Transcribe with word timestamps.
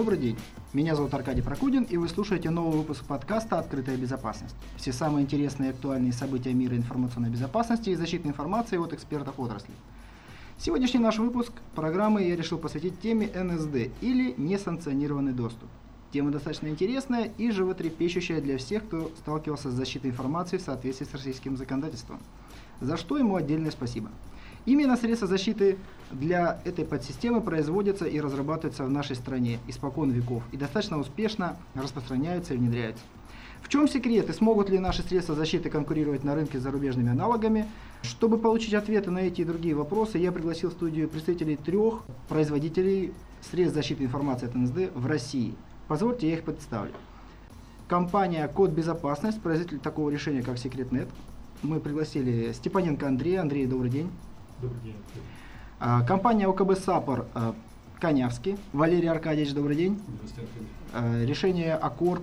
Добрый 0.00 0.16
день. 0.16 0.38
Меня 0.72 0.96
зовут 0.96 1.12
Аркадий 1.12 1.42
Прокудин, 1.42 1.82
и 1.82 1.98
вы 1.98 2.08
слушаете 2.08 2.48
новый 2.48 2.78
выпуск 2.78 3.04
подкаста 3.04 3.58
«Открытая 3.58 3.98
безопасность». 3.98 4.56
Все 4.78 4.94
самые 4.94 5.24
интересные 5.24 5.68
и 5.68 5.72
актуальные 5.74 6.14
события 6.14 6.54
мира 6.54 6.74
информационной 6.74 7.28
безопасности 7.28 7.90
и 7.90 7.94
защиты 7.94 8.26
информации 8.26 8.78
от 8.78 8.94
экспертов 8.94 9.38
отрасли. 9.38 9.74
Сегодняшний 10.56 11.00
наш 11.00 11.18
выпуск 11.18 11.52
программы 11.74 12.22
я 12.22 12.34
решил 12.34 12.56
посвятить 12.56 12.98
теме 13.02 13.26
НСД 13.26 13.92
или 14.00 14.34
несанкционированный 14.38 15.34
доступ. 15.34 15.68
Тема 16.12 16.30
достаточно 16.30 16.68
интересная 16.68 17.30
и 17.36 17.50
животрепещущая 17.50 18.40
для 18.40 18.56
всех, 18.56 18.86
кто 18.86 19.10
сталкивался 19.18 19.70
с 19.70 19.74
защитой 19.74 20.12
информации 20.12 20.56
в 20.56 20.62
соответствии 20.62 21.04
с 21.04 21.12
российским 21.12 21.58
законодательством. 21.58 22.20
За 22.80 22.96
что 22.96 23.18
ему 23.18 23.36
отдельное 23.36 23.70
спасибо. 23.70 24.08
Именно 24.66 24.96
средства 24.96 25.26
защиты 25.26 25.78
для 26.10 26.60
этой 26.64 26.84
подсистемы 26.84 27.40
производятся 27.40 28.04
и 28.04 28.20
разрабатываются 28.20 28.84
в 28.84 28.90
нашей 28.90 29.16
стране 29.16 29.58
испокон 29.68 30.10
веков 30.10 30.42
и 30.52 30.56
достаточно 30.56 30.98
успешно 30.98 31.56
распространяются 31.74 32.54
и 32.54 32.56
внедряются. 32.56 33.02
В 33.62 33.68
чем 33.68 33.88
секрет 33.88 34.28
и 34.28 34.32
смогут 34.32 34.68
ли 34.68 34.78
наши 34.78 35.02
средства 35.02 35.34
защиты 35.34 35.70
конкурировать 35.70 36.24
на 36.24 36.34
рынке 36.34 36.58
с 36.58 36.62
зарубежными 36.62 37.10
аналогами? 37.10 37.66
Чтобы 38.02 38.38
получить 38.38 38.74
ответы 38.74 39.10
на 39.10 39.18
эти 39.18 39.42
и 39.42 39.44
другие 39.44 39.74
вопросы, 39.74 40.18
я 40.18 40.32
пригласил 40.32 40.70
в 40.70 40.72
студию 40.72 41.08
представителей 41.08 41.56
трех 41.56 42.02
производителей 42.28 43.12
средств 43.42 43.76
защиты 43.76 44.04
информации 44.04 44.46
от 44.46 44.54
НСД 44.54 44.94
в 44.94 45.06
России. 45.06 45.54
Позвольте, 45.88 46.28
я 46.28 46.34
их 46.34 46.42
представлю. 46.42 46.92
Компания 47.86 48.46
Код 48.48 48.70
Безопасность, 48.70 49.40
производитель 49.40 49.78
такого 49.78 50.10
решения, 50.10 50.42
как 50.42 50.58
Секретнет. 50.58 51.08
Мы 51.62 51.80
пригласили 51.80 52.52
Степаненко 52.52 53.06
Андрея. 53.06 53.42
Андрей, 53.42 53.66
добрый 53.66 53.90
день. 53.90 54.10
Добрый 54.60 54.80
день. 54.82 54.96
А, 55.78 56.02
Компания 56.02 56.46
ОКБ 56.46 56.76
САПОР 56.76 57.26
а, 57.34 57.54
Конявский. 57.98 58.58
Валерий 58.74 59.08
Аркадьевич, 59.08 59.54
добрый 59.54 59.74
день. 59.74 59.98
Здравствуйте. 60.24 60.50
А, 60.92 61.24
Решение 61.24 61.74
Аккорд. 61.74 62.22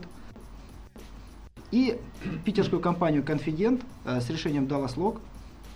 И 1.71 1.99
питерскую 2.45 2.79
компанию 2.79 3.23
Конфидент 3.23 3.81
с 4.05 4.29
решением 4.29 4.65
Dallas 4.65 4.95
Log 4.95 5.19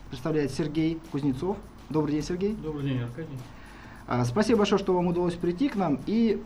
представляет 0.09 0.51
Сергей 0.51 0.99
Кузнецов. 1.11 1.57
Добрый 1.89 2.13
день, 2.13 2.23
Сергей. 2.23 2.53
Добрый 2.53 2.83
день, 2.83 3.01
Аркадий. 3.01 3.37
Спасибо 4.25 4.59
большое, 4.59 4.79
что 4.79 4.93
вам 4.93 5.07
удалось 5.07 5.33
прийти 5.33 5.67
к 5.67 5.75
нам. 5.75 5.99
И 6.05 6.41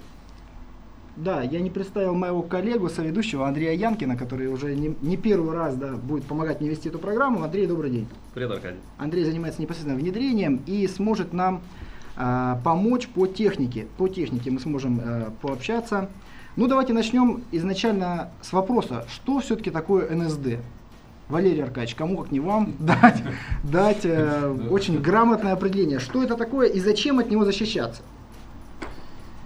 да, 1.16 1.42
я 1.42 1.62
не 1.62 1.70
представил 1.70 2.14
моего 2.14 2.42
коллегу, 2.42 2.90
соведущего 2.90 3.48
Андрея 3.48 3.74
Янкина, 3.74 4.18
который 4.18 4.48
уже 4.48 4.76
не, 4.76 4.96
не 5.02 5.16
первый 5.16 5.56
раз 5.56 5.76
да, 5.76 5.94
будет 5.94 6.26
помогать 6.26 6.60
мне 6.60 6.70
вести 6.70 6.90
эту 6.90 7.00
программу. 7.00 7.44
Андрей, 7.44 7.68
добрый 7.68 7.90
день. 7.90 8.08
Привет, 8.34 8.52
Аркадий. 8.52 8.80
Андрей 8.98 9.24
занимается 9.24 9.62
непосредственно 9.62 9.98
внедрением 9.98 10.62
и 10.66 10.88
сможет 10.88 11.32
нам 11.32 11.62
а, 12.18 12.60
помочь 12.64 13.08
по 13.08 13.28
технике. 13.28 13.88
По 13.98 14.10
технике 14.10 14.52
мы 14.52 14.60
сможем 14.60 15.02
а, 15.02 15.32
пообщаться. 15.42 16.10
Ну, 16.58 16.68
давайте 16.68 16.94
начнем 16.94 17.44
изначально 17.52 18.32
с 18.42 18.52
вопроса, 18.52 19.06
что 19.10 19.40
все-таки 19.40 19.72
такое 19.72 20.14
НСД? 20.14 20.60
Валерий 21.28 21.64
Аркадьевич, 21.64 21.96
кому 21.96 22.18
как 22.18 22.32
не 22.32 22.40
вам 22.40 22.74
дать, 22.80 23.24
дать 23.64 24.02
э, 24.06 24.56
очень 24.70 25.02
грамотное 25.02 25.54
определение, 25.54 26.00
что 26.00 26.24
это 26.24 26.36
такое 26.36 26.68
и 26.68 26.80
зачем 26.80 27.20
от 27.20 27.32
него 27.32 27.46
защищаться? 27.46 28.04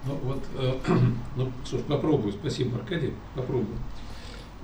Ну 0.06 0.14
вот, 0.22 0.42
э, 0.56 0.78
ну 1.36 1.52
ж, 1.64 1.82
попробую. 1.86 2.32
Спасибо, 2.32 2.78
Аркадий. 2.78 3.12
Попробую. 3.34 3.76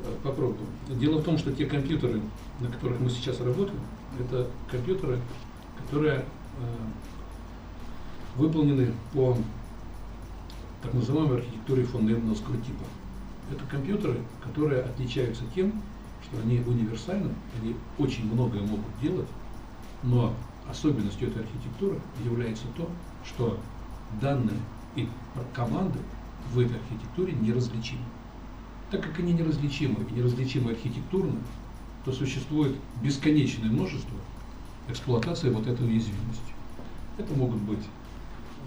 Э, 0.03 0.13
попробую. 0.23 0.67
Дело 0.89 1.19
в 1.19 1.25
том, 1.25 1.37
что 1.37 1.53
те 1.53 1.67
компьютеры, 1.67 2.23
на 2.61 2.69
которых 2.69 3.01
мы 3.01 3.11
сейчас 3.11 3.41
работаем, 3.41 3.81
это 4.19 4.49
компьютеры, 4.71 5.19
которые 5.83 6.19
э, 6.19 6.25
выполнены 8.37 8.93
по 9.13 9.37
так 10.83 10.95
называемой 10.95 11.39
архитектуре 11.39 11.85
фон 11.85 12.07
Неймановского 12.07 12.57
типа. 12.59 12.85
Это 13.51 13.65
компьютеры, 13.67 14.19
которые 14.43 14.83
отличаются 14.83 15.43
тем, 15.55 15.83
что 16.23 16.41
они 16.43 16.61
универсальны, 16.61 17.31
они 17.61 17.77
очень 17.99 18.33
многое 18.33 18.63
могут 18.63 18.87
делать, 19.01 19.29
но 20.03 20.33
особенностью 20.69 21.29
этой 21.29 21.43
архитектуры 21.43 22.01
является 22.25 22.65
то, 22.77 22.89
что 23.25 23.59
данные 24.21 24.59
и 24.97 25.09
команды 25.55 25.99
в 26.53 26.59
этой 26.59 26.77
архитектуре 26.79 27.33
неразличимы. 27.35 28.05
Так 28.91 29.03
как 29.03 29.19
они 29.19 29.33
неразличимы 29.33 30.07
и 30.09 30.15
неразличимы 30.15 30.73
архитектурно, 30.73 31.39
то 32.05 32.13
существует 32.13 32.77
бесконечное 33.03 33.69
множество 33.69 34.17
эксплуатации 34.89 35.51
вот 35.51 35.67
этой 35.67 35.87
уязвимости. 35.87 36.55
Это 37.19 37.35
могут 37.35 37.61
быть 37.63 37.85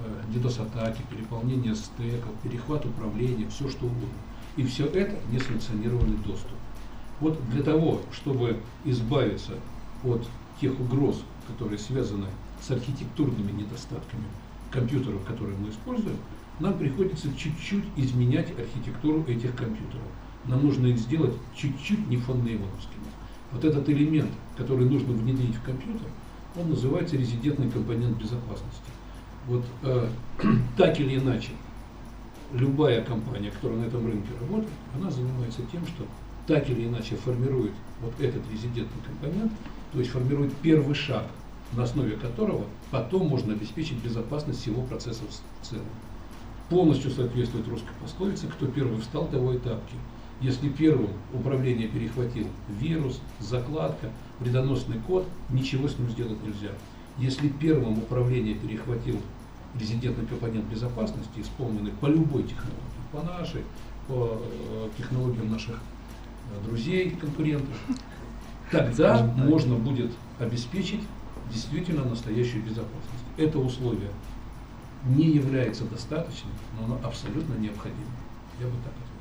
э, 0.03 0.35
DDoS-атаки, 0.35 1.03
переполнение 1.09 1.75
стеков, 1.75 2.33
перехват 2.43 2.85
управления, 2.85 3.47
все 3.49 3.69
что 3.69 3.85
угодно. 3.85 4.09
И 4.57 4.63
все 4.63 4.85
это 4.87 5.17
несанкционированный 5.31 6.17
доступ. 6.17 6.57
Вот 7.21 7.39
для 7.49 7.63
того, 7.63 8.01
чтобы 8.11 8.59
избавиться 8.83 9.53
от 10.03 10.27
тех 10.59 10.77
угроз, 10.79 11.21
которые 11.47 11.79
связаны 11.79 12.27
с 12.61 12.71
архитектурными 12.71 13.51
недостатками 13.51 14.25
компьютеров, 14.71 15.23
которые 15.25 15.57
мы 15.57 15.69
используем, 15.69 16.17
нам 16.59 16.77
приходится 16.77 17.27
чуть-чуть 17.35 17.85
изменять 17.95 18.47
архитектуру 18.57 19.23
этих 19.27 19.55
компьютеров. 19.55 20.03
Нам 20.45 20.65
нужно 20.65 20.87
их 20.87 20.97
сделать 20.97 21.33
чуть-чуть 21.55 22.07
не 22.07 22.17
фоннеймоновскими. 22.17 23.05
Вот 23.51 23.63
этот 23.63 23.87
элемент, 23.89 24.31
который 24.57 24.85
нужно 24.85 25.13
внедрить 25.13 25.55
в 25.55 25.63
компьютер, 25.63 26.07
он 26.55 26.69
называется 26.69 27.15
резидентный 27.15 27.69
компонент 27.69 28.17
безопасности. 28.17 28.91
Вот 29.47 29.63
э, 29.83 30.09
так 30.77 30.99
или 30.99 31.17
иначе, 31.17 31.51
любая 32.53 33.03
компания, 33.03 33.51
которая 33.51 33.79
на 33.79 33.85
этом 33.85 34.05
рынке 34.05 34.29
работает, 34.39 34.73
она 34.95 35.09
занимается 35.09 35.61
тем, 35.71 35.85
что 35.87 36.05
так 36.47 36.69
или 36.69 36.87
иначе 36.87 37.15
формирует 37.15 37.71
вот 38.01 38.13
этот 38.19 38.41
резидентный 38.51 39.01
компонент, 39.05 39.51
то 39.93 39.99
есть 39.99 40.11
формирует 40.11 40.53
первый 40.57 40.95
шаг 40.95 41.25
на 41.73 41.83
основе 41.83 42.15
которого 42.15 42.65
потом 42.91 43.27
можно 43.27 43.53
обеспечить 43.53 44.03
безопасность 44.03 44.61
всего 44.61 44.81
процесса 44.83 45.23
в 45.61 45.65
целом. 45.65 45.85
Полностью 46.69 47.11
соответствует 47.11 47.67
русской 47.67 47.93
пословице 48.01 48.47
«кто 48.47 48.67
первый 48.67 48.99
встал, 49.01 49.27
того 49.27 49.53
и 49.53 49.57
тапки». 49.57 49.95
Если 50.41 50.69
первым 50.69 51.09
управление 51.33 51.87
перехватил 51.87 52.47
вирус, 52.69 53.19
закладка, 53.39 54.09
вредоносный 54.39 54.97
код, 55.05 55.27
ничего 55.49 55.87
с 55.87 55.97
ним 55.99 56.09
сделать 56.09 56.41
нельзя. 56.43 56.71
Если 57.17 57.49
первым 57.49 57.97
управление 57.97 58.55
перехватил 58.55 59.19
резидентный 59.77 60.25
компонент 60.25 60.65
безопасности, 60.65 61.41
исполненный 61.41 61.91
по 61.91 62.05
любой 62.05 62.43
технологии, 62.43 62.79
по 63.11 63.21
нашей, 63.21 63.63
по 64.07 64.39
э, 64.41 64.89
технологиям 64.97 65.51
наших 65.51 65.75
э, 65.75 66.65
друзей, 66.65 67.11
конкурентов, 67.11 67.75
тогда 68.71 69.21
можно 69.35 69.75
будет 69.75 70.11
обеспечить 70.39 71.01
действительно 71.51 72.03
настоящую 72.05 72.63
безопасность. 72.63 73.25
Это 73.37 73.59
условие 73.59 74.09
не 75.05 75.29
является 75.29 75.85
достаточным, 75.85 76.51
но 76.77 76.85
оно 76.85 76.99
абсолютно 77.03 77.53
необходимо. 77.53 78.11
Я 78.59 78.67
бы 78.67 78.73
так 78.83 78.93
ответил. 78.93 79.19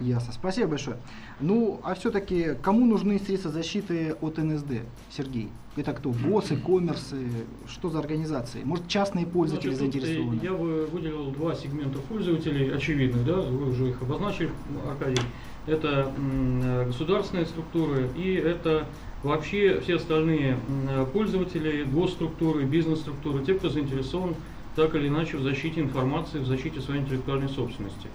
Ясно. 0.00 0.32
Спасибо 0.32 0.68
большое. 0.68 0.98
Ну, 1.40 1.80
а 1.82 1.94
все-таки 1.94 2.54
кому 2.62 2.86
нужны 2.86 3.18
средства 3.18 3.50
защиты 3.50 4.14
от 4.20 4.38
НСД, 4.38 4.82
Сергей? 5.10 5.48
Это 5.76 5.92
кто? 5.92 6.10
ВОЗы, 6.10 6.56
коммерсы? 6.66 7.28
Что 7.68 7.90
за 7.90 7.98
организации? 7.98 8.62
Может, 8.62 8.88
частные 8.88 9.26
пользователи 9.26 9.74
Значит, 9.74 9.96
э, 9.96 10.00
заинтересованы? 10.00 10.40
Я 10.42 10.52
бы 10.52 10.86
выделил 10.86 11.30
два 11.30 11.54
сегмента 11.54 11.98
пользователей, 11.98 12.74
очевидных, 12.74 13.24
да, 13.24 13.36
вы 13.36 13.70
уже 13.70 13.90
их 13.90 14.02
обозначили, 14.02 14.50
Аркадий. 14.86 15.22
Это 15.66 16.12
э, 16.16 16.84
государственные 16.86 17.46
структуры 17.46 18.10
и 18.16 18.34
это 18.34 18.86
вообще 19.26 19.80
все 19.80 19.96
остальные 19.96 20.56
пользователи, 21.12 21.84
госструктуры, 21.84 22.64
бизнес-структуры, 22.64 23.44
те, 23.44 23.54
кто 23.54 23.68
заинтересован 23.68 24.34
так 24.74 24.94
или 24.94 25.08
иначе 25.08 25.36
в 25.36 25.42
защите 25.42 25.80
информации, 25.80 26.38
в 26.38 26.46
защите 26.46 26.80
своей 26.80 27.00
интеллектуальной 27.00 27.48
собственности. 27.48 28.08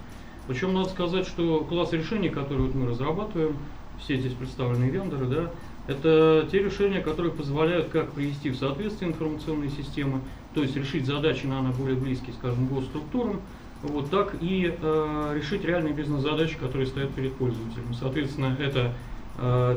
Причем 0.48 0.74
надо 0.74 0.90
сказать, 0.90 1.28
что 1.28 1.62
класс 1.62 1.94
решений, 1.94 2.30
которые 2.30 2.68
вот 2.68 2.75
мы 2.75 2.88
разрабатываем, 2.88 3.58
все 4.00 4.18
здесь 4.18 4.34
представленные 4.34 4.90
вендоры, 4.90 5.25
да, 5.28 5.52
это 5.88 6.48
те 6.52 6.63
решения, 6.63 7.02
которые 7.02 7.31
позволяют 7.31 7.90
как 7.90 8.12
привести 8.12 8.50
в 8.50 8.56
соответствие 8.56 9.12
информационные 9.12 9.69
системы, 9.69 10.22
то 10.54 10.62
есть 10.62 10.75
решить 10.75 11.06
задачи, 11.06 11.46
наверное, 11.46 11.74
более 11.74 11.96
близкие, 11.96 12.34
скажем, 12.34 12.68
госструктурам, 12.68 13.42
вот 13.84 14.10
так 14.12 14.36
и 14.42 14.75
э, 14.80 15.34
решить 15.36 15.66
реальные 15.66 15.94
бизнес-задачи, 15.94 16.57
которые 16.57 16.88
стоят 16.88 17.12
перед 17.14 17.34
пользователем. 17.34 17.94
Соответственно, 18.00 18.56
это 18.60 18.94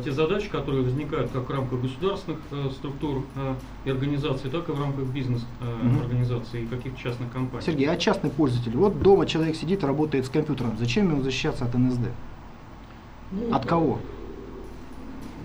те 0.05 0.11
задачи, 0.13 0.49
которые 0.51 0.83
возникают 0.83 1.31
как 1.31 1.49
в 1.49 1.53
рамках 1.53 1.81
государственных 1.81 2.41
э, 2.51 2.69
структур 2.73 3.25
э, 3.37 3.55
и 3.85 3.91
организаций, 3.91 4.51
так 4.51 4.69
и 4.69 4.73
в 4.73 4.81
рамках 4.81 5.05
бизнес-организаций 5.07 6.61
Мгм. 6.63 6.67
и 6.67 6.77
каких-то 6.77 7.01
частных 7.01 7.33
компаний. 7.33 7.65
Сергей, 7.65 7.89
а 7.89 7.97
частный 7.97 8.31
пользователь? 8.31 8.77
Вот 8.77 9.01
дома 9.01 9.27
человек 9.27 9.57
сидит, 9.57 9.83
работает 9.85 10.27
с 10.27 10.29
компьютером. 10.29 10.77
Зачем 10.79 11.11
ему 11.11 11.23
защищаться 11.23 11.65
от 11.65 11.75
НСД? 11.75 12.01
Ну, 13.31 13.55
От 13.55 13.65
кого? 13.65 14.01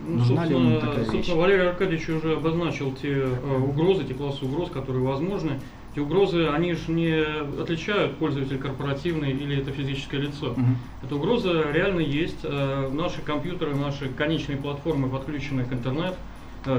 Ну, 0.07 0.17
Нужна 0.17 0.45
ли 0.45 0.55
ему 0.55 0.69
собственно, 0.71 0.91
такая 0.91 1.05
вещь? 1.05 1.13
собственно, 1.13 1.41
Валерий 1.41 1.69
Аркадьевич 1.69 2.09
уже 2.09 2.33
обозначил 2.33 2.91
те 2.93 3.09
э, 3.13 3.57
угрозы, 3.57 4.03
те 4.05 4.13
классы 4.15 4.43
угроз, 4.45 4.69
которые 4.69 5.05
возможны. 5.05 5.59
Эти 5.91 5.99
угрозы, 5.99 6.47
они 6.47 6.73
же 6.73 6.91
не 6.91 7.19
отличают 7.61 8.17
пользователь 8.17 8.59
корпоративный 8.59 9.31
или 9.31 9.57
это 9.57 9.71
физическое 9.71 10.19
лицо. 10.19 10.51
Угу. 10.51 10.61
Эта 11.03 11.15
угроза 11.15 11.71
реально 11.71 12.01
есть. 12.01 12.45
Наши 12.91 13.21
компьютеры, 13.21 13.75
наши 13.75 14.09
конечные 14.09 14.57
платформы 14.57 15.09
подключены 15.09 15.65
к 15.65 15.73
интернету, 15.73 16.15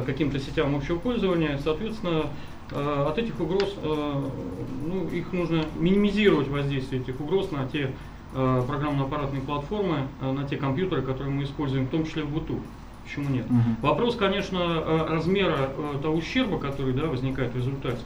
каким-то 0.07 0.39
сетям 0.39 0.77
общего 0.77 0.99
пользования. 0.99 1.59
Соответственно, 1.65 2.27
от 2.71 3.19
этих 3.19 3.41
угроз, 3.41 3.75
ну, 3.83 5.09
их 5.09 5.33
нужно 5.33 5.65
минимизировать 5.77 6.47
воздействие 6.47 7.03
этих 7.03 7.21
угроз 7.21 7.51
на 7.51 7.67
те 7.67 7.91
программно-аппаратные 8.33 9.43
платформы, 9.43 10.07
на 10.21 10.45
те 10.45 10.57
компьютеры, 10.57 11.03
которые 11.03 11.35
мы 11.35 11.43
используем, 11.43 11.87
в 11.87 11.91
том 11.91 12.07
числе 12.07 12.23
в 12.23 12.31
быту. 12.31 12.61
Почему 13.03 13.29
нет? 13.29 13.47
Угу. 13.47 13.89
Вопрос, 13.89 14.15
конечно, 14.15 15.07
размера 15.09 15.73
того 16.01 16.15
ущерба, 16.17 16.61
который 16.61 16.93
да, 16.93 17.07
возникает 17.07 17.53
в 17.55 17.57
результате. 17.57 17.99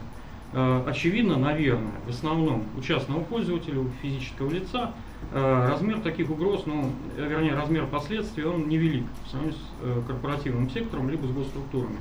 Э, 0.53 0.83
очевидно, 0.87 1.37
наверное, 1.37 1.91
в 2.05 2.09
основном 2.09 2.63
у 2.77 2.81
частного 2.81 3.21
пользователя, 3.21 3.79
у 3.79 3.89
физического 4.01 4.49
лица, 4.49 4.93
э, 5.31 5.69
размер 5.69 5.99
таких 5.99 6.29
угроз, 6.29 6.63
ну, 6.65 6.91
вернее, 7.17 7.55
размер 7.55 7.87
последствий, 7.87 8.45
он 8.45 8.69
невелик 8.69 9.05
по 9.23 9.29
сравнению 9.29 9.57
с 9.57 9.63
э, 9.81 10.01
корпоративным 10.07 10.69
сектором, 10.69 11.09
либо 11.09 11.25
с 11.25 11.31
госструктурами. 11.31 11.97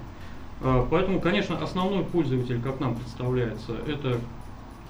Поэтому, 0.61 1.21
конечно, 1.21 1.59
основной 1.59 2.05
пользователь, 2.05 2.63
как 2.63 2.81
нам 2.81 2.95
представляется, 2.95 3.73
это 3.87 4.19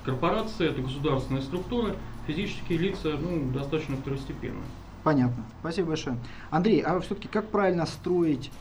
корпорации, 0.04 0.68
это 0.68 0.82
государственные 0.82 1.42
структуры, 1.42 1.94
физические 2.26 2.78
лица, 2.78 3.16
ну, 3.20 3.50
достаточно 3.50 3.96
второстепенные. 3.96 4.62
Понятно. 5.02 5.42
Спасибо 5.60 5.88
большое. 5.88 6.18
Андрей, 6.50 6.80
а 6.80 7.00
все-таки 7.00 7.28
как 7.28 7.48
правильно 7.48 7.86
строить 7.86 8.52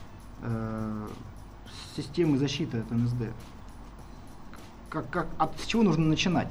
э, 0.42 1.08
системы 1.96 2.38
защиты 2.38 2.80
от 2.80 2.92
НСД? 2.92 3.32
Как, 4.94 5.10
как, 5.10 5.28
от 5.40 5.58
чего 5.66 5.82
нужно 5.82 6.06
начинать? 6.06 6.50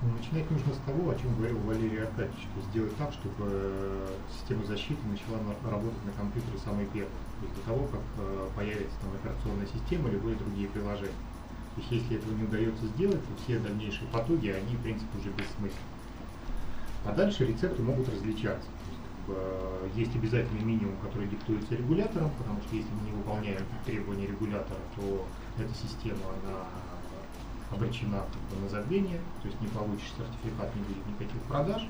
Ну, 0.00 0.08
начинать 0.16 0.50
нужно 0.50 0.72
с 0.72 0.78
того, 0.86 1.10
о 1.10 1.14
чем 1.14 1.36
говорил 1.36 1.58
Валерий 1.60 2.02
Аркадьевич, 2.02 2.40
то 2.40 2.56
есть 2.56 2.70
сделать 2.70 2.96
так, 2.96 3.12
чтобы 3.12 3.44
э, 3.44 4.08
система 4.32 4.64
защиты 4.64 5.00
начала 5.04 5.38
работать 5.70 6.04
на 6.06 6.12
компьютере 6.12 6.56
самой 6.64 6.86
первой, 6.86 7.12
то 7.12 7.44
есть 7.44 7.54
до 7.56 7.62
того, 7.68 7.84
как 7.92 8.00
э, 8.18 8.48
появится 8.56 8.96
там 9.00 9.12
операционная 9.12 9.68
система 9.68 10.08
или 10.08 10.16
любые 10.16 10.36
другие 10.36 10.68
приложения. 10.68 11.20
То 11.76 11.80
есть 11.80 11.92
если 11.92 12.16
этого 12.16 12.32
не 12.32 12.44
удается 12.44 12.86
сделать, 12.96 13.20
то 13.20 13.32
все 13.44 13.58
дальнейшие 13.58 14.08
потуги, 14.08 14.48
они 14.48 14.76
в 14.76 14.82
принципе 14.82 15.18
уже 15.18 15.28
бессмысленны. 15.28 15.92
А 17.04 17.12
дальше 17.12 17.44
рецепты 17.44 17.82
могут 17.82 18.08
различаться. 18.08 18.68
Э, 19.28 19.88
есть 19.94 20.16
обязательный 20.16 20.64
минимум, 20.64 20.96
который 21.02 21.28
диктуется 21.28 21.76
регулятором, 21.76 22.30
потому 22.38 22.60
что 22.62 22.74
если 22.74 22.90
мы 22.92 23.10
не 23.10 23.12
выполняем 23.12 23.60
требования 23.84 24.28
регулятора, 24.28 24.80
то 24.96 25.26
эта 25.58 25.72
система, 25.74 26.24
она 26.40 26.64
обречена 27.70 28.22
как 28.32 28.58
бы, 28.58 28.62
на 28.62 28.68
забвение, 28.68 29.20
то 29.42 29.48
есть 29.48 29.60
не 29.60 29.68
получишь 29.68 30.12
сертификат, 30.16 30.74
не 30.76 30.82
будет 30.82 31.06
никаких 31.06 31.40
продаж. 31.42 31.82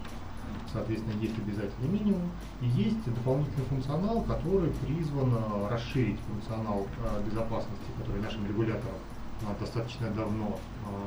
Соответственно, 0.73 1.21
есть 1.21 1.39
обязательный 1.39 1.89
минимум. 1.89 2.31
И 2.61 2.67
есть 2.67 3.05
дополнительный 3.05 3.65
функционал, 3.67 4.23
который 4.23 4.71
призван 4.71 5.33
э, 5.35 5.69
расширить 5.69 6.19
функционал 6.29 6.87
э, 6.99 7.23
безопасности, 7.25 7.87
который 7.99 8.21
нашим 8.21 8.47
регуляторам 8.47 8.99
э, 9.43 9.45
достаточно 9.61 10.11
давно 10.11 10.59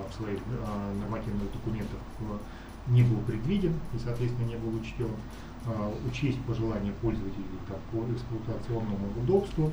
в 0.10 0.14
своих 0.16 0.40
нормативных 1.02 1.52
документах 1.52 2.00
не 2.88 3.04
был 3.04 3.18
предвиден 3.22 3.74
и, 3.94 4.00
соответственно, 4.04 4.48
не 4.48 4.56
был 4.56 4.76
учтен. 4.76 5.12
Учесть 6.10 6.42
пожелания 6.44 6.94
пользователей 7.02 7.46
как 7.68 7.78
по 7.92 8.04
эксплуатационному 8.12 9.10
удобству, 9.22 9.72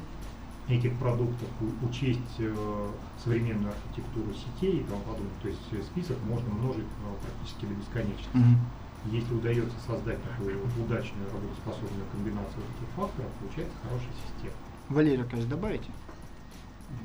этих 0.68 0.94
продуктов, 0.98 1.48
учесть 1.82 2.20
э, 2.38 2.88
современную 3.22 3.72
архитектуру 3.72 4.32
сетей 4.32 4.80
и 4.80 4.84
тому 4.84 5.00
подобное. 5.02 5.30
То 5.42 5.48
есть 5.48 5.60
э, 5.72 5.82
список 5.82 6.16
можно 6.24 6.48
множить 6.54 6.84
э, 6.84 7.14
практически 7.22 7.66
до 7.66 7.74
бесконечности. 7.74 8.34
Mm-hmm. 8.34 9.12
Если 9.12 9.34
удается 9.34 9.76
создать 9.86 10.18
такую 10.22 10.58
удачную 10.82 11.30
работоспособную 11.30 12.06
комбинацию 12.12 12.62
этих 12.64 12.88
факторов, 12.96 13.30
получается 13.40 13.74
хорошая 13.82 14.12
система. 14.24 14.54
Валерий 14.88 15.20
Аркадьевич, 15.20 15.50
добавите? 15.50 15.90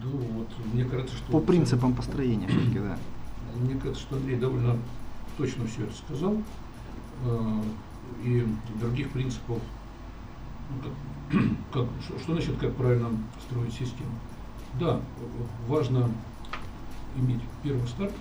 Да, 0.01 0.07
вот, 0.07 0.47
мне 0.73 0.85
кажется, 0.85 1.17
что... 1.17 1.31
По 1.31 1.39
принципам 1.41 1.93
построения, 1.93 2.47
все-таки, 2.47 2.79
да. 2.79 2.97
Мне 3.55 3.75
кажется, 3.75 4.01
что 4.01 4.15
Андрей 4.15 4.37
довольно 4.37 4.77
точно 5.37 5.65
все 5.67 5.83
это 5.83 5.93
сказал. 5.95 6.37
И 8.23 8.47
других 8.79 9.09
принципов 9.09 9.59
ну, 10.69 10.89
как, 11.71 11.85
что 12.01 12.33
значит, 12.33 12.57
как 12.57 12.75
правильно 12.75 13.09
строить 13.47 13.73
систему? 13.73 14.11
Да, 14.79 14.99
важно 15.67 16.09
иметь 17.17 17.41
первый 17.63 17.87
старт, 17.87 18.13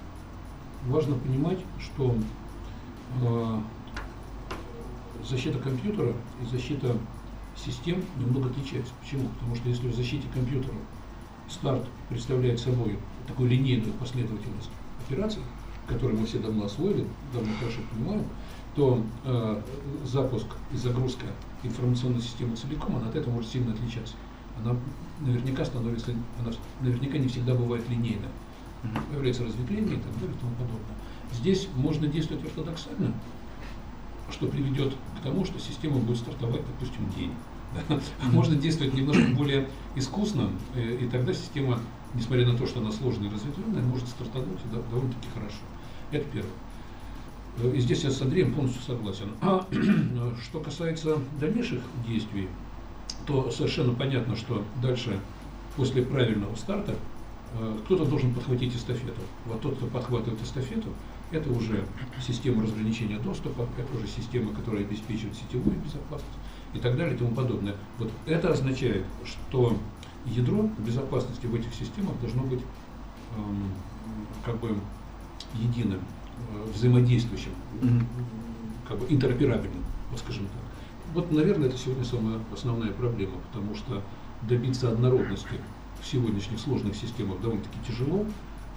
важно 0.86 1.14
понимать, 1.14 1.58
что 1.80 2.14
э, 3.22 3.60
защита 5.26 5.58
компьютера 5.58 6.12
и 6.42 6.46
защита 6.46 6.96
систем 7.56 8.02
немного 8.18 8.50
отличается. 8.50 8.92
Почему? 9.00 9.28
Потому 9.28 9.56
что 9.56 9.68
если 9.68 9.88
в 9.88 9.94
защите 9.94 10.26
компьютера 10.32 10.74
старт 11.48 11.86
представляет 12.08 12.60
собой 12.60 12.98
такую 13.26 13.50
линейную 13.50 13.92
последовательность 13.94 14.70
операций, 15.06 15.42
которые 15.86 16.18
мы 16.18 16.26
все 16.26 16.38
давно 16.38 16.66
освоили, 16.66 17.06
давно 17.32 17.52
хорошо 17.58 17.80
понимаем, 17.90 18.24
то 18.74 19.02
э, 19.24 19.62
запуск 20.04 20.46
и 20.72 20.76
загрузка 20.76 21.26
информационной 21.62 22.20
системы 22.20 22.56
целиком, 22.56 22.96
она 22.96 23.08
от 23.08 23.16
этого 23.16 23.34
может 23.34 23.50
сильно 23.50 23.72
отличаться. 23.72 24.14
Она 24.60 24.76
наверняка 25.20 25.64
становится, 25.64 26.12
она 26.40 26.52
наверняка 26.80 27.18
не 27.18 27.28
всегда 27.28 27.54
бывает 27.54 27.88
линейна. 27.88 28.28
Появляется 29.10 29.44
разветвление 29.44 29.96
и 29.96 30.00
так 30.00 30.12
далее 30.14 30.36
и 30.36 30.40
тому 30.40 30.52
подобное. 30.52 30.96
Здесь 31.32 31.68
можно 31.74 32.06
действовать 32.06 32.44
ортодоксально, 32.44 33.12
что 34.30 34.46
приведет 34.46 34.94
к 35.18 35.22
тому, 35.22 35.44
что 35.44 35.58
система 35.58 35.98
будет 35.98 36.18
стартовать, 36.18 36.62
допустим, 36.66 37.10
день. 37.16 37.32
Можно 38.32 38.56
действовать 38.56 38.94
немножко 38.94 39.24
более 39.36 39.68
искусно, 39.94 40.50
э, 40.74 41.00
и 41.02 41.06
тогда 41.06 41.34
система, 41.34 41.78
несмотря 42.14 42.46
на 42.46 42.56
то, 42.56 42.66
что 42.66 42.80
она 42.80 42.90
сложная 42.90 43.28
и 43.28 43.32
разветвленная, 43.34 43.82
может 43.82 44.08
стартануть 44.08 44.58
довольно-таки 44.72 45.28
хорошо. 45.34 45.60
Это 46.10 46.24
первое. 46.32 46.50
И 47.62 47.80
здесь 47.80 48.04
я 48.04 48.10
с 48.10 48.22
Андреем 48.22 48.54
полностью 48.54 48.82
согласен. 48.82 49.30
А 49.40 49.66
что 50.42 50.60
касается 50.60 51.18
дальнейших 51.40 51.80
действий, 52.06 52.48
то 53.26 53.50
совершенно 53.50 53.92
понятно, 53.94 54.36
что 54.36 54.62
дальше, 54.80 55.18
после 55.76 56.02
правильного 56.02 56.54
старта, 56.54 56.94
э, 57.58 57.76
кто-то 57.84 58.04
должен 58.04 58.32
подхватить 58.32 58.76
эстафету. 58.76 59.20
Вот 59.46 59.60
тот, 59.60 59.76
кто 59.76 59.86
подхватывает 59.86 60.40
эстафету, 60.42 60.88
это 61.30 61.50
уже 61.50 61.84
система 62.26 62.62
разграничения 62.62 63.18
доступа, 63.18 63.66
это 63.76 63.98
уже 63.98 64.06
система, 64.06 64.52
которая 64.54 64.82
обеспечивает 64.82 65.34
сетевую 65.34 65.76
безопасность 65.76 66.38
и 66.74 66.78
так 66.78 66.96
далее 66.96 67.14
и 67.14 67.18
тому 67.18 67.34
подобное. 67.34 67.74
Вот 67.98 68.10
это 68.26 68.52
означает, 68.52 69.04
что 69.24 69.76
ядро 70.24 70.68
безопасности 70.78 71.46
в 71.46 71.54
этих 71.54 71.74
системах 71.74 72.18
должно 72.20 72.42
быть 72.44 72.60
эм, 73.36 73.72
как 74.44 74.58
бы 74.58 74.74
единым. 75.54 76.00
Э, 76.50 76.70
взаимодействующим, 76.72 77.50
mm-hmm. 77.82 78.02
как 78.88 78.98
бы 78.98 79.06
интероперабельным, 79.08 79.82
вот 80.10 80.20
скажем 80.20 80.44
так. 80.44 80.62
Вот, 81.14 81.32
наверное, 81.32 81.68
это 81.68 81.76
сегодня 81.76 82.04
самая 82.04 82.38
основная 82.52 82.92
проблема, 82.92 83.34
потому 83.50 83.74
что 83.74 84.02
добиться 84.42 84.90
однородности 84.90 85.58
в 86.00 86.06
сегодняшних 86.06 86.60
сложных 86.60 86.94
системах 86.94 87.40
довольно-таки 87.40 87.78
тяжело, 87.86 88.24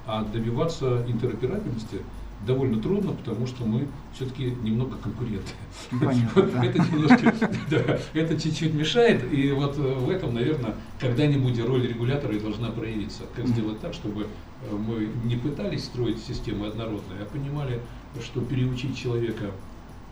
а 0.05 0.23
добиваться 0.23 1.05
интероперабельности 1.07 2.01
довольно 2.45 2.81
трудно, 2.81 3.13
потому 3.13 3.45
что 3.47 3.65
мы 3.65 3.87
все-таки 4.15 4.55
немного 4.63 4.97
конкуренты. 4.97 5.53
Понятно, 5.91 6.43
да. 6.43 6.65
Это 6.65 6.79
немножко, 6.79 7.49
да, 7.69 7.99
это 8.13 8.39
чуть-чуть 8.39 8.73
мешает, 8.73 9.31
и 9.31 9.51
вот 9.51 9.77
э, 9.77 9.81
в 9.81 10.09
этом, 10.09 10.33
наверное, 10.33 10.75
когда-нибудь 10.99 11.59
роль 11.63 11.87
регулятора 11.87 12.35
и 12.35 12.39
должна 12.39 12.69
проявиться. 12.71 13.23
Как 13.35 13.47
сделать 13.47 13.79
так, 13.79 13.93
чтобы 13.93 14.23
э, 14.23 14.75
мы 14.75 15.09
не 15.25 15.35
пытались 15.35 15.85
строить 15.85 16.19
системы 16.23 16.67
однородные, 16.67 17.21
а 17.21 17.25
понимали, 17.25 17.79
что 18.23 18.41
переучить 18.41 18.97
человека 18.97 19.51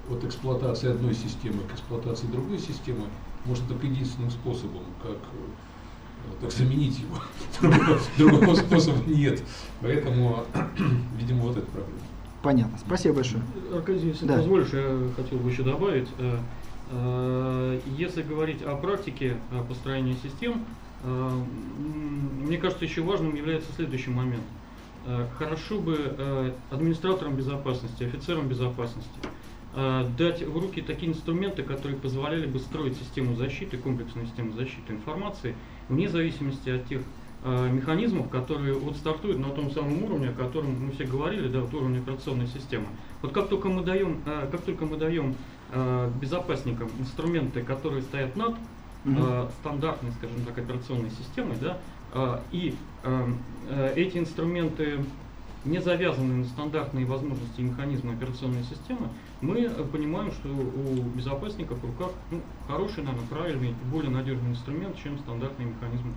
от 0.09 0.24
эксплуатации 0.24 0.89
одной 0.89 1.13
системы 1.13 1.63
к 1.69 1.74
эксплуатации 1.74 2.27
другой 2.27 2.59
системы 2.59 3.05
можно 3.45 3.67
только 3.67 3.88
единственным 3.88 4.31
способом, 4.31 4.83
как 5.01 5.17
э, 5.17 6.41
так 6.41 6.51
заменить 6.51 7.00
его. 7.00 7.21
Другого, 7.62 8.00
другого 8.17 8.55
способа 8.55 8.98
нет. 9.07 9.41
Поэтому, 9.81 10.45
видимо, 11.17 11.43
вот 11.43 11.57
эта 11.57 11.65
проблема. 11.67 12.00
Понятно. 12.41 12.77
Спасибо 12.77 13.15
большое. 13.15 13.43
Аркадий, 13.74 14.08
если 14.08 14.25
да. 14.25 14.38
позволишь, 14.38 14.69
я 14.72 15.10
хотел 15.15 15.39
бы 15.39 15.50
еще 15.50 15.63
добавить. 15.63 16.08
Э, 16.19 16.39
э, 16.91 17.79
если 17.98 18.22
говорить 18.22 18.62
о 18.62 18.75
практике 18.75 19.36
построения 19.67 20.15
систем, 20.24 20.63
э, 21.03 21.43
мне 22.41 22.58
кажется, 22.58 22.86
еще 22.86 23.01
важным 23.01 23.36
является 23.36 23.72
следующий 23.74 24.12
момент. 24.12 24.43
Хорошо 25.38 25.79
бы 25.79 26.53
администраторам 26.69 27.36
безопасности, 27.36 28.03
офицерам 28.03 28.48
безопасности 28.48 29.10
дать 30.17 30.43
в 30.43 30.58
руки 30.58 30.81
такие 30.81 31.12
инструменты, 31.12 31.63
которые 31.63 31.98
позволяли 31.98 32.46
бы 32.46 32.60
строить 32.60 32.98
систему 32.98 33.36
защиты, 33.36 33.77
комплексную 33.77 34.27
систему 34.27 34.51
защиты 34.51 34.93
информации, 34.93 35.55
вне 35.88 36.10
зависимости 36.10 36.69
от 36.69 36.86
тех 36.88 37.01
механизмов, 37.46 38.29
которые 38.29 38.74
вот 38.74 38.98
стартуют 38.98 39.39
на 39.39 39.50
том 39.50 39.72
самом 39.72 40.03
уровне, 40.03 40.29
о 40.29 40.34
котором 40.34 40.88
мы 40.88 40.91
все 40.91 41.05
говорили, 41.05 41.48
да, 41.48 41.62
вот 41.62 41.74
уровне 41.74 42.00
операционной 42.00 42.48
системы. 42.48 42.88
Вот 43.22 43.31
как 43.34 43.50
только 43.50 43.69
мы 43.69 43.84
даем, 43.84 44.22
э, 44.25 44.48
как 44.51 44.62
только 44.62 44.86
мы 44.86 44.98
даем 44.98 45.36
э, 45.72 46.12
безопасникам 46.22 46.89
инструменты, 47.00 47.62
которые 47.62 48.01
стоят 48.01 48.36
над 48.36 48.55
э, 49.05 49.50
стандартной, 49.60 50.12
скажем 50.12 50.43
так, 50.46 50.58
операционной 50.58 51.12
системой, 51.12 51.58
да, 51.62 51.77
э, 52.13 52.39
и 52.51 52.75
э, 53.03 53.27
э, 53.69 53.93
эти 53.96 54.17
инструменты 54.17 55.00
не 55.65 55.81
завязаны 55.81 56.36
на 56.36 56.46
стандартные 56.46 57.05
возможности 57.05 57.60
и 57.60 57.63
механизмы 57.63 58.13
операционной 58.13 58.63
системы, 58.63 59.10
мы 59.41 59.60
э, 59.60 59.84
понимаем, 59.91 60.31
что 60.31 60.50
у 60.50 61.01
безопасников 61.17 61.79
в 61.79 61.86
руках 61.86 62.12
ну, 62.31 62.41
хороший, 62.67 63.03
наверное, 63.03 63.27
правильный, 63.27 63.75
более 63.91 64.12
надежный 64.12 64.51
инструмент, 64.51 64.96
чем 65.01 65.19
стандартные 65.19 65.67
механизмы, 65.67 66.13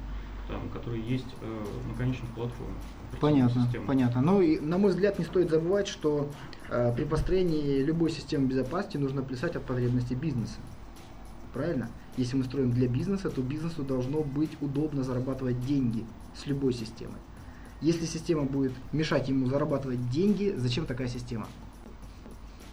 там, 0.48 0.68
которые 0.70 1.02
есть 1.02 1.26
э, 1.40 1.64
на 1.88 1.96
конечных 1.96 2.30
платформах. 2.30 2.76
Понятно, 3.20 3.64
системы. 3.64 3.86
понятно. 3.86 4.20
Ну 4.22 4.40
и, 4.40 4.58
на 4.58 4.78
мой 4.78 4.90
взгляд, 4.90 5.18
не 5.18 5.24
стоит 5.24 5.50
забывать, 5.50 5.88
что 5.88 6.30
э, 6.68 6.92
при 6.94 7.04
построении 7.04 7.82
любой 7.82 8.10
системы 8.10 8.46
безопасности 8.46 8.96
нужно 8.96 9.22
плясать 9.22 9.56
от 9.56 9.64
потребностей 9.64 10.14
бизнеса. 10.14 10.58
Правильно? 11.52 11.88
Если 12.16 12.36
мы 12.36 12.44
строим 12.44 12.72
для 12.72 12.88
бизнеса, 12.88 13.30
то 13.30 13.40
бизнесу 13.40 13.82
должно 13.82 14.22
быть 14.22 14.50
удобно 14.60 15.02
зарабатывать 15.02 15.64
деньги 15.64 16.04
с 16.34 16.46
любой 16.46 16.72
системой. 16.72 17.18
Если 17.80 18.06
система 18.06 18.44
будет 18.44 18.72
мешать 18.92 19.28
ему 19.28 19.46
зарабатывать 19.46 20.10
деньги, 20.10 20.54
зачем 20.56 20.86
такая 20.86 21.08
система? 21.08 21.48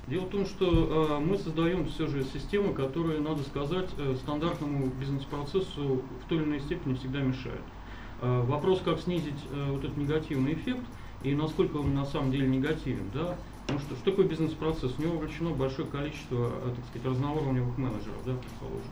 Дело 0.07 0.25
в 0.25 0.29
том, 0.29 0.45
что 0.45 0.65
э, 0.65 1.19
мы 1.19 1.37
создаем 1.37 1.85
все 1.87 2.07
же 2.07 2.23
системы, 2.23 2.73
которые, 2.73 3.19
надо 3.19 3.43
сказать, 3.43 3.89
э, 3.97 4.15
стандартному 4.21 4.87
бизнес-процессу 4.99 6.01
в 6.25 6.29
той 6.29 6.39
или 6.39 6.45
иной 6.45 6.59
степени 6.61 6.95
всегда 6.95 7.19
мешают. 7.19 7.61
Э, 8.21 8.41
вопрос, 8.41 8.81
как 8.83 8.99
снизить 8.99 9.39
э, 9.51 9.71
вот 9.71 9.83
этот 9.83 9.97
негативный 9.97 10.53
эффект 10.53 10.83
и 11.23 11.35
насколько 11.35 11.77
он 11.77 11.93
на 11.93 12.05
самом 12.05 12.31
деле 12.31 12.47
негативен. 12.47 13.09
Да? 13.13 13.35
Потому 13.69 13.85
что, 13.85 13.95
что 13.95 14.05
такое 14.05 14.27
бизнес-процесс? 14.27 14.93
У 14.97 15.01
него 15.01 15.17
вовлечено 15.17 15.51
большое 15.51 15.87
количество, 15.87 16.51
э, 16.65 16.73
так 16.75 16.85
сказать, 16.89 17.05
разноуровневых 17.05 17.77
менеджеров, 17.77 18.17
да, 18.25 18.33
предположим. 18.33 18.91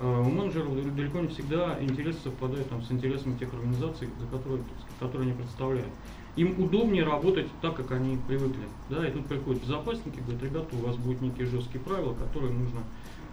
Э, 0.00 0.20
у 0.20 0.30
менеджеров 0.30 0.94
далеко 0.94 1.20
не 1.20 1.28
всегда 1.28 1.82
интересы 1.82 2.18
совпадают 2.24 2.68
там, 2.68 2.82
с 2.82 2.92
интересами 2.92 3.38
тех 3.38 3.52
организаций, 3.54 4.10
за 4.20 4.26
которые, 4.26 4.62
которые 5.00 5.30
они 5.30 5.38
представляют 5.38 5.88
им 6.36 6.62
удобнее 6.62 7.04
работать 7.04 7.48
так, 7.60 7.76
как 7.76 7.90
они 7.92 8.18
привыкли. 8.26 8.64
Да, 8.90 9.06
и 9.06 9.10
тут 9.10 9.26
приходят 9.26 9.62
безопасники, 9.62 10.20
говорят, 10.20 10.42
ребята, 10.42 10.76
у 10.76 10.86
вас 10.86 10.96
будут 10.96 11.20
некие 11.20 11.46
жесткие 11.46 11.80
правила, 11.80 12.14
которые 12.14 12.52
нужно 12.52 12.80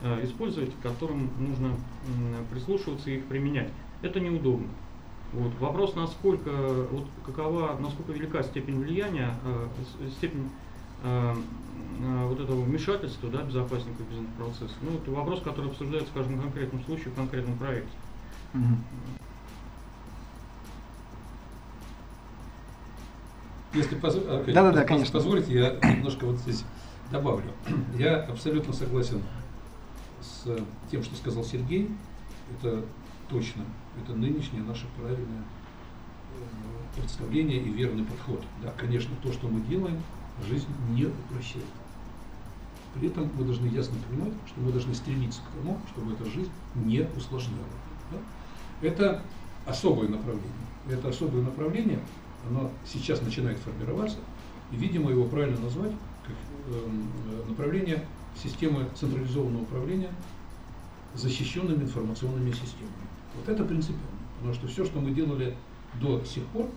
э, 0.02 0.26
использовать, 0.26 0.72
которым 0.82 1.30
нужно 1.40 1.74
э, 1.74 2.44
прислушиваться 2.52 3.10
и 3.10 3.18
их 3.18 3.26
применять. 3.26 3.70
Это 4.02 4.20
неудобно. 4.20 4.68
Вот. 5.34 5.54
Вопрос, 5.60 5.96
насколько, 5.96 6.50
вот, 6.92 7.06
какова, 7.26 7.78
насколько 7.80 8.14
велика 8.14 8.42
степень 8.44 8.80
влияния, 8.80 9.36
э, 9.44 9.68
степень 10.18 10.50
э, 11.04 11.36
э, 12.00 12.28
вот 12.28 12.40
этого 12.40 12.62
вмешательства 12.62 13.30
да, 13.30 13.42
безопасника 13.42 14.04
бизнес-процесс. 14.10 14.76
Ну, 14.82 14.98
это 14.98 15.12
вопрос, 15.12 15.42
который 15.42 15.70
обсуждается 15.70 16.10
в 16.12 16.14
каждом 16.14 16.40
конкретном 16.40 16.84
случае, 16.86 17.12
в 17.12 17.16
конкретном 17.16 17.58
проекте. 17.58 17.90
Mm-hmm. 18.54 19.25
Если 23.76 23.96
поз... 23.96 24.16
Аркадий, 24.16 24.54
да, 24.54 24.64
да, 24.64 24.72
да, 24.72 24.84
конечно. 24.86 25.14
позволите, 25.14 25.54
я 25.54 25.76
немножко 25.96 26.26
вот 26.26 26.38
здесь 26.38 26.64
добавлю. 27.12 27.52
Я 27.98 28.22
абсолютно 28.24 28.74
согласен 28.74 29.22
с 30.22 30.58
тем, 30.90 31.04
что 31.04 31.16
сказал 31.16 31.44
Сергей. 31.44 31.90
Это 32.58 32.84
точно, 33.30 33.64
это 34.02 34.14
нынешнее 34.14 34.64
наше 34.64 34.86
правильное 34.98 35.44
э, 36.36 37.00
представление 37.00 37.60
и 37.60 37.70
верный 37.70 38.06
подход. 38.06 38.44
Да, 38.64 38.72
конечно, 38.78 39.14
то, 39.22 39.34
что 39.34 39.48
мы 39.48 39.62
делаем, 39.62 40.02
жизнь 40.48 40.68
не 40.90 41.06
упрощает. 41.06 41.66
При 42.94 43.10
этом 43.10 43.30
мы 43.38 43.44
должны 43.44 43.68
ясно 43.68 43.96
понимать, 44.08 44.34
что 44.48 44.62
мы 44.62 44.72
должны 44.72 44.96
стремиться 44.96 45.42
к 45.42 45.58
тому, 45.58 45.80
чтобы 45.92 46.14
эта 46.14 46.26
жизнь 46.26 46.52
не 46.76 47.06
усложняла. 47.18 47.66
Да? 48.12 48.88
Это 48.88 49.22
особое 49.66 50.08
направление. 50.08 50.52
Это 50.88 51.10
особое 51.10 51.42
направление, 51.42 52.00
оно 52.50 52.72
сейчас 52.86 53.22
начинает 53.22 53.58
формироваться, 53.60 54.18
и, 54.72 54.76
видимо, 54.76 55.12
его 55.12 55.26
правильно 55.26 55.60
назвать 55.60 55.92
как 56.24 56.36
эм, 56.74 57.10
направление 57.48 58.04
системы 58.42 58.88
централизованного 59.00 59.64
управления 59.64 60.12
защищенными 61.14 61.84
информационными 61.84 62.52
системами. 62.52 63.08
Вот 63.36 63.48
это 63.50 63.64
принципиально, 63.64 64.06
потому 64.38 64.54
что 64.54 64.68
все, 64.68 64.86
что 64.86 65.00
мы 65.00 65.12
делали 65.12 65.56
до 66.02 66.24
сих 66.26 66.44
пор, 66.48 66.70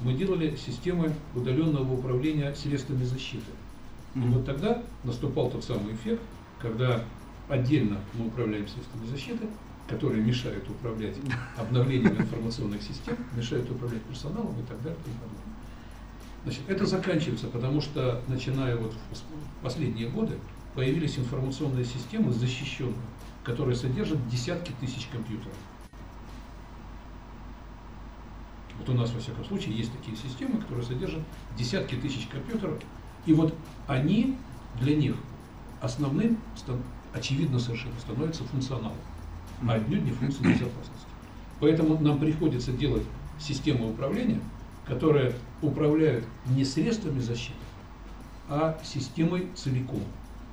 мы 0.00 0.12
делали 0.12 0.56
системы 0.56 1.12
удаленного 1.34 1.94
управления 1.94 2.54
средствами 2.54 3.04
защиты. 3.04 3.50
И 4.14 4.20
вот 4.20 4.46
тогда 4.46 4.82
наступал 5.04 5.50
тот 5.50 5.64
самый 5.64 5.94
эффект, 5.94 6.22
когда 6.60 7.02
отдельно 7.48 7.98
мы 8.14 8.26
управляем 8.26 8.66
средствами 8.68 9.06
защиты, 9.06 9.46
которые 9.88 10.22
мешают 10.22 10.68
управлять 10.68 11.16
обновлением 11.56 12.20
информационных 12.20 12.82
систем, 12.82 13.16
мешают 13.34 13.70
управлять 13.70 14.02
персоналом 14.02 14.54
и 14.60 14.62
так 14.64 14.80
далее. 14.82 14.98
И 15.00 15.10
так 15.10 15.20
далее. 15.20 15.38
Значит, 16.44 16.62
это 16.68 16.86
заканчивается, 16.86 17.48
потому 17.48 17.80
что, 17.80 18.22
начиная 18.28 18.76
вот 18.76 18.92
в 18.92 19.62
последние 19.62 20.08
годы, 20.08 20.38
появились 20.74 21.18
информационные 21.18 21.84
системы 21.84 22.32
защищенные, 22.32 22.94
которые 23.42 23.74
содержат 23.74 24.28
десятки 24.28 24.72
тысяч 24.78 25.08
компьютеров. 25.10 25.54
Вот 28.78 28.88
у 28.90 28.92
нас, 28.92 29.10
во 29.12 29.20
всяком 29.20 29.44
случае, 29.44 29.76
есть 29.76 29.92
такие 29.92 30.16
системы, 30.16 30.60
которые 30.60 30.84
содержат 30.84 31.22
десятки 31.56 31.96
тысяч 31.96 32.28
компьютеров, 32.28 32.78
и 33.26 33.32
вот 33.32 33.54
они 33.88 34.36
для 34.80 34.94
них 34.94 35.16
основным, 35.80 36.38
очевидно 37.12 37.58
совершенно, 37.58 37.98
становится 37.98 38.44
функционалом 38.44 38.96
а 39.66 39.74
отнюдь 39.74 40.04
не 40.04 40.10
функции 40.10 40.42
безопасности. 40.42 41.06
Поэтому 41.60 41.98
нам 41.98 42.18
приходится 42.18 42.72
делать 42.72 43.02
систему 43.38 43.90
управления, 43.90 44.40
которая 44.86 45.32
управляет 45.62 46.24
не 46.46 46.64
средствами 46.64 47.20
защиты, 47.20 47.56
а 48.48 48.78
системой 48.84 49.48
целиком. 49.54 50.02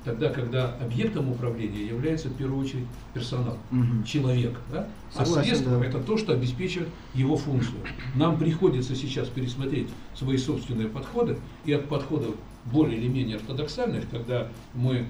Тогда, 0.04 0.28
когда 0.28 0.76
объектом 0.76 1.32
управления 1.32 1.84
является 1.84 2.28
в 2.28 2.34
первую 2.34 2.60
очередь 2.60 2.86
персонал, 3.12 3.58
угу. 3.72 4.04
человек. 4.06 4.56
Да? 4.70 4.88
А 5.16 5.24
Согласен, 5.24 5.40
а 5.40 5.44
средство 5.44 5.78
да. 5.80 5.84
это 5.84 5.98
то, 5.98 6.16
что 6.16 6.32
обеспечивает 6.32 6.90
его 7.12 7.36
функцию. 7.36 7.80
Нам 8.14 8.38
приходится 8.38 8.94
сейчас 8.94 9.26
пересмотреть 9.26 9.88
свои 10.14 10.36
собственные 10.36 10.88
подходы 10.88 11.38
и 11.64 11.72
от 11.72 11.88
подходов 11.88 12.36
более 12.66 13.00
или 13.00 13.08
менее 13.08 13.36
ортодоксальных, 13.36 14.08
когда 14.08 14.46
мы 14.74 15.06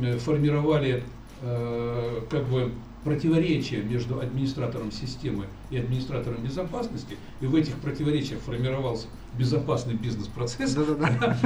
э, 0.00 0.16
формировали 0.18 1.02
э, 1.42 2.20
как 2.30 2.46
бы 2.48 2.70
противоречия 3.06 3.82
между 3.82 4.20
администратором 4.20 4.90
системы 4.90 5.46
и 5.70 5.78
администратором 5.78 6.42
безопасности, 6.42 7.16
и 7.40 7.46
в 7.46 7.54
этих 7.54 7.76
противоречиях 7.76 8.40
формировался 8.40 9.06
безопасный 9.38 9.94
бизнес-процесс, 9.94 10.76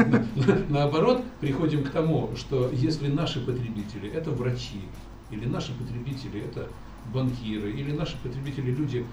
наоборот, 0.71 1.23
приходим 1.41 1.85
к 1.85 1.91
тому, 1.91 2.31
что 2.35 2.71
если 2.73 3.09
наши 3.09 3.45
потребители– 3.45 4.09
это 4.15 4.31
врачи, 4.31 4.81
или 5.31 5.45
наши 5.45 5.75
потребители– 5.75 6.41
это 6.51 6.67
банкиры, 7.13 7.71
или 7.73 7.93
наши 7.93 8.17
потребители– 8.23 8.71
люди, 8.79 9.05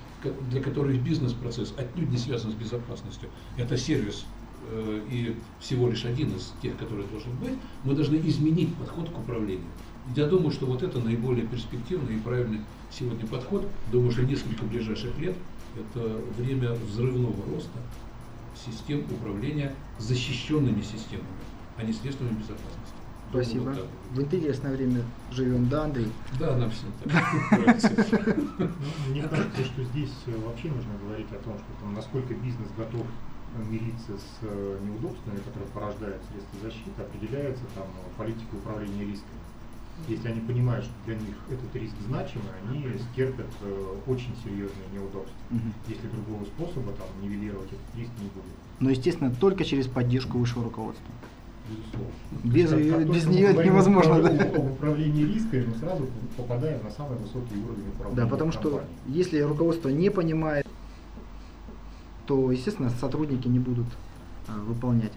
для 0.49 0.61
которых 0.61 1.03
бизнес-процесс 1.03 1.73
отнюдь 1.77 2.09
не 2.09 2.17
связан 2.17 2.51
с 2.51 2.55
безопасностью, 2.55 3.27
это 3.57 3.75
сервис 3.75 4.25
э, 4.71 5.01
и 5.11 5.35
всего 5.59 5.89
лишь 5.89 6.05
один 6.05 6.29
из 6.29 6.53
тех, 6.61 6.77
который 6.77 7.05
должен 7.07 7.35
быть, 7.41 7.59
мы 7.83 7.93
должны 7.93 8.15
изменить 8.15 8.73
подход 8.75 9.09
к 9.09 9.19
управлению. 9.19 9.67
Я 10.15 10.27
думаю, 10.27 10.51
что 10.51 10.65
вот 10.65 10.83
это 10.83 10.99
наиболее 10.99 11.45
перспективный 11.45 12.15
и 12.15 12.19
правильный 12.19 12.61
сегодня 12.91 13.25
подход. 13.27 13.65
Думаю, 13.91 14.11
что 14.11 14.23
несколько 14.23 14.63
ближайших 14.63 15.17
лет 15.19 15.35
это 15.77 16.21
время 16.37 16.73
взрывного 16.73 17.35
роста 17.53 17.79
систем 18.65 19.01
управления 19.11 19.73
защищенными 19.99 20.81
системами, 20.81 21.27
а 21.77 21.83
не 21.83 21.93
средствами 21.93 22.29
безопасности. 22.29 22.97
Спасибо. 23.29 23.63
Вот 23.63 23.87
В 24.11 24.21
интересное 24.21 24.75
время 24.75 25.03
живем, 25.31 25.67
да, 25.67 25.83
Андрей? 25.83 26.07
Да, 26.39 26.55
нам 26.55 26.71
всем 26.71 26.89
так 27.03 27.11
ну, 27.51 28.67
Мне 29.09 29.21
кажется, 29.23 29.65
что 29.65 29.83
здесь 29.83 30.13
вообще 30.27 30.69
нужно 30.69 30.93
говорить 31.03 31.27
о 31.31 31.43
том, 31.43 31.57
что 31.57 31.87
насколько 31.89 32.33
бизнес 32.33 32.69
готов 32.77 33.05
мириться 33.69 34.17
с 34.17 34.39
э, 34.41 34.79
неудобствами, 34.83 35.37
которые 35.37 35.69
порождают 35.71 36.21
средства 36.31 36.59
защиты, 36.61 37.01
определяется 37.01 37.63
там 37.75 37.87
политикой 38.17 38.59
управления 38.59 39.05
рисками. 39.05 39.36
Если 40.07 40.27
они 40.27 40.41
понимают, 40.41 40.85
что 40.85 40.93
для 41.05 41.15
них 41.15 41.35
этот 41.49 41.75
риск 41.75 41.95
значимый, 42.07 42.47
они 42.63 42.85
стерпят 43.11 43.47
э, 43.61 43.95
очень 44.07 44.33
серьезные 44.43 44.87
неудобства. 44.93 45.35
Угу. 45.51 45.59
Если 45.87 46.07
другого 46.07 46.45
способа 46.45 46.93
там 46.93 47.07
нивелировать 47.21 47.67
этот 47.67 47.95
риск 47.95 48.11
не 48.19 48.27
будет. 48.29 48.53
Но, 48.79 48.89
естественно, 48.89 49.33
только 49.33 49.65
через 49.65 49.87
поддержку 49.87 50.37
высшего 50.37 50.65
руководства. 50.65 51.05
Безусловно. 51.69 52.11
Без, 52.43 52.71
есть, 52.71 52.95
как, 52.95 53.13
без 53.13 53.25
нее 53.25 53.47
это 53.47 53.63
невозможно. 53.63 54.21
Да? 54.21 54.43
Об 54.43 54.71
управлении 54.71 55.25
рисками 55.25 55.65
мы 55.65 55.75
сразу 55.75 56.07
попадаем 56.37 56.83
на 56.83 56.91
самый 56.91 57.17
высокий 57.17 57.55
уровень 57.55 57.89
управления. 57.89 58.15
Да, 58.15 58.27
потому 58.27 58.51
компанией. 58.51 58.81
что 58.81 59.11
если 59.11 59.39
руководство 59.41 59.89
не 59.89 60.09
понимает 60.09 60.65
то, 62.27 62.51
естественно, 62.51 62.89
сотрудники 62.89 63.47
не 63.47 63.57
будут 63.57 63.87
а, 64.47 64.59
выполнять 64.59 65.13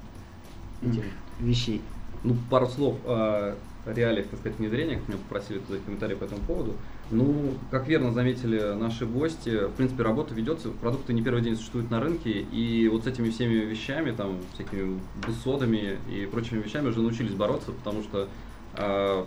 этих 0.81 1.05
вещей. 1.41 1.83
Ну, 2.23 2.37
пару 2.49 2.69
слов 2.69 2.97
о 3.05 3.57
реалиях, 3.87 4.27
так 4.27 4.41
сказать, 4.41 4.59
внедрения, 4.59 5.01
меня 5.09 5.19
попросили 5.19 5.59
туда 5.59 5.79
комментарии 5.85 6.15
по 6.15 6.25
этому 6.25 6.41
поводу. 6.43 6.75
Ну, 7.11 7.55
как 7.71 7.89
верно 7.89 8.13
заметили 8.13 8.75
наши 8.75 9.07
гости, 9.07 9.67
в 9.67 9.73
принципе, 9.73 10.03
работа 10.03 10.35
ведется, 10.35 10.71
продукты 10.71 11.13
не 11.13 11.23
первый 11.23 11.43
день 11.43 11.57
существуют 11.57 11.91
на 11.91 12.01
рынке, 12.01 12.31
и 12.31 12.89
вот 12.89 13.05
с 13.05 13.07
этими 13.07 13.31
всеми 13.31 13.55
вещами, 13.55 14.13
там, 14.13 14.39
всякими 14.55 15.01
бессодами 15.27 15.99
и 16.11 16.27
прочими 16.27 16.61
вещами 16.63 16.89
уже 16.89 17.01
научились 17.01 17.33
бороться, 17.33 17.73
потому 17.73 18.03
что 18.03 18.29
э, 18.75 19.25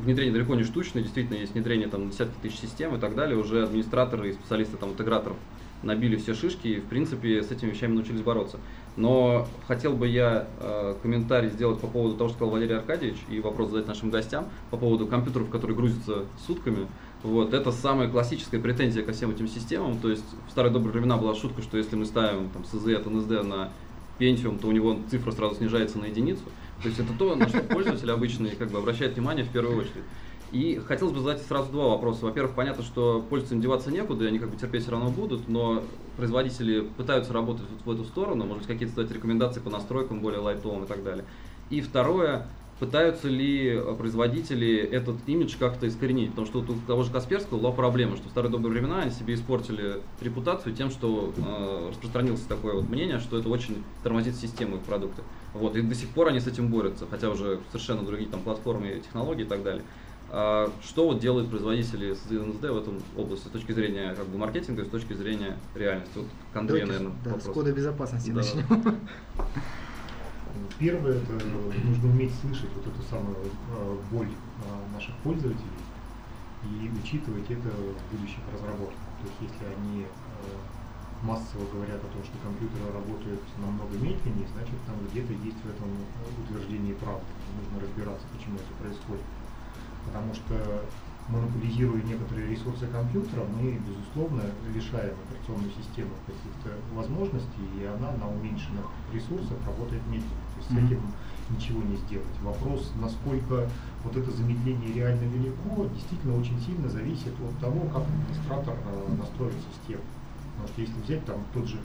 внедрение 0.00 0.32
далеко 0.32 0.54
не 0.54 0.64
штучное, 0.64 1.02
действительно 1.02 1.38
есть 1.38 1.54
внедрение 1.54 1.88
там 1.88 2.10
десятки 2.10 2.34
тысяч 2.42 2.60
систем 2.60 2.94
и 2.96 3.00
так 3.00 3.14
далее, 3.14 3.36
уже 3.36 3.64
администраторы 3.64 4.30
и 4.30 4.32
специалисты 4.32 4.76
там 4.76 4.90
интеграторов 4.90 5.36
набили 5.82 6.16
все 6.16 6.34
шишки 6.34 6.68
и, 6.68 6.80
в 6.80 6.84
принципе, 6.84 7.42
с 7.42 7.50
этими 7.50 7.70
вещами 7.70 7.94
научились 7.94 8.22
бороться. 8.22 8.58
Но 8.96 9.48
хотел 9.66 9.94
бы 9.94 10.06
я 10.06 10.46
э, 10.60 10.94
комментарий 11.02 11.48
сделать 11.48 11.80
по 11.80 11.86
поводу 11.86 12.16
того, 12.16 12.28
что 12.28 12.36
сказал 12.36 12.52
Валерий 12.52 12.76
Аркадьевич, 12.76 13.16
и 13.30 13.40
вопрос 13.40 13.70
задать 13.70 13.88
нашим 13.88 14.10
гостям 14.10 14.46
по 14.70 14.76
поводу 14.76 15.06
компьютеров, 15.06 15.48
которые 15.48 15.76
грузятся 15.76 16.24
сутками. 16.46 16.86
Вот, 17.22 17.54
это 17.54 17.72
самая 17.72 18.08
классическая 18.08 18.58
претензия 18.58 19.02
ко 19.02 19.12
всем 19.12 19.30
этим 19.30 19.48
системам. 19.48 19.98
То 19.98 20.10
есть 20.10 20.24
в 20.48 20.50
старые 20.50 20.72
добрые 20.72 20.92
времена 20.92 21.16
была 21.16 21.34
шутка, 21.34 21.62
что 21.62 21.78
если 21.78 21.96
мы 21.96 22.04
ставим 22.04 22.50
там, 22.50 22.62
SZ 22.62 22.94
от 22.96 23.06
NSD 23.06 23.42
на 23.42 23.70
Pentium, 24.18 24.58
то 24.58 24.68
у 24.68 24.72
него 24.72 24.98
цифра 25.10 25.30
сразу 25.30 25.54
снижается 25.54 25.98
на 25.98 26.06
единицу. 26.06 26.42
То 26.82 26.88
есть 26.88 27.00
это 27.00 27.12
то, 27.16 27.34
на 27.36 27.48
что 27.48 27.60
пользователь 27.60 28.10
обычный 28.10 28.50
как 28.50 28.70
бы 28.70 28.78
обращает 28.78 29.14
внимание 29.14 29.44
в 29.44 29.50
первую 29.50 29.78
очередь. 29.78 30.02
И 30.52 30.78
хотелось 30.86 31.14
бы 31.14 31.20
задать 31.20 31.40
сразу 31.40 31.72
два 31.72 31.88
вопроса. 31.88 32.26
Во-первых, 32.26 32.54
понятно, 32.54 32.84
что 32.84 33.24
пользователям 33.28 33.62
деваться 33.62 33.90
некуда, 33.90 34.26
они 34.26 34.38
как 34.38 34.50
бы 34.50 34.56
терпеть 34.56 34.82
все 34.82 34.90
равно 34.90 35.08
будут, 35.08 35.48
но 35.48 35.82
производители 36.18 36.80
пытаются 36.80 37.32
работать 37.32 37.64
вот 37.70 37.86
в 37.86 37.98
эту 37.98 38.06
сторону, 38.06 38.44
может 38.44 38.58
быть, 38.58 38.66
какие-то 38.66 39.02
дать 39.02 39.10
рекомендации 39.10 39.60
по 39.60 39.70
настройкам 39.70 40.20
более 40.20 40.40
лайтовым 40.40 40.84
и 40.84 40.86
так 40.86 41.02
далее. 41.02 41.24
И 41.70 41.80
второе, 41.80 42.48
пытаются 42.80 43.30
ли 43.30 43.80
производители 43.96 44.76
этот 44.76 45.26
имидж 45.26 45.56
как-то 45.58 45.88
искоренить? 45.88 46.30
Потому 46.30 46.46
что 46.46 46.60
у 46.60 46.64
того 46.86 47.02
же 47.02 47.10
Касперского 47.10 47.58
была 47.58 47.72
проблема, 47.72 48.16
что 48.16 48.28
в 48.28 48.30
старые 48.30 48.52
добрые 48.52 48.72
времена 48.72 49.00
они 49.00 49.10
себе 49.10 49.32
испортили 49.32 50.02
репутацию 50.20 50.74
тем, 50.74 50.90
что 50.90 51.32
э, 51.34 51.88
распространилось 51.92 52.42
такое 52.42 52.74
вот 52.74 52.90
мнение, 52.90 53.20
что 53.20 53.38
это 53.38 53.48
очень 53.48 53.76
тормозит 54.02 54.36
систему 54.36 54.76
их 54.76 54.82
продукта. 54.82 55.22
Вот, 55.54 55.76
и 55.76 55.80
до 55.80 55.94
сих 55.94 56.10
пор 56.10 56.28
они 56.28 56.40
с 56.40 56.46
этим 56.46 56.68
борются, 56.68 57.06
хотя 57.10 57.30
уже 57.30 57.60
совершенно 57.70 58.02
другие 58.02 58.28
там 58.28 58.42
платформы, 58.42 59.00
технологии 59.02 59.44
и 59.44 59.48
так 59.48 59.62
далее. 59.62 59.84
А 60.34 60.72
что 60.82 61.08
вот 61.08 61.20
делают 61.20 61.50
производители 61.50 62.14
с 62.14 62.24
НСД 62.30 62.62
в 62.62 62.78
этом 62.78 63.02
области 63.18 63.48
с 63.48 63.50
точки 63.50 63.72
зрения 63.72 64.14
как 64.14 64.26
бы, 64.28 64.38
маркетинга 64.38 64.80
и 64.80 64.86
с 64.86 64.88
точки 64.88 65.12
зрения 65.12 65.58
реальности? 65.74 66.16
Вот 66.16 66.26
к 66.54 66.56
Андрею, 66.56 66.86
Давайте, 66.86 67.04
наверное, 67.04 67.22
да, 67.22 67.30
вопрос. 67.32 67.50
с 67.50 67.54
кода 67.54 67.72
безопасности 67.72 68.30
Да. 68.30 68.36
начнем. 68.36 68.64
Первое, 70.78 71.18
это 71.20 71.32
нужно 71.84 72.08
уметь 72.08 72.32
слышать 72.40 72.70
вот 72.74 72.86
эту 72.86 73.02
самую 73.10 73.36
э, 73.36 73.96
боль 74.10 74.28
э, 74.32 74.94
наших 74.94 75.14
пользователей 75.16 75.68
и 76.64 76.90
учитывать 77.04 77.50
это 77.50 77.68
в 77.68 78.16
будущих 78.16 78.40
разработках. 78.54 79.04
То 79.20 79.28
есть 79.28 79.52
если 79.52 79.66
они 79.68 80.04
э, 80.04 80.06
массово 81.22 81.68
говорят 81.74 82.00
о 82.00 82.08
том, 82.08 82.24
что 82.24 82.32
компьютеры 82.40 82.88
работают 82.88 83.42
намного 83.60 83.92
медленнее, 84.00 84.48
значит 84.56 84.80
там 84.88 84.96
где-то 85.12 85.32
есть 85.44 85.60
в 85.60 85.68
этом 85.68 85.92
утверждении 86.40 86.94
правда. 86.94 87.28
Нужно 87.52 87.84
разбираться, 87.84 88.24
почему 88.32 88.56
это 88.56 88.72
происходит. 88.80 89.28
Потому 90.06 90.34
что 90.34 90.54
монополизируя 91.28 92.02
некоторые 92.02 92.48
ресурсы 92.50 92.86
компьютера, 92.86 93.42
мы, 93.44 93.78
безусловно, 93.78 94.42
лишаем 94.74 95.14
операционную 95.28 95.70
систему 95.70 96.10
каких-то 96.26 96.70
возможностей, 96.94 97.62
и 97.80 97.84
она 97.84 98.10
на 98.18 98.28
уменьшенных 98.28 98.84
ресурсах 99.14 99.56
работает 99.66 100.02
медленно. 100.10 100.42
То 100.52 100.58
есть 100.58 100.68
с 100.68 100.72
Мгм. 100.72 100.86
этим 100.86 101.00
ничего 101.50 101.82
не 101.82 101.96
сделать. 101.96 102.36
Вопрос, 102.42 102.92
насколько 103.00 103.68
вот 104.04 104.16
это 104.16 104.30
замедление 104.30 104.92
реально 104.92 105.24
велико, 105.30 105.86
действительно 105.94 106.36
очень 106.38 106.60
сильно 106.60 106.88
зависит 106.88 107.32
от 107.40 107.58
того, 107.60 107.80
как 107.88 108.02
администратор 108.02 108.74
э, 108.74 109.14
настроит 109.18 109.54
систему. 109.70 110.02
Потому 110.52 110.68
что 110.68 110.80
если 110.82 111.00
взять 111.00 111.24
там 111.24 111.44
тот 111.54 111.66
же 111.66 111.78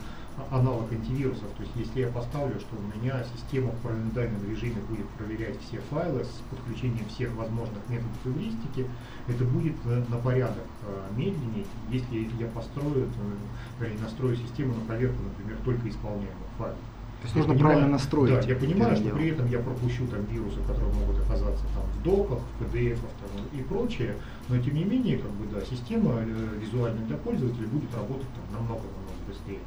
аналог 0.52 0.92
антивирусов, 0.92 1.50
то 1.58 1.64
есть 1.64 1.76
если 1.76 2.02
я 2.02 2.08
поставлю, 2.10 2.60
что 2.60 2.76
у 2.78 2.98
меня 2.98 3.24
система 3.36 3.72
в 3.72 3.78
параноидальном 3.82 4.44
режиме 4.50 4.82
будет 4.90 5.08
проверять 5.10 5.60
все 5.62 5.80
файлы 5.90 6.24
с 6.24 6.42
подключением 6.50 7.06
всех 7.08 7.34
возможных 7.36 7.80
методов 7.90 8.18
эвристики, 8.26 8.88
это 9.28 9.44
будет 9.46 9.76
э, 9.86 10.04
на 10.10 10.18
порядок 10.18 10.64
э, 10.84 11.16
медленнее, 11.16 11.66
если 11.90 12.30
я 12.40 12.48
построю, 12.48 13.08
э, 13.08 13.82
вернее, 13.84 14.00
настрою 14.00 14.36
систему 14.38 14.76
на 14.76 14.82
проверку, 14.82 15.18
например, 15.24 15.58
только 15.66 15.90
исполняемых 15.90 16.48
файлов. 16.58 16.78
То 17.20 17.24
есть 17.24 17.36
Я 17.36 17.40
нужно 17.40 17.54
понимаю- 17.56 17.74
правильно 17.74 17.92
настроить. 17.94 18.34
Да, 18.46 18.48
я 18.48 18.56
понимаю, 18.56 18.96
что 18.96 19.10
при 19.10 19.30
этом 19.30 19.48
я 19.48 19.60
пропущу 19.60 20.06
там 20.08 20.24
вирусы, 20.26 20.60
которые 20.68 20.94
могут 20.94 21.18
оказаться 21.26 21.66
там 21.74 21.84
в 21.96 22.04
доках, 22.04 22.40
в 22.60 22.64
PDF 22.64 23.00
там, 23.00 23.60
и 23.60 23.64
прочее, 23.64 24.16
но 24.50 24.58
тем 24.60 24.76
не 24.76 24.84
менее, 24.84 25.18
как 25.18 25.32
бы, 25.32 25.48
да, 25.52 25.66
система 25.66 26.14
э, 26.20 26.58
визуальная 26.62 27.04
для 27.06 27.18
пользователя 27.18 27.68
будет 27.68 27.92
работать 27.96 28.28
там 28.36 28.62
намного-намного 28.62 29.18
быстрее. 29.28 29.62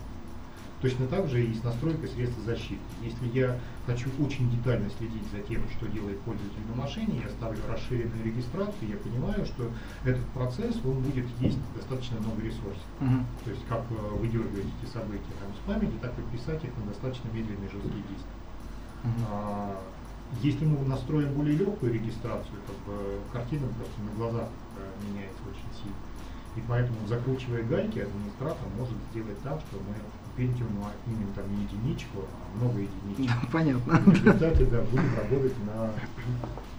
Точно 0.80 1.06
так 1.08 1.28
же 1.28 1.44
и 1.44 1.52
с 1.52 1.62
настройкой 1.62 2.08
средств 2.08 2.38
защиты. 2.46 2.80
Если 3.04 3.38
я 3.38 3.58
хочу 3.86 4.08
очень 4.18 4.50
детально 4.50 4.88
следить 4.96 5.24
за 5.30 5.40
тем, 5.42 5.60
что 5.76 5.86
делает 5.86 6.18
пользователь 6.20 6.66
на 6.68 6.82
машине, 6.82 7.20
я 7.22 7.28
ставлю 7.28 7.60
расширенную 7.68 8.24
регистрацию, 8.24 8.88
я 8.88 8.96
понимаю, 8.96 9.44
что 9.44 9.68
этот 10.04 10.24
процесс, 10.28 10.74
он 10.84 11.00
будет 11.00 11.26
есть 11.40 11.58
достаточно 11.76 12.18
много 12.20 12.40
ресурсов. 12.40 12.82
Мгм. 12.98 13.26
То 13.44 13.50
есть 13.50 13.62
как 13.68 13.84
э, 13.90 13.94
выдергивать 14.16 14.72
эти 14.80 14.90
события 14.90 15.34
там, 15.38 15.52
с 15.52 15.60
памяти, 15.66 15.92
так 16.00 16.12
и 16.18 16.36
писать 16.36 16.64
их 16.64 16.70
на 16.78 16.86
достаточно 16.88 17.28
медленный 17.28 17.68
жесткий 17.68 18.00
диск. 18.08 18.26
Мгм. 19.04 19.24
А, 19.30 19.76
если 20.40 20.64
мы 20.64 20.78
настроим 20.86 21.34
более 21.34 21.58
легкую 21.58 21.92
регистрацию, 21.92 22.56
как 22.66 22.76
бы 22.86 23.20
картина 23.32 23.66
просто 23.76 24.00
на 24.00 24.12
глазах 24.16 24.48
э, 24.78 25.08
меняется 25.08 25.42
очень 25.44 25.68
сильно. 25.76 26.00
И 26.56 26.60
поэтому, 26.66 27.06
закручивая 27.06 27.62
гайки, 27.62 28.00
администратор 28.00 28.66
может 28.76 28.96
сделать 29.10 29.40
так, 29.42 29.60
что 29.60 29.78
мы 29.86 29.94
Pentium 30.40 30.68
отнимем 30.88 31.28
там 31.34 31.44
не 31.54 31.64
единичку, 31.64 32.20
а 32.20 32.58
много 32.58 32.80
единичек. 32.80 33.34
Да, 33.42 33.48
понятно. 33.52 33.92
В 34.00 34.14
результате, 34.14 34.64
да, 34.64 34.80
будем 34.90 35.14
работать 35.16 35.54
на 35.66 35.90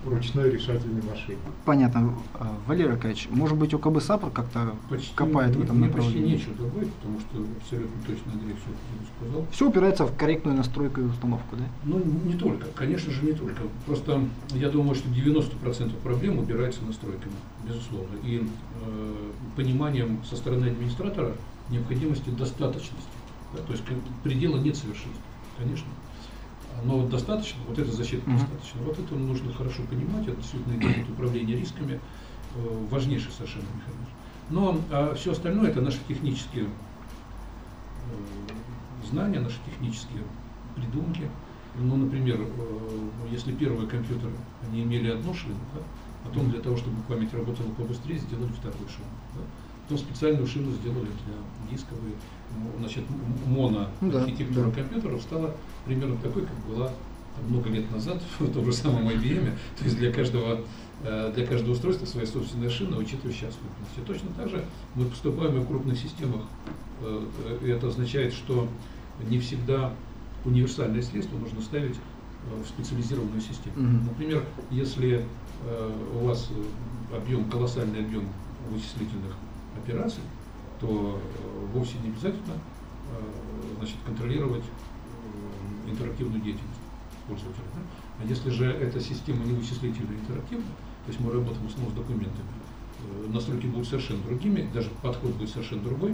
ручной 0.03 0.49
решательной 0.49 1.03
машине. 1.03 1.37
Понятно. 1.63 2.15
А, 2.33 2.57
Валерий 2.65 2.93
Аркадьевич, 2.93 3.27
может 3.29 3.55
быть, 3.55 3.71
УКБ 3.75 4.01
САПР 4.01 4.31
как-то 4.31 4.75
Почти, 4.89 5.13
копает 5.15 5.55
в 5.55 5.61
этом 5.61 5.77
мне 5.77 5.87
направлении? 5.87 6.33
почти 6.37 6.49
нечего 6.49 6.65
добавить, 6.65 6.91
потому 6.93 7.19
что 7.19 7.45
абсолютно 7.61 8.01
точно 8.07 8.31
Андрей 8.33 8.55
все 8.55 9.25
сказал. 9.27 9.45
Все 9.51 9.69
упирается 9.69 10.05
в 10.07 10.17
корректную 10.17 10.57
настройку 10.57 11.01
и 11.01 11.03
установку, 11.03 11.55
да? 11.55 11.65
Ну, 11.83 12.01
не 12.25 12.33
только, 12.33 12.65
конечно 12.75 13.11
же, 13.11 13.23
не 13.23 13.33
только. 13.33 13.61
Просто 13.85 14.21
я 14.55 14.69
думаю, 14.69 14.95
что 14.95 15.07
90% 15.07 15.93
проблем 16.01 16.39
убирается 16.39 16.83
настройками, 16.83 17.35
безусловно. 17.67 18.15
И 18.23 18.41
э, 18.83 19.13
пониманием 19.55 20.23
со 20.27 20.35
стороны 20.35 20.65
администратора 20.65 21.33
необходимости 21.69 22.29
достаточности. 22.31 23.20
Да, 23.53 23.59
то 23.63 23.73
есть 23.73 23.83
предела 24.23 24.57
нет 24.57 24.77
совершенства, 24.77 25.23
конечно. 25.57 25.91
Но 26.85 26.99
вот 26.99 27.09
достаточно, 27.09 27.63
вот 27.65 27.77
эта 27.79 27.91
защита 27.91 28.29
Мгм. 28.29 28.39
достаточно. 28.39 28.81
Вот 28.81 28.97
это 28.97 29.15
нужно 29.15 29.51
хорошо 29.53 29.83
понимать, 29.83 30.27
это 30.27 30.37
действительно 30.37 30.73
институт 30.73 31.09
управления 31.09 31.55
рисками, 31.55 31.93
э, 31.93 31.99
важнейший 32.53 33.31
совершенно 33.31 33.67
механизм. 33.75 34.09
Но 34.49 35.15
все 35.15 35.31
остальное 35.31 35.69
это 35.69 35.81
наши 35.81 35.99
технические 36.07 36.65
э, 36.65 36.67
знания, 39.03 39.39
наши 39.39 39.57
технические 39.65 40.23
придумки. 40.75 41.29
Ну, 41.75 41.97
например, 41.97 42.39
э, 42.41 43.27
если 43.29 43.55
первые 43.55 43.89
компьютеры, 43.89 44.33
они 44.61 44.83
имели 44.83 45.09
одну 45.09 45.33
шину, 45.33 45.55
да, 45.73 45.81
потом 46.23 46.49
для 46.49 46.59
того, 46.59 46.77
чтобы 46.77 47.01
память 47.03 47.33
работала 47.33 47.73
побыстрее, 47.73 48.17
сделали 48.17 48.51
вторую 48.51 48.87
шину. 48.87 49.07
Да. 49.35 49.41
Потом 49.83 49.97
специальную 49.97 50.47
шину 50.47 50.71
сделали 50.71 51.07
для 51.25 51.35
дисковой. 51.71 52.13
Ну, 52.57 52.71
Значит, 52.79 53.03
м- 53.09 53.53
моно 53.53 53.87
Ну 54.01 54.11
да, 54.11 54.25
да. 54.25 54.71
компьютеров 54.71 55.21
стала 55.21 55.55
примерно 55.85 56.15
такой, 56.17 56.43
как 56.43 56.55
была 56.67 56.87
там, 57.35 57.45
много 57.49 57.69
лет 57.69 57.89
назад 57.91 58.21
в 58.39 58.51
том 58.53 58.65
же 58.65 58.73
самом 58.73 59.07
IBM. 59.09 59.51
То 59.77 59.83
есть 59.83 59.97
для 59.97 60.11
каждого, 60.11 60.61
э, 61.03 61.31
для 61.35 61.45
каждого 61.45 61.71
устройства 61.73 62.05
своя 62.05 62.27
собственная 62.27 62.69
шина, 62.69 62.97
учитывающая 62.97 63.49
особенности. 63.49 63.99
И 63.99 64.01
точно 64.05 64.29
так 64.37 64.49
же 64.49 64.63
мы 64.95 65.05
поступаем 65.05 65.57
и 65.57 65.59
в 65.59 65.67
крупных 65.67 65.97
системах. 65.97 66.41
э, 67.01 67.25
э, 67.61 67.65
И 67.65 67.69
это 67.69 67.87
означает, 67.87 68.33
что 68.33 68.67
не 69.29 69.39
всегда 69.39 69.93
универсальное 70.45 71.01
средство 71.01 71.37
нужно 71.37 71.61
ставить 71.61 71.95
э, 71.95 72.63
в 72.63 72.67
специализированную 72.67 73.41
систему. 73.41 73.75
Например, 74.05 74.43
если 74.69 75.25
э, 75.65 75.91
у 76.21 76.25
вас 76.25 76.49
э, 76.51 77.15
объем, 77.15 77.45
колоссальный 77.49 77.99
объем 77.99 78.23
вычислительных 78.69 79.35
операций, 79.81 80.23
то 80.79 81.19
э, 81.19 81.65
вовсе 81.73 81.97
не 82.03 82.09
обязательно 82.09 82.53
э, 82.53 83.77
значит, 83.77 83.97
контролировать 84.05 84.63
э, 84.63 85.91
интерактивную 85.91 86.41
деятельность 86.41 86.79
пользователя. 87.27 87.63
да. 87.75 87.81
А 88.23 88.27
если 88.27 88.49
же 88.49 88.65
эта 88.65 88.99
система 88.99 89.43
не 89.45 89.53
вычислительная, 89.53 90.17
интерактивная, 90.17 90.75
то 91.05 91.09
есть 91.09 91.19
мы 91.19 91.31
работаем 91.31 91.63
в 91.63 91.69
основном 91.69 91.93
с 91.93 91.95
документами, 91.95 92.47
настройки 93.29 93.65
будут 93.65 93.87
совершенно 93.87 94.21
другими, 94.23 94.69
даже 94.73 94.89
подход 95.01 95.31
будет 95.31 95.49
совершенно 95.49 95.81
другой. 95.81 96.13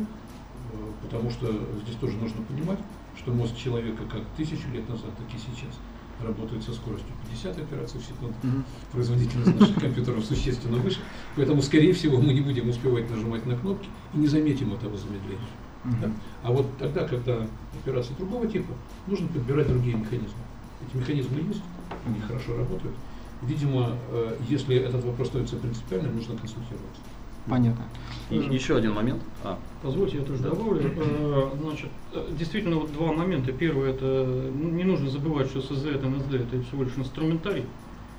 потому 1.02 1.30
что 1.30 1.52
здесь 1.84 1.96
тоже 2.00 2.16
нужно 2.18 2.42
понимать, 2.44 2.80
что 3.18 3.32
мозг 3.32 3.58
человека 3.58 4.04
как 4.10 4.22
тысячу 4.38 4.70
лет 4.72 4.88
назад, 4.88 5.12
так 5.18 5.28
и 5.36 5.38
сейчас 5.38 5.76
работает 6.24 6.64
со 6.64 6.74
скоростью 6.74 7.10
50 7.30 7.60
операций 7.60 8.00
в 8.00 8.04
секунду. 8.04 8.36
Mm-hmm. 8.44 8.64
Производительность 8.92 9.60
наших 9.60 9.76
компьютеров 9.82 10.26
существенно 10.26 10.78
выше. 10.78 11.00
Поэтому, 11.36 11.62
скорее 11.62 11.94
всего, 11.94 12.20
мы 12.20 12.34
не 12.34 12.42
будем 12.42 12.70
успевать 12.70 13.10
нажимать 13.10 13.46
на 13.46 13.56
кнопки 13.56 13.88
и 14.14 14.18
не 14.18 14.28
заметим 14.28 14.74
этого 14.74 14.98
замедления. 14.98 15.40
Mm-hmm. 15.84 16.02
Да? 16.02 16.12
А 16.44 16.52
вот 16.52 16.66
тогда, 16.78 17.08
когда 17.08 17.48
операции 17.82 18.14
другого 18.18 18.48
типа, 18.48 18.74
нужно 19.08 19.28
подбирать 19.28 19.68
другие 19.68 19.96
механизмы. 19.96 20.40
Эти 20.88 20.98
механизмы 20.98 21.40
есть, 21.48 21.62
они 22.06 22.20
хорошо 22.22 22.58
работают. 22.58 22.96
Видимо, 23.42 23.96
э, 24.10 24.38
если 24.50 24.78
этот 24.78 25.04
вопрос 25.06 25.28
становится 25.28 25.58
принципиальным, 25.58 26.16
нужно 26.16 26.36
консультироваться. 26.38 27.02
Понятно. 27.50 27.86
И 28.30 28.36
еще 28.36 28.76
один 28.76 28.94
момент. 28.94 29.22
А. 29.44 29.58
Позвольте, 29.82 30.18
я 30.18 30.24
тоже 30.24 30.44
да. 30.44 30.50
добавлю. 30.50 30.82
Э, 30.84 31.50
значит, 31.62 31.90
э, 32.14 32.28
действительно, 32.38 32.76
вот 32.78 32.92
два 32.92 33.14
момента. 33.14 33.54
Первый, 33.54 33.92
это 33.92 34.06
ну, 34.54 34.70
не 34.70 34.84
нужно 34.84 35.10
забывать, 35.10 35.48
что 35.48 35.62
СЗ 35.62 35.86
это 35.86 36.08
НСД, 36.08 36.34
это 36.34 36.62
всего 36.64 36.84
лишь 36.84 36.98
инструментарий, 36.98 37.64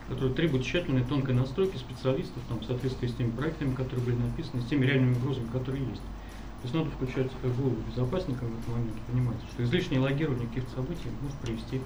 который 0.08 0.32
требует 0.32 0.64
тщательной, 0.64 1.04
тонкой 1.04 1.34
настройки 1.34 1.76
специалистов, 1.76 2.42
там, 2.48 2.60
в 2.60 2.64
соответствии 2.64 3.08
с 3.08 3.14
теми 3.14 3.30
проектами, 3.30 3.74
которые 3.74 4.06
были 4.06 4.16
написаны, 4.16 4.62
с 4.62 4.66
теми 4.66 4.86
реальными 4.86 5.14
угрозами, 5.16 5.48
которые 5.52 5.84
есть. 5.84 6.00
То 6.00 6.64
есть 6.64 6.74
надо 6.74 6.90
включать 6.90 7.30
голову 7.42 7.76
безопасника 7.88 8.44
в 8.44 8.48
этот 8.48 8.68
момент, 8.68 8.96
понимаете, 9.06 9.42
что 9.52 9.62
излишнее 9.62 10.00
логирование 10.00 10.48
каких-то 10.48 10.74
событий 10.74 11.08
может 11.22 11.36
привести 11.38 11.80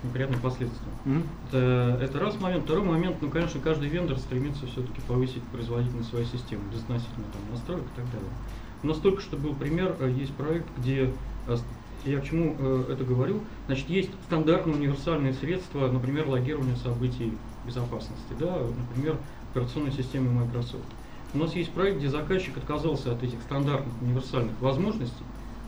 к 0.00 0.04
неприятным 0.04 0.40
последствиям. 0.40 0.92
Mm-hmm. 1.04 1.24
Это, 1.48 2.04
это 2.04 2.18
раз 2.18 2.40
момент. 2.40 2.64
Второй 2.64 2.84
момент, 2.84 3.16
ну, 3.20 3.30
конечно, 3.30 3.60
каждый 3.60 3.88
вендор 3.88 4.18
стремится 4.18 4.66
все-таки 4.66 5.00
повысить 5.06 5.42
производительность 5.52 6.10
своей 6.10 6.26
системы, 6.26 6.62
безотносительно 6.72 7.26
там, 7.32 7.42
настроек 7.52 7.84
и 7.84 7.96
так 7.96 8.04
далее. 8.06 8.30
У 8.82 8.86
нас 8.86 8.98
только 8.98 9.22
что 9.22 9.36
был 9.36 9.54
пример, 9.54 9.96
э, 9.98 10.10
есть 10.10 10.34
проект, 10.34 10.66
где 10.76 11.10
э, 11.46 11.56
я 12.04 12.20
к 12.20 12.24
чему 12.24 12.54
э, 12.58 12.84
это 12.90 13.02
говорю? 13.02 13.40
Значит, 13.66 13.88
есть 13.88 14.10
стандартные 14.26 14.76
универсальные 14.76 15.32
средства, 15.32 15.90
например, 15.90 16.28
логирования 16.28 16.76
событий 16.76 17.32
безопасности, 17.66 18.34
да, 18.38 18.58
например, 18.90 19.16
операционной 19.50 19.92
системы 19.92 20.30
Microsoft. 20.32 20.84
У 21.32 21.38
нас 21.38 21.54
есть 21.54 21.70
проект, 21.70 21.98
где 21.98 22.10
заказчик 22.10 22.56
отказался 22.58 23.12
от 23.12 23.22
этих 23.22 23.40
стандартных 23.42 23.94
универсальных 24.02 24.60
возможностей, 24.60 25.24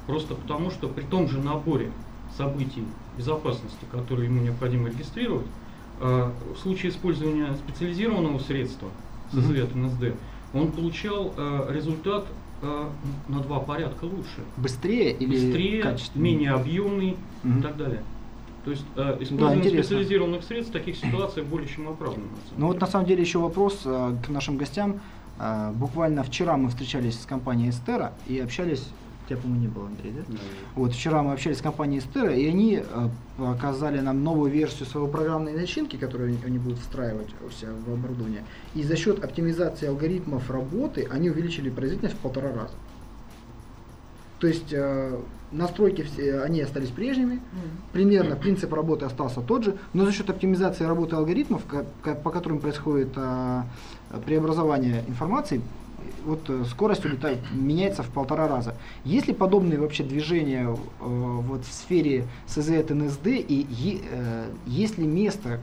просто 0.06 0.34
потому 0.34 0.70
что 0.70 0.88
при 0.88 1.02
том 1.02 1.26
же 1.28 1.40
наборе 1.40 1.90
событий 2.36 2.84
безопасности, 3.16 3.84
которые 3.90 4.26
ему 4.28 4.42
необходимо 4.42 4.88
регистрировать, 4.88 5.46
а, 6.00 6.32
в 6.54 6.58
случае 6.58 6.92
использования 6.92 7.54
специализированного 7.56 8.38
средства, 8.38 8.88
СЗВ 9.32 9.74
НСД, 9.74 10.14
он 10.54 10.72
получал 10.72 11.32
а, 11.36 11.70
результат 11.72 12.26
а, 12.62 12.90
на 13.28 13.40
два 13.40 13.60
порядка 13.60 14.04
лучше. 14.04 14.40
Быстрее 14.56 15.12
или 15.12 15.46
Быстрее, 15.46 15.96
менее 16.14 16.52
объемный 16.52 17.16
угу. 17.44 17.58
и 17.58 17.62
так 17.62 17.76
далее. 17.76 18.02
То 18.64 18.72
есть 18.72 18.84
э, 18.96 19.18
использование 19.20 19.62
да, 19.62 19.70
специализированных 19.70 20.42
средств 20.42 20.70
в 20.70 20.72
таких 20.72 20.96
ситуациях 20.96 21.46
более 21.46 21.68
чем 21.68 21.88
оправдано. 21.88 22.26
Ну 22.56 22.66
вот 22.66 22.80
на 22.80 22.88
самом 22.88 23.06
деле 23.06 23.20
еще 23.20 23.38
вопрос 23.38 23.82
э, 23.84 24.16
к 24.26 24.28
нашим 24.28 24.56
гостям. 24.56 25.00
Буквально 25.74 26.22
вчера 26.22 26.56
мы 26.56 26.70
встречались 26.70 27.20
с 27.20 27.26
компанией 27.26 27.68
Эстера 27.68 28.14
и 28.26 28.38
общались 28.38 28.88
Тебя, 29.28 29.38
по-моему, 29.38 29.62
не 29.62 29.68
было, 29.68 29.86
Андрей, 29.86 30.12
да? 30.12 30.22
да? 30.28 30.38
Вот 30.76 30.92
вчера 30.92 31.22
мы 31.22 31.32
общались 31.32 31.58
с 31.58 31.62
компанией 31.62 32.00
Стера, 32.00 32.32
и 32.32 32.46
они 32.46 32.80
э, 32.80 33.08
показали 33.36 33.98
нам 33.98 34.22
новую 34.22 34.52
версию 34.52 34.86
своей 34.86 35.08
программной 35.08 35.52
начинки, 35.52 35.96
которую 35.96 36.38
они 36.44 36.58
будут 36.58 36.78
встраивать 36.78 37.28
у 37.44 37.50
себя 37.50 37.70
в 37.72 37.92
оборудование. 37.92 38.44
И 38.74 38.84
за 38.84 38.96
счет 38.96 39.24
оптимизации 39.24 39.88
алгоритмов 39.88 40.48
работы 40.48 41.08
они 41.10 41.30
увеличили 41.30 41.70
производительность 41.70 42.16
в 42.16 42.20
полтора 42.20 42.52
раза. 42.52 42.74
То 44.38 44.46
есть 44.46 44.72
э, 44.72 45.18
настройки 45.50 46.02
все, 46.02 46.42
они 46.42 46.60
остались 46.60 46.90
прежними, 46.90 47.40
примерно 47.92 48.36
принцип 48.36 48.72
работы 48.72 49.06
остался 49.06 49.40
тот 49.40 49.64
же, 49.64 49.76
но 49.92 50.04
за 50.04 50.12
счет 50.12 50.28
оптимизации 50.30 50.84
работы 50.84 51.16
алгоритмов, 51.16 51.62
по 51.64 52.30
которым 52.30 52.60
происходит 52.60 53.08
э, 53.16 53.62
преобразование 54.24 55.04
информации, 55.08 55.62
вот 56.24 56.48
э, 56.48 56.64
скорость 56.70 57.04
улетает, 57.04 57.38
меняется 57.52 58.02
в 58.02 58.08
полтора 58.08 58.48
раза. 58.48 58.74
Есть 59.04 59.28
ли 59.28 59.34
подобные 59.34 59.78
вообще 59.78 60.04
движения 60.04 60.68
э, 60.68 60.74
вот 61.00 61.64
в 61.64 61.72
сфере 61.72 62.26
СЗ 62.46 62.70
от 62.70 62.90
НСД 62.90 63.26
и 63.26 64.02
э, 64.10 64.50
есть 64.66 64.98
ли 64.98 65.06
место, 65.06 65.60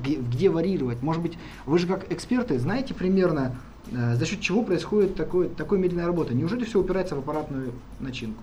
где, 0.00 0.16
где 0.16 0.50
варьировать? 0.50 1.02
Может 1.02 1.22
быть, 1.22 1.38
вы 1.66 1.78
же 1.78 1.86
как 1.86 2.10
эксперты 2.12 2.58
знаете 2.58 2.94
примерно, 2.94 3.56
э, 3.90 4.16
за 4.16 4.26
счет 4.26 4.40
чего 4.40 4.62
происходит 4.62 5.14
такой, 5.16 5.48
такой 5.48 5.78
медленная 5.78 6.06
работа? 6.06 6.34
Неужели 6.34 6.64
все 6.64 6.80
упирается 6.80 7.16
в 7.16 7.20
аппаратную 7.20 7.72
начинку? 8.00 8.42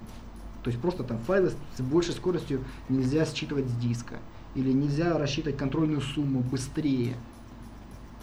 То 0.64 0.70
есть 0.70 0.82
просто 0.82 1.04
там 1.04 1.18
файлы 1.26 1.52
с 1.78 1.82
большей 1.82 2.14
скоростью 2.14 2.64
нельзя 2.90 3.26
считывать 3.26 3.68
с 3.68 3.74
диска 3.76 4.16
или 4.54 4.72
нельзя 4.72 5.18
рассчитывать 5.18 5.58
контрольную 5.58 6.02
сумму 6.02 6.42
быстрее. 6.42 7.16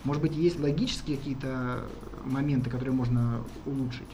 Может 0.04 0.22
быть, 0.22 0.36
есть 0.36 0.58
логические 0.60 1.16
какие-то 1.16 1.84
моменты, 2.24 2.70
которые 2.70 2.94
можно 2.94 3.42
улучшить? 3.66 4.08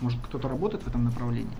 Может, 0.00 0.20
кто-то 0.22 0.48
работает 0.48 0.84
в 0.84 0.88
этом 0.88 1.04
направлении? 1.04 1.56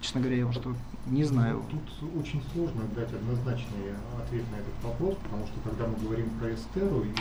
Честно 0.00 0.20
говоря, 0.20 0.36
я 0.38 0.46
вот 0.46 0.54
что 0.54 0.76
не 1.06 1.24
знаю. 1.24 1.64
Тут 1.70 2.14
очень 2.20 2.40
сложно 2.52 2.82
дать 2.94 3.12
однозначный 3.12 3.98
ответ 4.22 4.44
на 4.52 4.56
этот 4.56 4.84
вопрос, 4.84 5.16
потому 5.24 5.44
что 5.46 5.58
когда 5.68 5.88
мы 5.88 5.96
говорим 5.96 6.30
про 6.38 6.54
эстеру 6.54 7.02
и 7.02 7.12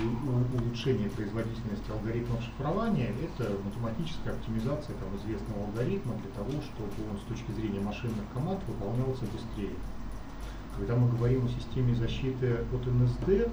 улучшение 0.55 1.09
производительности 1.09 1.89
алгоритмов 1.89 2.43
шифрования, 2.43 3.13
это 3.23 3.57
математическая 3.65 4.33
оптимизация 4.33 4.95
там, 4.97 5.09
известного 5.17 5.65
алгоритма 5.65 6.13
для 6.21 6.31
того, 6.31 6.51
чтобы 6.61 6.93
он 7.09 7.17
с 7.17 7.25
точки 7.29 7.51
зрения 7.53 7.79
машинных 7.79 8.25
команд 8.33 8.61
выполнялся 8.67 9.25
быстрее. 9.25 9.73
Когда 10.77 10.95
мы 10.95 11.09
говорим 11.09 11.45
о 11.45 11.49
системе 11.49 11.95
защиты 11.95 12.57
от 12.71 12.85
НСД, 12.85 13.49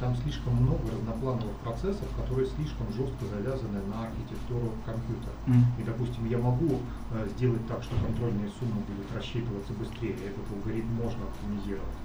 там 0.00 0.16
слишком 0.16 0.54
много 0.54 0.90
разноплановых 0.90 1.56
процессов, 1.62 2.08
которые 2.16 2.46
слишком 2.48 2.86
жестко 2.92 3.26
завязаны 3.28 3.80
на 3.92 4.08
архитектуру 4.08 4.72
компьютера. 4.86 5.36
Mm. 5.46 5.80
И, 5.80 5.82
допустим, 5.84 6.24
я 6.26 6.38
могу 6.38 6.80
э, 7.12 7.28
сделать 7.36 7.66
так, 7.68 7.82
что 7.82 7.94
контрольные 7.96 8.48
суммы 8.58 8.80
будут 8.88 9.12
рассчитываться 9.14 9.72
быстрее, 9.74 10.14
этот 10.14 10.44
алгоритм 10.56 10.88
можно 10.94 11.20
оптимизировать. 11.24 11.98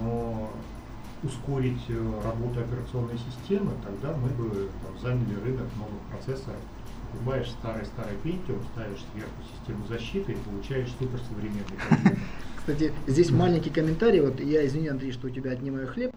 Но 0.00 0.50
ускорить 1.22 1.82
э, 1.88 2.20
работу 2.24 2.60
операционной 2.60 3.18
системы, 3.18 3.72
тогда 3.84 4.16
мы 4.16 4.28
бы 4.30 4.68
там, 4.82 4.98
заняли 5.00 5.34
рынок 5.44 5.68
новых 5.78 6.02
процессоров. 6.10 6.60
Покупаешь 7.12 7.50
старый-старый 7.50 8.16
Pentium, 8.24 8.60
ставишь 8.72 9.04
сверху 9.12 9.40
систему 9.54 9.86
защиты 9.86 10.32
и 10.32 10.36
получаешь 10.36 10.90
суперсовременный 10.98 11.78
компьютер. 11.88 12.18
Кстати, 12.56 12.92
здесь 13.06 13.30
маленький 13.30 13.70
комментарий. 13.70 14.20
Вот 14.20 14.40
я 14.40 14.66
извини, 14.66 14.88
Андрей, 14.88 15.12
что 15.12 15.28
у 15.28 15.30
тебя 15.30 15.52
отнимаю 15.52 15.86
хлеб. 15.86 16.12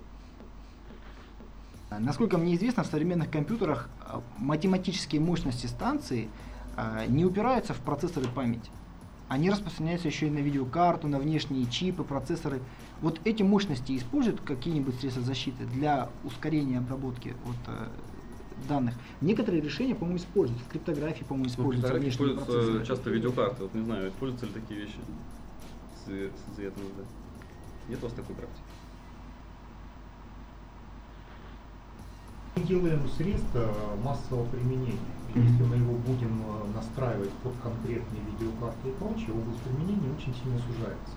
Насколько 1.98 2.38
мне 2.38 2.56
известно, 2.56 2.84
в 2.84 2.88
современных 2.88 3.32
компьютерах 3.32 3.90
а, 4.02 4.22
математические 4.38 5.22
мощности 5.22 5.66
станции 5.66 6.30
а, 6.78 7.06
не 7.08 7.26
упираются 7.26 7.74
в 7.74 7.80
процессоры 7.80 8.28
памяти. 8.28 8.70
Они 9.28 9.50
распространяются 9.50 10.08
еще 10.08 10.28
и 10.28 10.30
на 10.30 10.40
видеокарту, 10.40 11.08
на 11.08 11.20
внешние 11.20 11.66
чипы, 11.66 12.04
процессоры. 12.04 12.62
Вот 13.02 13.20
эти 13.26 13.44
мощности 13.44 13.96
используют 13.98 14.42
какие-нибудь 14.42 15.00
средства 15.00 15.24
защиты 15.24 15.66
для 15.66 16.10
ускорения 16.24 16.80
обработки 16.80 17.36
вот, 17.46 17.56
э, 17.68 17.88
данных. 18.68 18.96
Некоторые 19.22 19.62
решения, 19.62 19.96
по-моему, 19.96 20.18
используют. 20.18 20.62
В 20.64 20.68
криптографии, 20.68 21.24
по-моему, 21.24 21.46
ну, 21.46 21.52
используются 21.52 21.94
ну, 21.94 22.00
внешние 22.00 22.36
процессоры. 22.36 22.86
часто 22.86 23.10
видеокарты. 23.10 23.64
Вот 23.64 23.74
не 23.74 23.84
знаю, 23.84 24.10
используются 24.10 24.46
ли 24.48 24.52
такие 24.54 24.82
вещи 24.82 24.98
с, 26.06 26.10
с. 26.10 26.58
Да? 26.58 27.04
Нет 27.88 28.00
у 28.02 28.06
вас 28.06 28.14
такой 28.14 28.36
практики? 28.36 28.69
Мы 32.60 32.66
делаем 32.66 33.08
средства 33.16 33.72
массового 34.04 34.44
применения. 34.48 35.00
Если 35.34 35.64
мы 35.64 35.78
его 35.78 35.94
будем 36.04 36.44
э, 36.44 36.76
настраивать 36.76 37.32
под 37.40 37.56
конкретные 37.64 38.20
видеокарты 38.28 38.90
и 38.90 38.92
прочее, 39.00 39.32
область 39.32 39.64
применения 39.64 40.12
очень 40.12 40.36
сильно 40.36 40.60
сужается. 40.68 41.16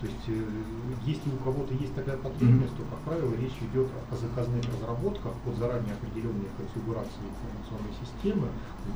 То 0.00 0.04
есть, 0.04 0.28
э, 0.28 0.36
если 1.06 1.32
у 1.32 1.40
кого-то 1.40 1.72
есть 1.72 1.94
такая 1.94 2.18
потребность, 2.18 2.76
то, 2.76 2.84
как 2.92 3.00
правило, 3.08 3.32
речь 3.40 3.56
идет 3.72 3.88
о 3.88 4.16
заказных 4.20 4.68
разработках 4.68 5.32
под 5.48 5.56
заранее 5.56 5.96
определенные 5.96 6.52
конфигурации 6.60 7.24
информационной 7.24 7.96
системы, 7.96 8.48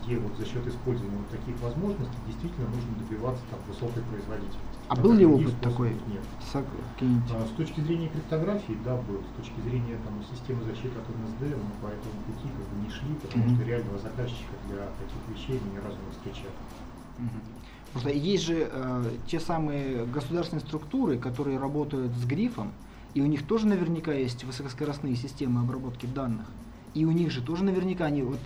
где 0.04 0.20
вот 0.20 0.36
за 0.36 0.44
счет 0.44 0.60
использования 0.68 1.16
вот 1.16 1.32
таких 1.32 1.56
возможностей 1.64 2.20
действительно 2.28 2.68
нужно 2.68 2.92
добиваться 3.00 3.40
там, 3.48 3.60
высокой 3.64 4.04
производительности. 4.04 4.69
А 4.90 4.96
был 4.96 5.12
ли 5.12 5.24
опыт 5.24 5.54
такой? 5.60 5.90
Нет. 6.08 6.24
А, 6.52 7.46
с 7.46 7.56
точки 7.56 7.80
зрения 7.80 8.08
криптографии, 8.08 8.76
да, 8.84 8.96
был. 8.96 9.22
С 9.32 9.36
точки 9.36 9.60
зрения 9.60 9.96
там, 10.04 10.20
системы 10.34 10.64
защиты 10.64 10.98
от 10.98 11.08
НСД 11.08 11.42
мы 11.42 11.70
по 11.80 11.86
этому 11.86 12.12
пути 12.26 12.48
как 12.48 12.66
бы 12.66 12.84
не 12.84 12.90
шли, 12.90 13.14
потому 13.22 13.44
mm-hmm. 13.44 13.54
что 13.54 13.64
реального 13.64 13.98
заказчика 13.98 14.50
для 14.66 14.88
таких 14.98 15.22
вещей 15.32 15.60
мы 15.64 15.74
ни 15.74 15.84
разу 15.84 15.96
не 16.04 16.10
встречали. 16.10 16.50
Mm-hmm. 17.18 17.92
Просто 17.92 18.10
есть 18.10 18.44
же 18.44 18.68
э, 18.68 19.10
те 19.28 19.38
самые 19.38 20.06
государственные 20.06 20.66
структуры, 20.66 21.18
которые 21.18 21.60
работают 21.60 22.12
с 22.16 22.24
грифом, 22.24 22.72
и 23.14 23.20
у 23.20 23.26
них 23.26 23.46
тоже 23.46 23.68
наверняка 23.68 24.12
есть 24.12 24.42
высокоскоростные 24.42 25.14
системы 25.14 25.60
обработки 25.60 26.06
данных. 26.06 26.46
И 26.94 27.04
у 27.04 27.12
них 27.12 27.30
же 27.30 27.42
тоже 27.42 27.62
наверняка 27.62 28.06
они 28.06 28.22
вот 28.22 28.40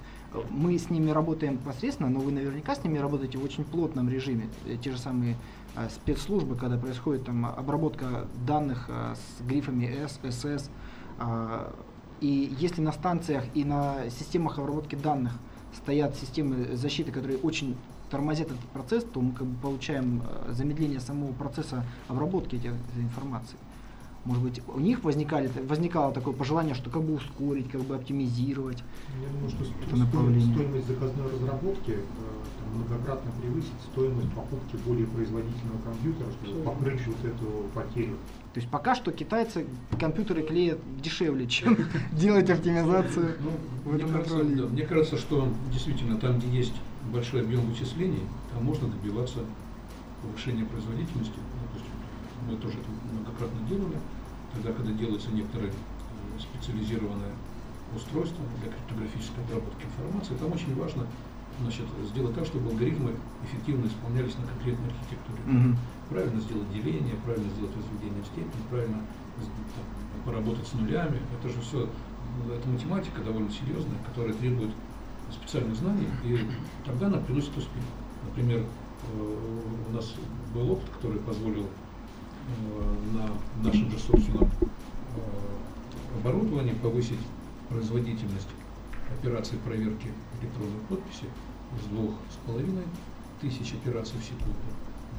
мы 0.50 0.78
с 0.78 0.90
ними 0.90 1.10
работаем 1.10 1.58
посредственно, 1.58 2.08
но 2.08 2.20
вы 2.20 2.32
наверняка 2.32 2.74
с 2.74 2.82
ними 2.82 2.98
работаете 2.98 3.38
в 3.38 3.44
очень 3.44 3.64
плотном 3.64 4.08
режиме. 4.08 4.48
Э, 4.66 4.76
те 4.76 4.90
же 4.90 4.98
самые 4.98 5.34
э, 5.34 5.36
спецслужбы, 5.90 6.56
когда 6.56 6.76
происходит 6.76 7.24
там 7.24 7.46
обработка 7.46 8.26
данных 8.46 8.86
э, 8.88 9.14
с 9.14 9.42
грифами 9.42 9.86
S, 9.86 10.20
SS. 10.22 10.70
Э, 11.18 11.72
и 12.20 12.54
если 12.58 12.80
на 12.80 12.92
станциях 12.92 13.44
и 13.54 13.64
на 13.64 14.08
системах 14.08 14.58
обработки 14.58 14.94
данных 14.94 15.32
стоят 15.74 16.14
системы 16.16 16.76
защиты, 16.76 17.12
которые 17.12 17.38
очень 17.38 17.76
тормозят 18.10 18.46
этот 18.46 18.60
процесс, 18.68 19.04
то 19.04 19.20
мы 19.20 19.32
как 19.32 19.46
бы 19.46 19.60
получаем 19.60 20.22
э, 20.22 20.52
замедление 20.52 21.00
самого 21.00 21.32
процесса 21.32 21.84
обработки 22.08 22.56
этой 22.56 22.70
информации. 22.96 23.56
Может 24.24 24.42
быть, 24.42 24.62
у 24.68 24.80
них 24.80 25.04
возникали, 25.04 25.50
возникало 25.68 26.10
такое 26.12 26.32
пожелание, 26.32 26.74
что 26.74 26.88
как 26.88 27.02
бы 27.02 27.14
ускорить, 27.14 27.70
как 27.70 27.82
бы 27.82 27.94
оптимизировать 27.94 28.78
Я 29.22 29.28
думаю, 29.28 29.50
что 29.50 29.64
это 29.86 29.96
направление. 29.96 30.54
стоимость 30.54 30.86
заказной 30.88 31.24
разработки 31.30 31.90
э, 31.90 31.96
там, 32.58 32.74
многократно 32.74 33.30
превысит 33.42 33.72
стоимость 33.92 34.30
покупки 34.32 34.76
более 34.86 35.06
производительного 35.08 35.78
компьютера, 35.84 36.26
чтобы 36.42 36.62
покрыть 36.62 37.06
вот 37.06 37.22
эту 37.22 37.46
потерю. 37.74 38.16
То 38.54 38.60
есть 38.60 38.70
пока 38.70 38.94
что 38.94 39.12
китайцы 39.12 39.66
компьютеры 40.00 40.42
клеят 40.42 40.78
дешевле, 41.02 41.46
чем 41.46 41.76
делать 42.12 42.48
оптимизацию 42.48 43.34
Ну, 43.44 43.50
в 43.84 43.92
мне, 43.94 43.96
этом 44.04 44.10
кажется, 44.14 44.34
направлении. 44.36 44.62
да, 44.62 44.68
мне 44.72 44.86
кажется, 44.86 45.18
что 45.18 45.48
действительно 45.70 46.16
там, 46.16 46.38
где 46.38 46.48
есть 46.48 46.72
большой 47.12 47.42
объем 47.42 47.60
вычислений, 47.66 48.22
там 48.54 48.64
можно 48.64 48.88
добиваться 48.88 49.40
повышения 50.22 50.64
производительности. 50.64 51.34
Мы 52.48 52.56
тоже 52.56 52.78
это 52.78 52.90
многократно 53.12 53.60
делали, 53.68 53.98
тогда, 54.52 54.72
когда 54.72 54.92
делается 54.92 55.30
некоторое 55.30 55.68
э, 55.68 55.72
специализированное 56.38 57.32
устройство 57.94 58.44
для 58.60 58.70
криптографической 58.72 59.44
обработки 59.44 59.84
информации, 59.84 60.34
там 60.34 60.52
очень 60.52 60.74
важно 60.74 61.06
значит, 61.60 61.86
сделать 62.10 62.34
так, 62.34 62.46
чтобы 62.46 62.70
алгоритмы 62.70 63.12
эффективно 63.44 63.86
исполнялись 63.86 64.36
на 64.36 64.46
конкретной 64.46 64.88
архитектуре. 64.88 65.40
Мгм. 65.46 65.78
Правильно 66.10 66.40
сделать 66.40 66.72
деление, 66.72 67.14
правильно 67.24 67.48
сделать 67.54 67.74
возведение 67.76 68.22
в 68.22 68.26
степень, 68.26 68.64
правильно 68.70 68.98
там, 69.38 70.22
поработать 70.24 70.66
с 70.66 70.72
нулями. 70.74 71.20
Это 71.38 71.48
же 71.48 71.60
все, 71.60 71.88
это 72.52 72.68
математика 72.68 73.22
довольно 73.22 73.50
серьезная, 73.50 73.98
которая 74.06 74.34
требует 74.34 74.70
специальных 75.32 75.76
знаний, 75.76 76.08
и 76.24 76.38
тогда 76.84 77.06
она 77.06 77.18
приносит 77.18 77.56
успех. 77.56 77.82
Например, 78.24 78.60
э, 78.60 79.36
у 79.88 79.94
нас 79.94 80.14
был 80.54 80.72
опыт, 80.72 80.88
который 80.90 81.20
позволил 81.20 81.66
на 83.12 83.64
нашем 83.64 83.90
же 83.90 83.98
собственном 83.98 84.44
э, 84.44 86.18
оборудовании 86.20 86.74
повысить 86.74 87.18
производительность 87.68 88.48
операций 89.18 89.58
проверки 89.58 90.08
электронной 90.40 90.80
подписи 90.88 91.26
с 91.82 91.86
двух 91.88 92.10
с 92.30 92.46
половиной 92.46 92.84
тысяч 93.40 93.74
операций 93.74 94.18
в 94.18 94.24
секунду 94.24 94.58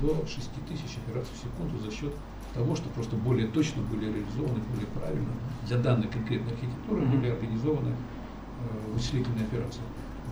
до 0.02 0.26
6 0.28 0.50
тысяч 0.68 0.98
операций 1.06 1.34
в 1.34 1.38
секунду 1.38 1.78
за 1.80 1.92
счет 1.96 2.14
того, 2.54 2.76
что 2.76 2.90
просто 2.90 3.16
более 3.16 3.48
точно 3.48 3.82
были 3.84 4.06
реализованы, 4.06 4.60
более 4.72 4.88
правильно 4.94 5.28
для 5.68 5.78
данной 5.78 6.08
конкретной 6.08 6.54
архитектуры 6.54 7.02
Мгм. 7.02 7.12
были 7.22 7.30
организованы 7.32 7.90
э, 7.90 8.94
вычислительные 8.94 9.46
операции. 9.46 9.82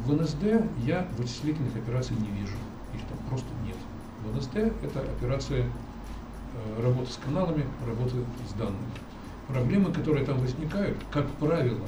В 0.06 0.14
НСД 0.14 0.44
я 0.86 1.08
вычислительных 1.18 1.76
операций 1.76 2.16
не 2.18 2.30
вижу, 2.40 2.56
их 2.94 3.02
там 3.08 3.18
просто 3.30 3.48
нет. 3.66 3.78
В 4.24 4.36
НСД 4.36 4.56
это 4.56 5.00
операции 5.02 5.60
э, 5.60 5.68
работы 6.80 7.12
с 7.12 7.18
каналами, 7.18 7.66
работы 7.86 8.18
с 8.48 8.54
данными. 8.54 8.92
Проблемы, 9.48 9.92
которые 9.92 10.26
там 10.26 10.40
возникают, 10.40 10.98
как 11.12 11.30
правило, 11.38 11.88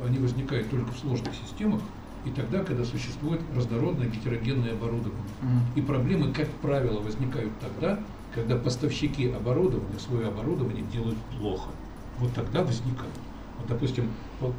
они 0.00 0.18
возникают 0.18 0.70
только 0.70 0.92
в 0.92 0.98
сложных 0.98 1.34
системах 1.34 1.80
и 2.24 2.30
тогда, 2.30 2.62
когда 2.62 2.84
существует 2.84 3.40
разнородное 3.54 4.08
гетерогенное 4.08 4.72
оборудование. 4.72 5.34
Мгм. 5.40 5.74
И 5.74 5.80
проблемы, 5.80 6.32
как 6.32 6.48
правило, 6.60 7.00
возникают 7.00 7.58
тогда, 7.58 7.98
когда 8.32 8.56
поставщики 8.56 9.28
оборудования 9.30 9.98
свое 9.98 10.28
оборудование 10.28 10.82
делают 10.82 11.18
плохо. 11.30 11.72
Вот 12.18 12.34
тогда 12.34 12.62
возникают. 12.62 13.14
Вот, 13.58 13.66
допустим, 13.66 14.04
вот, 14.38 14.54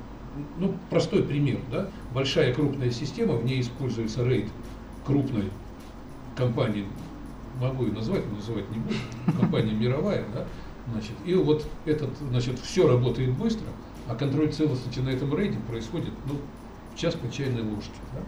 ну, 0.57 0.77
простой 0.89 1.23
пример, 1.23 1.61
да? 1.71 1.89
Большая 2.11 2.53
крупная 2.53 2.91
система, 2.91 3.35
в 3.35 3.45
ней 3.45 3.61
используется 3.61 4.23
RAID 4.23 4.49
крупной 5.05 5.51
компании, 6.35 6.85
могу 7.63 7.85
ее 7.85 7.93
назвать, 7.93 8.23
но 8.29 8.35
называть 8.35 8.69
не 8.71 8.79
буду, 8.79 8.95
компания 9.39 9.73
мировая, 9.73 10.25
да? 10.33 10.45
Значит, 10.91 11.13
и 11.25 11.33
вот 11.33 11.65
этот, 11.85 12.09
значит, 12.17 12.59
все 12.59 12.87
работает 12.87 13.37
быстро, 13.37 13.67
а 14.07 14.15
контроль 14.15 14.51
целостности 14.51 14.99
на 14.99 15.09
этом 15.09 15.35
рейде 15.37 15.57
происходит, 15.59 16.11
ну, 16.25 16.35
в 16.93 16.99
час 16.99 17.15
по 17.15 17.31
чайной 17.31 17.63
ложке, 17.63 17.91
да? 18.13 18.21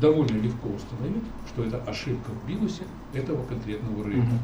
Довольно 0.00 0.36
легко 0.36 0.68
установить, 0.68 1.24
что 1.52 1.64
это 1.64 1.78
ошибка 1.84 2.30
в 2.30 2.48
биосе 2.48 2.82
этого 3.14 3.46
конкретного 3.46 4.04
рейда. 4.04 4.26
Мгм. 4.26 4.38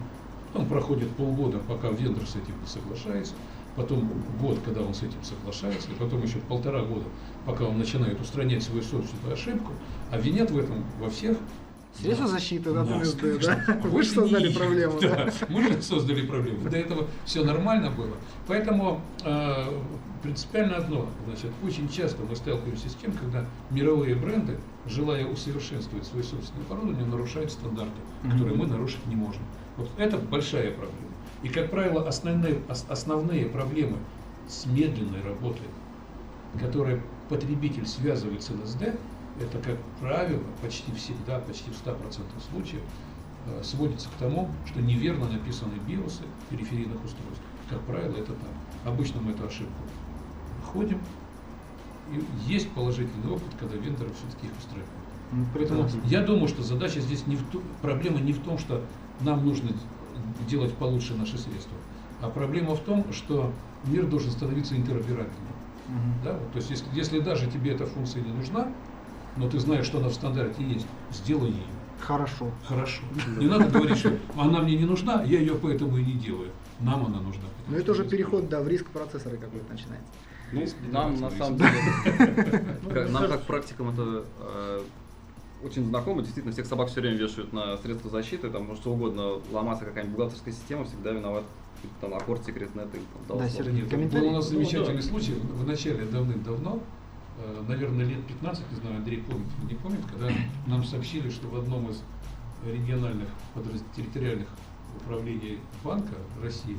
Потом 0.52 0.68
проходит 0.68 1.08
полгода, 1.16 1.58
пока 1.58 1.88
вендор 1.90 2.26
с 2.26 2.36
этим 2.36 2.54
не 2.60 2.66
соглашается, 2.66 3.34
потом 3.74 4.08
год, 4.40 4.58
когда 4.64 4.82
он 4.82 4.94
с 4.94 5.02
этим 5.02 5.22
соглашается, 5.22 5.90
и 5.90 5.94
потом 5.94 6.22
еще 6.22 6.38
полтора 6.38 6.82
года, 6.82 7.06
пока 7.44 7.64
он 7.64 7.78
начинает 7.78 8.20
устранять 8.20 8.62
свою 8.62 8.82
собственную 8.82 9.32
ошибку, 9.32 9.72
а 10.10 10.18
винят 10.18 10.50
в 10.50 10.58
этом 10.58 10.84
во 10.98 11.08
всех 11.10 11.38
Средства 12.00 12.24
нас. 12.24 12.32
защиты, 12.32 12.72
да, 12.72 12.84
Нас, 12.84 13.08
НСД, 13.08 13.20
конечно. 13.20 13.64
да? 13.66 13.88
Вы 13.88 14.02
же 14.02 14.08
создали 14.10 14.48
их. 14.48 14.56
проблему, 14.58 14.98
да? 15.00 15.30
Мы 15.48 15.62
же 15.68 15.82
создали 15.82 16.26
проблему. 16.26 16.68
До 16.70 16.76
этого 16.76 17.06
все 17.24 17.44
нормально 17.44 17.90
было. 17.90 18.14
Поэтому 18.46 19.00
э, 19.24 19.64
принципиально 20.22 20.76
одно. 20.78 21.06
Значит, 21.26 21.50
очень 21.62 21.88
часто 21.90 22.22
мы 22.28 22.34
сталкиваемся 22.34 22.88
с 22.88 22.94
тем, 22.94 23.12
когда 23.12 23.44
мировые 23.70 24.14
бренды, 24.14 24.56
желая 24.86 25.26
усовершенствовать 25.26 26.06
свое 26.06 26.24
собственное 26.24 26.64
оборудование, 26.66 27.06
нарушают 27.06 27.52
стандарты, 27.52 28.00
которые 28.24 28.56
мы 28.56 28.66
нарушить 28.66 29.06
не 29.06 29.16
можем. 29.16 29.42
Вот 29.76 29.88
это 29.98 30.16
большая 30.16 30.70
проблема. 30.70 30.96
И, 31.42 31.48
как 31.48 31.70
правило, 31.70 32.08
основные, 32.08 32.58
ос- 32.68 32.86
основные 32.88 33.46
проблемы 33.46 33.98
с 34.48 34.64
медленной 34.66 35.22
работой, 35.22 35.66
которые 36.60 37.02
потребитель 37.28 37.86
связывает 37.86 38.42
с 38.42 38.50
НСД, 38.50 38.94
это, 39.42 39.58
как 39.58 39.76
правило, 40.00 40.42
почти 40.62 40.92
всегда, 40.92 41.38
почти 41.38 41.70
в 41.70 41.74
100% 41.74 42.40
случаев, 42.50 42.82
э, 43.46 43.62
сводится 43.62 44.08
к 44.08 44.12
тому, 44.18 44.48
что 44.64 44.80
неверно 44.80 45.28
написаны 45.28 45.74
биосы 45.86 46.24
периферийных 46.50 47.04
устройств. 47.04 47.42
Как 47.68 47.80
правило, 47.86 48.16
это 48.16 48.32
так. 48.32 48.54
Обычно 48.84 49.20
мы 49.20 49.32
эту 49.32 49.44
ошибку 49.46 49.82
находим. 50.58 50.98
И 52.06 52.16
есть 52.48 52.74
положительный 52.74 53.30
опыт, 53.30 53.54
когда 53.58 53.76
вендоры 53.76 54.10
все-таки 54.10 54.46
их 54.46 54.58
устраивают. 54.58 54.90
Ну, 55.30 55.46
Поэтому 55.54 55.88
я 56.04 56.22
думаю, 56.22 56.48
что 56.48 56.62
задача 56.62 57.00
здесь 57.00 57.26
не 57.26 57.36
в 57.36 57.48
ту, 57.50 57.60
проблема 57.80 58.20
не 58.20 58.32
в 58.32 58.42
том, 58.42 58.58
что 58.58 58.84
нам 59.20 59.46
нужно 59.46 59.70
делать 60.48 60.76
получше 60.76 61.14
наши 61.14 61.38
средства, 61.38 61.76
а 62.20 62.28
проблема 62.28 62.74
в 62.74 62.80
том, 62.80 63.12
что 63.12 63.54
мир 63.84 64.06
должен 64.06 64.30
становиться 64.30 64.76
интероперабельным. 64.76 65.54
Мгм. 65.86 66.22
Да? 66.24 66.32
Вот, 66.38 66.52
то 66.52 66.58
есть, 66.58 66.70
если, 66.70 66.94
если 66.94 67.18
даже 67.20 67.50
тебе 67.50 67.72
эта 67.72 67.86
функция 67.86 68.22
не 68.22 68.32
нужна, 68.32 68.72
но 69.36 69.48
ты 69.48 69.58
знаешь, 69.58 69.86
что 69.86 69.98
она 69.98 70.08
в 70.08 70.14
стандарте 70.14 70.62
есть, 70.62 70.86
сделай 71.12 71.50
ее. 71.50 71.62
Хорошо. 72.00 72.50
Хорошо. 72.66 73.02
Не 73.38 73.46
надо 73.46 73.66
говорить, 73.66 73.98
что 73.98 74.12
она 74.36 74.60
мне 74.60 74.76
не 74.76 74.84
нужна, 74.84 75.22
я 75.22 75.38
ее 75.38 75.54
поэтому 75.54 75.96
и 75.98 76.04
не 76.04 76.14
делаю. 76.14 76.50
Нам 76.80 77.06
она 77.06 77.20
нужна. 77.20 77.44
Но 77.68 77.76
это 77.76 77.92
уже 77.92 78.04
переход, 78.04 78.48
да, 78.48 78.60
в 78.60 78.68
риск 78.68 78.86
процессора 78.86 79.36
какой-то 79.36 79.72
начинается. 79.72 80.08
Ну, 80.52 80.66
нам 80.90 81.20
на 81.20 81.30
самом 81.30 81.56
деле. 81.58 81.70
Ну, 82.82 83.08
нам 83.08 83.28
как 83.28 83.42
практикам 83.44 83.88
это 83.90 84.24
э, 84.40 84.82
очень 85.64 85.86
знакомо. 85.86 86.20
Действительно, 86.22 86.52
всех 86.52 86.66
собак 86.66 86.88
все 86.88 87.00
время 87.00 87.16
вешают 87.16 87.52
на 87.52 87.76
средства 87.78 88.10
защиты, 88.10 88.50
там 88.50 88.66
может 88.66 88.82
что 88.82 88.92
угодно 88.92 89.40
ломаться 89.50 89.84
какая-нибудь 89.84 90.16
бухгалтерская 90.16 90.52
система, 90.52 90.84
всегда 90.84 91.12
виноват 91.12 91.44
там 92.00 92.14
аккорд 92.14 92.44
секретнет 92.44 92.88
и 92.94 92.98
там, 93.28 93.38
Да, 93.38 93.48
Сергей, 93.48 93.82
был 93.82 94.24
у 94.28 94.30
нас 94.32 94.50
Ну, 94.50 94.58
замечательный 94.58 94.96
да. 94.96 95.02
случай 95.02 95.34
в 95.34 95.66
начале 95.66 96.04
давным-давно, 96.04 96.80
наверное, 97.66 98.04
лет 98.04 98.26
15, 98.26 98.70
не 98.70 98.76
знаю, 98.76 98.96
Андрей 98.96 99.22
помнит 99.22 99.48
не 99.68 99.74
помнит, 99.74 100.04
когда 100.10 100.28
нам 100.66 100.84
сообщили, 100.84 101.30
что 101.30 101.48
в 101.48 101.56
одном 101.56 101.90
из 101.90 102.02
региональных 102.64 103.28
территориальных 103.96 104.48
управлений 104.96 105.58
банка 105.82 106.14
России 106.42 106.78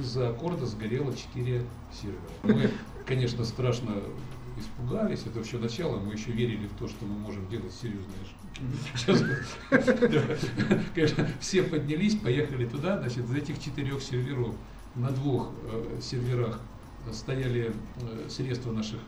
из-за 0.00 0.30
аккорда 0.30 0.66
сгорело 0.66 1.14
4 1.14 1.64
сервера. 1.92 2.20
Мы, 2.42 2.70
конечно, 3.06 3.44
страшно 3.44 4.02
испугались, 4.58 5.22
это 5.24 5.42
все 5.42 5.58
начало, 5.58 5.98
мы 5.98 6.12
еще 6.12 6.30
верили 6.30 6.66
в 6.66 6.78
то, 6.78 6.88
что 6.88 7.06
мы 7.06 7.18
можем 7.18 7.48
делать 7.48 7.72
серьезные 7.72 8.18
ошибки. 8.92 9.30
Конечно, 10.94 11.28
все 11.40 11.62
поднялись, 11.62 12.16
поехали 12.16 12.66
туда, 12.66 12.98
значит, 12.98 13.24
из 13.24 13.34
этих 13.34 13.60
четырех 13.60 14.02
серверов 14.02 14.54
на 14.94 15.10
двух 15.10 15.52
э, 15.64 16.00
серверах 16.02 16.60
стояли 17.12 17.72
э, 17.96 18.28
средства 18.28 18.72
наших 18.72 19.00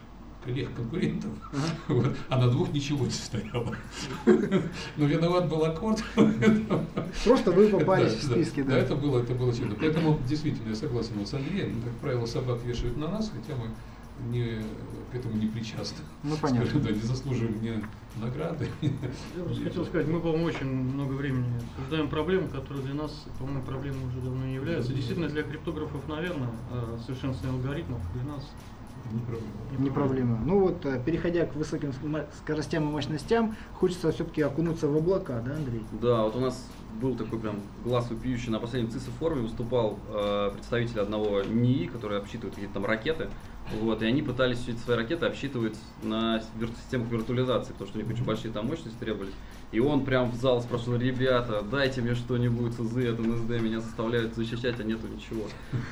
коллег-конкурентов, 0.45 1.31
вот, 1.89 2.17
а 2.29 2.39
на 2.39 2.51
двух 2.51 2.73
ничего 2.73 3.05
не 3.05 3.11
стояло. 3.11 3.75
Но 4.97 5.07
виноват 5.07 5.49
был 5.49 5.65
аккорд. 5.65 6.03
Просто 7.25 7.53
вы 7.53 7.69
попались 7.69 8.13
Да, 8.13 8.29
в 8.29 8.33
списки, 8.33 8.63
Да, 8.63 8.73
да. 8.73 8.79
это 8.79 8.97
было, 8.97 9.21
это 9.23 9.35
было 9.35 9.55
чудо. 9.55 9.77
Поэтому, 9.79 10.19
действительно, 10.29 10.71
я 10.71 10.75
согласен 10.77 11.13
вот 11.17 11.29
с 11.29 11.35
Андреем, 11.35 11.81
как 11.83 11.93
правило, 11.95 12.27
собак 12.27 12.63
вешают 12.65 12.97
на 12.97 13.09
нас, 13.09 13.31
хотя 13.35 13.59
мы 13.59 13.69
не, 14.31 14.63
к 15.11 15.15
этому 15.15 15.35
не 15.37 15.47
причастны. 15.47 15.99
Ну, 16.23 16.37
понятно. 16.41 16.67
Скажем, 16.67 16.87
да, 16.87 16.91
не 16.93 17.01
заслуживаем 17.01 17.59
мне 17.59 17.83
награды. 18.17 18.69
Я 18.81 19.43
просто 19.43 19.65
хотел 19.65 19.85
сказать, 19.87 20.07
мы, 20.07 20.21
по-моему, 20.21 20.45
очень 20.45 20.67
много 20.67 21.13
времени 21.15 21.47
обсуждаем 21.77 22.09
проблему, 22.09 22.49
которая 22.49 22.83
для 22.85 22.95
нас, 22.95 23.25
по-моему, 23.39 23.63
проблемой 23.63 24.07
уже 24.07 24.21
давно 24.21 24.45
не 24.45 24.55
является. 24.55 24.93
Действительно, 24.93 25.29
для 25.29 25.43
криптографов, 25.43 26.07
наверное, 26.09 26.51
а 26.71 26.99
совершенствование 27.05 27.59
алгоритмов 27.61 28.01
для 28.15 28.23
нас 28.25 28.49
Не 29.13 29.21
проблема. 29.21 29.53
Не 29.79 29.91
проблема. 29.91 30.41
Ну 30.45 30.61
вот, 30.61 30.87
э, 30.87 31.01
переходя 31.05 31.47
к 31.47 31.55
высоким 31.55 31.93
скоростям 32.39 32.89
и 32.89 32.93
мощностям, 32.93 33.57
хочется 33.75 34.11
все-таки 34.13 34.43
окунуться 34.43 34.89
в 34.89 34.97
облака, 34.97 35.41
да, 35.45 35.55
Андрей? 35.55 35.83
Да, 36.01 36.25
вот 36.25 36.37
у 36.37 36.41
нас 36.41 36.67
был 37.01 37.17
такой 37.17 37.39
прям 37.39 37.61
глаз 37.85 38.11
вопиющий 38.11 38.51
на 38.51 38.61
последнем 38.61 38.91
ЦИСа 38.91 39.11
форуме 39.19 39.43
выступал 39.43 39.99
э, 40.09 40.51
представитель 40.55 41.01
одного 41.01 41.43
НИИ, 41.43 41.87
который 41.87 42.19
обсчитывает 42.19 42.55
какие-то 42.55 42.75
там 42.75 42.87
ракеты. 42.87 43.29
Вот, 43.81 44.03
и 44.03 44.07
они 44.07 44.23
пытались 44.23 44.59
все 44.59 44.73
эти 44.73 44.79
свои 44.79 44.97
ракеты 44.97 45.27
обсчитывать 45.27 45.79
на 46.03 46.43
системах 46.83 47.09
виртуализации, 47.09 47.73
потому 47.73 47.89
что 47.89 47.99
у 47.99 48.03
них 48.03 48.11
очень 48.11 48.25
большие 48.25 48.53
там 48.53 48.67
мощности 48.67 48.99
требовались. 48.99 49.33
И 49.75 49.81
он 49.81 50.05
прям 50.05 50.31
в 50.31 50.37
зал 50.37 50.63
спрашивал, 50.63 50.99
ребята, 50.99 51.61
дайте 51.69 52.01
мне 52.01 52.15
что-нибудь, 52.15 52.75
СЗ, 52.75 52.97
это 52.97 53.23
НСД, 53.23 53.61
меня 53.61 53.81
заставляют 53.81 54.37
защищать, 54.37 54.79
а 54.79 54.85
нету 54.85 55.09
ничего. 55.09 55.47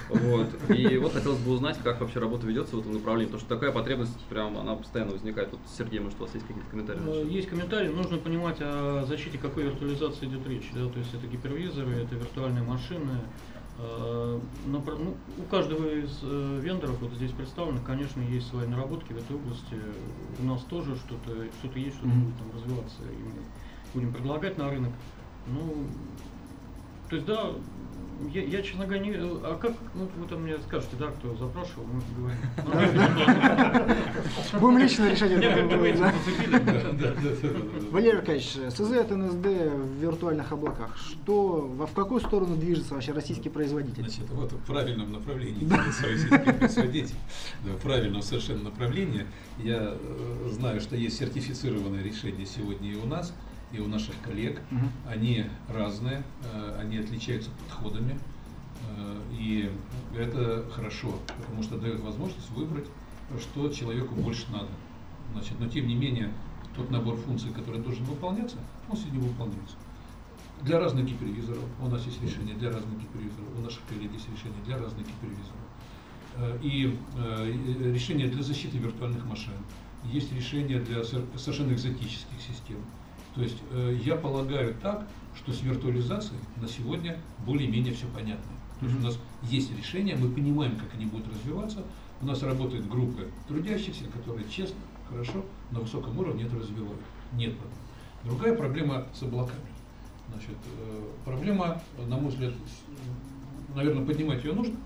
Вот. 0.09 0.47
И 0.71 0.97
вот 0.99 1.13
хотелось 1.13 1.41
бы 1.41 1.51
узнать, 1.51 1.77
как 1.83 2.01
вообще 2.01 2.21
работа 2.21 2.47
ведется 2.47 2.77
в 2.77 2.79
этом 2.79 2.93
направлении, 2.93 3.27
потому 3.27 3.41
что 3.41 3.57
такая 3.57 3.73
потребность 3.73 4.17
прям, 4.29 4.57
она 4.57 4.77
постоянно 4.77 5.11
возникает. 5.11 5.51
Вот, 5.51 5.61
Сергей, 5.77 5.99
может, 5.99 6.21
у 6.21 6.23
вас 6.23 6.35
есть 6.35 6.47
какие-то 6.47 6.71
комментарии? 6.71 7.01
счет? 7.01 7.33
Есть 7.33 7.49
комментарий, 7.49 7.89
нужно 7.89 8.19
понимать 8.19 8.59
о 8.61 9.05
защите 9.05 9.37
какой 9.37 9.65
виртуализации 9.65 10.27
идет 10.27 10.47
речь. 10.47 10.71
Да? 10.73 10.89
То 10.89 11.01
есть 11.01 11.13
это 11.15 11.27
гипервизоры, 11.27 11.91
это 11.91 12.15
виртуальные 12.15 12.63
машины. 12.63 13.19
Э, 13.79 14.39
ну, 14.67 14.85
у 15.39 15.43
каждого 15.51 15.89
из 15.89 16.21
э, 16.23 16.61
вендоров 16.63 17.01
вот 17.01 17.11
здесь 17.15 17.33
представленных, 17.33 17.83
конечно, 17.83 18.21
есть 18.21 18.47
свои 18.49 18.69
наработки 18.69 19.13
в 19.13 19.17
этой 19.17 19.35
области. 19.35 19.75
У 20.39 20.45
нас 20.45 20.63
тоже 20.71 20.95
что-то 20.95 21.35
что 21.65 21.79
есть, 21.79 21.97
что-то 21.97 22.15
будет 22.15 22.37
там 22.37 22.53
развиваться, 22.55 23.03
и 23.03 23.23
мы 23.25 23.43
будем 23.95 24.13
предлагать 24.13 24.59
на 24.59 24.71
рынок. 24.71 24.93
Ну, 25.47 25.87
то 27.09 27.17
есть, 27.17 27.27
да, 27.27 27.51
я, 28.33 28.43
я, 28.43 28.63
честно 28.63 28.85
говоря, 28.87 29.03
не... 29.03 29.13
А 29.15 29.59
как, 29.61 29.73
ну, 29.95 30.09
вы 30.17 30.27
там 30.27 30.43
мне 30.43 30.57
скажете, 30.59 30.97
да, 30.99 31.09
кто 31.09 31.35
запрашивал, 31.37 31.85
мы 31.87 32.01
поговорим. 32.01 32.39
Будем 34.61 34.79
лично 34.79 35.11
решать 35.11 35.41
да. 35.41 36.13
Валерий 37.91 38.19
Аркадьевич, 38.19 38.73
СЗ 38.73 38.93
от 38.93 39.11
НСД 39.11 39.45
в 39.45 40.01
виртуальных 40.01 40.53
облаках. 40.53 40.97
Что, 40.97 41.69
во 41.77 41.87
в 41.87 41.93
какую 41.93 42.21
сторону 42.21 42.57
движется 42.57 42.95
вообще 42.95 43.13
российский 43.13 43.49
производитель? 43.49 44.03
Значит, 44.03 44.31
вот 44.31 44.53
в 44.53 44.65
правильном 44.65 45.13
направлении 45.13 45.69
российский 45.69 46.39
производитель. 46.39 47.17
Да, 47.65 47.73
в 47.73 47.83
правильном 47.83 48.23
совершенно 48.23 48.65
направлении. 48.65 49.27
Я 49.59 49.97
э, 49.99 50.49
знаю, 50.51 50.81
что 50.81 50.97
есть 50.97 51.19
сертифицированное 51.19 52.03
решение 52.03 52.47
сегодня 52.47 52.93
и 52.93 52.97
у 52.97 53.07
нас, 53.07 53.35
и 53.73 53.81
у 53.81 53.89
наших 53.89 54.15
коллег. 54.23 54.61
Мгм. 54.71 54.91
Они 55.09 55.45
разные, 55.69 56.23
э, 56.53 56.79
они 56.81 56.99
отличаются 56.99 57.51
подходами. 57.51 58.19
э, 58.97 59.21
И 59.33 59.71
это 60.17 60.65
хорошо, 60.71 61.19
потому 61.39 61.63
что 61.63 61.79
дает 61.79 62.01
возможность 62.01 62.51
выбрать, 62.51 62.87
что 63.41 63.69
человеку 63.71 64.15
больше 64.15 64.51
надо. 64.53 64.69
Значит, 65.33 65.59
но 65.59 65.69
тем 65.69 65.87
не 65.87 65.95
менее, 65.95 66.31
тот 66.77 66.91
набор 66.91 67.17
функций, 67.17 67.51
который 67.53 67.81
должен 67.81 68.05
выполняться, 68.05 68.57
он 68.91 68.97
сегодня 68.97 69.21
выполняется. 69.21 69.77
Для 70.63 70.79
разных 70.79 71.07
гипервизоров 71.07 71.65
у 71.81 71.89
нас 71.89 72.05
есть 72.07 72.23
решение 72.23 72.55
для 72.55 72.71
разных 72.71 73.01
гипервизоров, 73.01 73.49
у 73.59 73.61
наших 73.63 73.81
коллег 73.89 74.13
есть 74.13 74.29
решение 74.31 74.63
для 74.67 74.79
разных 74.79 75.07
гипервизоров. 75.07 75.63
Э, 76.37 76.59
И 76.63 76.99
решение 77.93 78.29
для 78.29 78.43
защиты 78.43 78.79
виртуальных 78.79 79.25
машин, 79.27 79.55
есть 80.05 80.33
решение 80.33 80.81
для 80.81 81.03
совершенно 81.05 81.73
экзотических 81.73 82.41
систем. 82.41 82.79
То 83.35 83.43
есть 83.43 83.59
э, 83.71 83.99
я 84.05 84.17
полагаю 84.17 84.75
так, 84.83 85.07
что 85.35 85.53
с 85.53 85.63
виртуализацией 85.63 86.41
на 86.61 86.69
сегодня 86.69 87.19
более-менее 87.47 87.95
все 87.95 88.07
понятно. 88.15 88.53
То 88.81 88.87
есть 88.87 88.99
у 88.99 89.03
нас 89.03 89.19
есть 89.43 89.77
решения, 89.77 90.17
мы 90.17 90.29
понимаем, 90.29 90.77
как 90.77 90.93
они 90.95 91.07
будут 91.07 91.29
развиваться. 91.29 91.85
У 92.21 92.27
нас 92.27 92.43
работают 92.43 92.89
группы 92.89 93.29
трудящихся, 93.49 94.05
которые 94.05 94.49
честно, 94.49 94.77
хорошо, 95.09 95.45
на 95.71 95.81
высоком 95.81 96.19
уровне 96.19 96.45
это 96.45 96.57
развивают. 96.57 97.01
Нет 97.33 97.57
проблем. 97.57 97.79
Другая 98.25 98.57
проблема 98.57 99.07
с 99.15 99.23
облаками. 99.23 99.61
Значит, 100.29 100.57
э, 100.79 101.03
проблема, 101.25 101.83
на 102.07 102.17
мой 102.17 102.31
взгляд, 102.31 102.53
наверное, 103.75 104.05
поднимать 104.05 104.45
ее 104.45 104.53
нужно, 104.53 104.77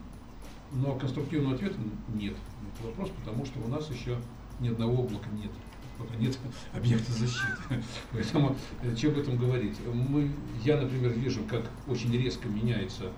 но 0.72 0.94
конструктивного 0.94 1.54
ответа 1.54 1.76
нет 2.14 2.34
на 2.62 2.68
этот 2.68 2.86
вопрос, 2.86 3.10
потому 3.18 3.44
что 3.44 3.60
у 3.60 3.68
нас 3.68 3.90
еще 3.90 4.16
ни 4.60 4.68
одного 4.68 5.02
облака 5.04 5.28
нет. 5.30 5.50
Пока 5.98 6.14
нет 6.16 6.38
объекта 6.72 7.12
защиты. 7.12 7.56
Поэтому 8.12 8.54
э, 8.82 8.94
что 8.96 9.08
об 9.08 9.18
этом 9.18 9.36
говорить? 9.38 9.76
Мы, 9.86 10.30
я, 10.64 10.80
например, 10.80 11.12
вижу, 11.12 11.40
как 11.48 11.70
очень 11.86 12.12
резко 12.12 12.48
меняется 12.48 13.10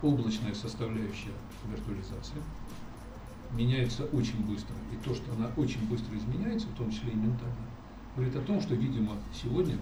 облачная 0.00 0.54
составляющая 0.54 1.32
виртуализации. 1.68 2.36
Меняется 3.56 4.04
очень 4.06 4.42
быстро. 4.46 4.74
И 4.90 4.96
то, 5.04 5.14
что 5.14 5.30
она 5.32 5.50
очень 5.56 5.86
быстро 5.88 6.16
изменяется, 6.16 6.66
в 6.68 6.74
том 6.74 6.90
числе 6.90 7.12
и 7.12 7.16
ментально, 7.16 7.66
говорит 8.16 8.36
о 8.36 8.40
том, 8.40 8.60
что, 8.62 8.74
видимо, 8.74 9.16
сегодня 9.42 9.76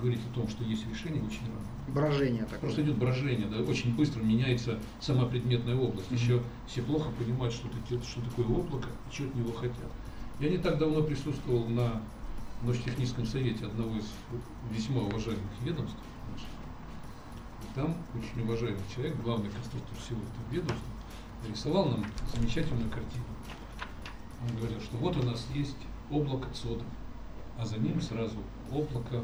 говорить 0.00 0.20
о 0.30 0.34
том, 0.34 0.48
что 0.48 0.62
есть 0.62 0.86
решение, 0.88 1.22
очень 1.22 1.46
рано. 1.46 1.58
Брожение 1.88 2.42
такое. 2.44 2.58
Просто 2.60 2.82
идет 2.82 2.96
брожение, 2.98 3.46
да, 3.48 3.58
очень 3.62 3.96
быстро 3.96 4.20
меняется 4.22 4.78
сама 5.00 5.26
предметная 5.26 5.74
область. 5.74 6.10
Мгм. 6.10 6.20
Еще 6.20 6.42
все 6.66 6.82
плохо 6.82 7.10
понимают, 7.18 7.54
что, 7.54 7.68
это- 7.68 8.04
что 8.04 8.20
такое 8.20 8.46
облако 8.46 8.88
и 9.10 9.14
что 9.14 9.24
от 9.24 9.34
него 9.34 9.52
хотят. 9.52 9.90
Я 10.40 10.50
не 10.50 10.58
так 10.58 10.78
давно 10.78 11.02
присутствовал 11.02 11.66
на 11.66 12.02
Ночтехническом 12.62 13.26
совете 13.26 13.66
одного 13.66 13.96
из 13.96 14.06
весьма 14.70 15.02
уважаемых 15.02 15.50
ведомств 15.62 15.96
там 17.76 17.94
очень 18.14 18.42
уважаемый 18.42 18.80
человек, 18.92 19.16
главный 19.22 19.50
конструктор 19.50 19.96
всего 19.98 20.18
этого 20.18 20.50
ведомства, 20.50 20.88
рисовал 21.46 21.84
нам 21.90 22.06
замечательную 22.34 22.90
картину. 22.90 23.24
Он 24.42 24.56
говорил, 24.56 24.80
что 24.80 24.96
вот 24.96 25.16
у 25.18 25.22
нас 25.22 25.46
есть 25.54 25.76
облако 26.10 26.48
цодов, 26.54 26.86
а 27.58 27.66
за 27.66 27.76
ним 27.76 28.00
сразу 28.00 28.38
облако 28.72 29.22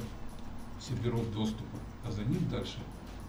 серверов 0.79 1.33
доступа, 1.33 1.79
а 2.07 2.13
за 2.13 2.25
ним 2.25 2.47
дальше 2.51 2.79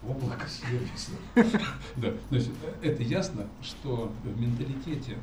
облако 0.05 0.45
сервисов. 0.47 1.15
Да, 1.95 2.11
значит, 2.29 2.51
это 2.81 3.01
ясно, 3.03 3.47
что 3.61 4.11
в 4.23 4.41
менталитете 4.41 5.17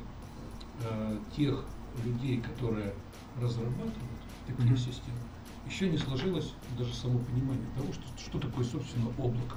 э, 0.83 1.17
тех 1.37 1.63
людей, 2.03 2.41
которые 2.41 2.93
разрабатывают 3.41 4.21
такие 4.47 4.69
Мгм. 4.69 4.77
системы, 4.77 5.17
еще 5.65 5.89
не 5.89 5.97
сложилось 5.97 6.53
даже 6.77 6.93
само 6.93 7.19
понимание 7.19 7.67
того, 7.75 7.93
что, 7.93 8.03
что 8.17 8.39
такое, 8.39 8.65
собственно, 8.65 9.07
облако 9.17 9.55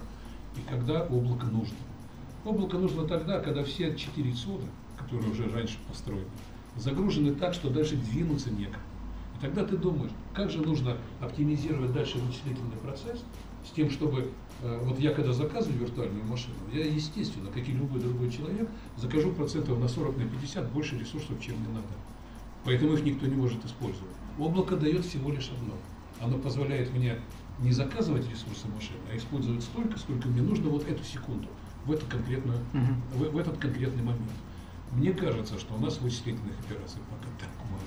и 0.56 0.60
когда 0.62 1.02
облако 1.06 1.46
нужно. 1.46 1.76
Облако 2.44 2.78
нужно 2.78 3.06
тогда, 3.08 3.40
когда 3.40 3.64
все 3.64 3.96
четыре 3.96 4.32
цода, 4.32 4.66
которые 4.98 5.30
уже 5.30 5.48
раньше 5.48 5.78
построены, 5.88 6.30
загружены 6.76 7.34
так, 7.34 7.54
что 7.54 7.70
дальше 7.70 7.96
двинуться 7.96 8.50
некогда. 8.50 8.78
И 9.34 9.38
тогда 9.40 9.64
ты 9.64 9.76
думаешь, 9.76 10.12
как 10.32 10.50
же 10.50 10.58
нужно 10.60 10.96
оптимизировать 11.20 11.92
дальше 11.92 12.18
вычислительный 12.18 12.76
процесс 12.76 13.24
с 13.64 13.70
тем, 13.72 13.90
чтобы 13.90 14.30
э, 14.60 14.80
вот 14.84 14.98
я 15.00 15.12
когда 15.12 15.32
заказываю 15.32 15.80
виртуальную 15.80 16.24
машину, 16.24 16.54
я, 16.72 16.84
естественно, 16.84 17.50
как 17.50 17.66
и 17.66 17.72
любой 17.72 18.00
другой 18.00 18.30
человек, 18.30 18.68
закажу 18.96 19.32
процентов 19.32 19.78
на 19.80 19.88
40, 19.88 20.16
на 20.18 20.24
50 20.28 20.72
больше 20.72 20.98
ресурсов, 20.98 21.40
чем 21.40 21.56
мне 21.58 21.68
надо. 21.68 21.88
Поэтому 22.64 22.94
их 22.94 23.05
никто 23.05 23.27
не 23.27 23.37
может 23.37 23.64
использовать. 23.64 24.11
Облако 24.38 24.77
дает 24.77 25.05
всего 25.05 25.31
лишь 25.31 25.50
одно. 25.50 25.74
Оно 26.20 26.38
позволяет 26.38 26.92
мне 26.92 27.18
не 27.61 27.72
заказывать 27.72 28.29
ресурсы 28.29 28.66
машины, 28.68 28.98
а 29.12 29.16
использовать 29.16 29.62
столько, 29.62 29.98
сколько 29.98 30.29
мне 30.29 30.42
нужно 30.42 30.70
вот 30.70 30.88
эту 30.88 31.05
секунду, 31.05 31.46
в, 31.87 31.92
эту 31.92 32.04
конкретную, 32.06 32.58
Мгм. 32.73 33.02
в, 33.15 33.19
в 33.33 33.38
этот 33.38 33.58
конкретный 33.58 34.02
момент. 34.02 34.31
Мне 34.92 35.12
кажется, 35.12 35.58
что 35.58 35.75
у 35.75 35.79
нас 35.79 36.00
вычислительных 36.00 36.54
операций 36.60 37.00
пока 37.10 37.29
так 37.38 37.48
мало, 37.71 37.83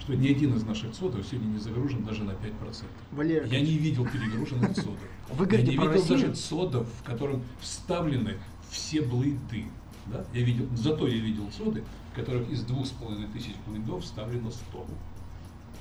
что 0.00 0.14
ни 0.14 0.28
один 0.28 0.54
из 0.56 0.64
наших 0.64 0.92
цодов 0.92 1.24
сегодня 1.26 1.48
не 1.48 1.58
загружен 1.58 2.02
даже 2.04 2.24
на 2.24 2.30
5%. 2.32 2.84
Валерий 3.12 3.48
Я 3.50 3.60
не 3.60 3.76
видел 3.78 4.06
перегруженных. 4.06 4.76
Вы 5.30 5.46
говорите 5.46 5.72
Я 5.72 5.72
не 5.72 5.76
про 5.76 5.92
видел 5.92 6.00
Россию? 6.00 6.18
даже 6.20 6.34
цодов, 6.34 6.88
в 7.00 7.02
котором 7.04 7.42
вставлены 7.60 8.38
все 8.70 9.02
блейды. 9.02 9.66
Да? 10.06 10.24
Я 10.34 10.42
видел, 10.42 10.66
зато 10.74 11.06
я 11.06 11.16
видел 11.20 11.48
цоды, 11.56 11.84
в 12.12 12.14
которых 12.14 12.50
из 12.50 12.62
двух 12.62 12.86
с 12.86 12.90
половиной 12.90 13.28
тысяч 13.28 13.54
блейдов 13.66 14.04
вставлено 14.04 14.50
100. 14.50 14.86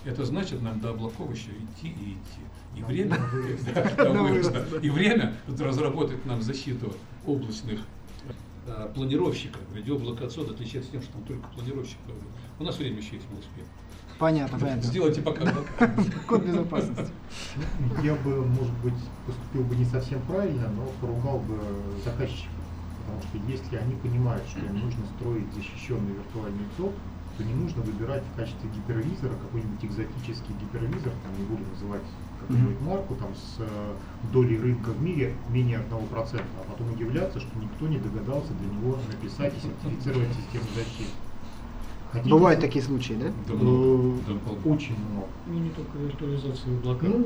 Это 0.06 0.26
значит, 0.26 0.62
нам 0.62 0.80
до 0.80 0.92
облаков 0.92 1.32
еще 1.32 1.52
идти 1.52 1.90
и 1.90 2.14
идти. 2.14 2.42
И 2.76 2.84
время, 2.84 3.18
и 4.82 4.90
время 4.90 5.36
разработать 5.60 6.26
нам 6.26 6.42
защиту 6.42 6.94
облачных 7.26 7.82
э, 8.66 8.90
планировщиков. 8.96 9.62
Ведь 9.74 9.90
облако 9.90 10.26
от 10.26 10.38
отличается 10.38 10.92
тем, 10.92 11.02
что 11.02 11.14
там 11.14 11.24
только 11.24 11.48
планировщик. 11.50 11.98
У 12.60 12.64
нас 12.64 12.78
время 12.78 12.98
еще 12.98 13.16
есть, 13.16 13.28
мы 13.30 13.40
успеем. 13.40 13.68
Понятно, 14.18 14.58
понятно. 14.58 14.84
Сделайте 14.84 15.22
пока. 15.22 15.52
Код 16.28 16.46
безопасности. 16.46 17.12
Я 18.04 18.16
бы, 18.16 18.46
может 18.46 18.74
быть, 18.84 18.94
поступил 19.26 19.64
бы 19.64 19.76
не 19.76 19.86
совсем 19.86 20.22
правильно, 20.22 20.70
но 20.70 20.86
поругал 21.02 21.40
бы 21.40 21.60
заказчика. 22.06 22.61
Потому 23.12 23.28
что 23.28 23.52
если 23.52 23.76
они 23.76 23.96
понимают, 23.96 24.44
что 24.48 24.60
им 24.60 24.80
нужно 24.80 25.04
строить 25.18 25.54
защищенный 25.54 26.14
виртуальный 26.14 26.66
ЦОП, 26.78 26.94
то 27.38 27.44
не 27.44 27.54
нужно 27.54 27.82
выбирать 27.82 28.24
в 28.24 28.36
качестве 28.38 28.70
гипервизора 28.70 29.34
какой-нибудь 29.36 29.84
экзотический 29.84 30.56
гипервизор, 30.56 31.12
там 31.24 31.34
не 31.38 31.44
буду 31.44 31.64
называть 31.70 32.04
какую-нибудь 32.40 32.82
марку, 32.82 33.16
там 33.16 33.36
с 33.36 33.58
э, 33.60 33.94
долей 34.32 34.58
рынка 34.58 34.90
в 34.92 35.02
мире 35.04 35.34
менее 35.50 35.80
1%, 35.80 36.42
а 36.42 36.72
потом 36.72 36.94
удивляться, 36.94 37.40
что 37.40 37.60
никто 37.60 37.88
не 37.88 37.98
догадался 38.00 38.54
для 38.54 38.70
него 38.72 38.98
написать 39.12 39.54
и 39.58 39.60
сертифицировать 39.60 40.30
систему 40.34 40.66
защиты. 40.74 41.12
Хотите? 42.12 42.30
Бывают 42.30 42.60
такие 42.60 42.84
случаи, 42.84 43.14
да? 43.14 43.32
Да, 43.48 43.54
много. 43.54 44.20
Да, 44.28 44.70
очень 44.70 44.96
много. 45.00 45.28
Ну, 45.48 45.60
не 45.60 45.70
только 45.70 45.98
виртуализация 45.98 46.76
облака, 46.78 47.06
ну, 47.08 47.26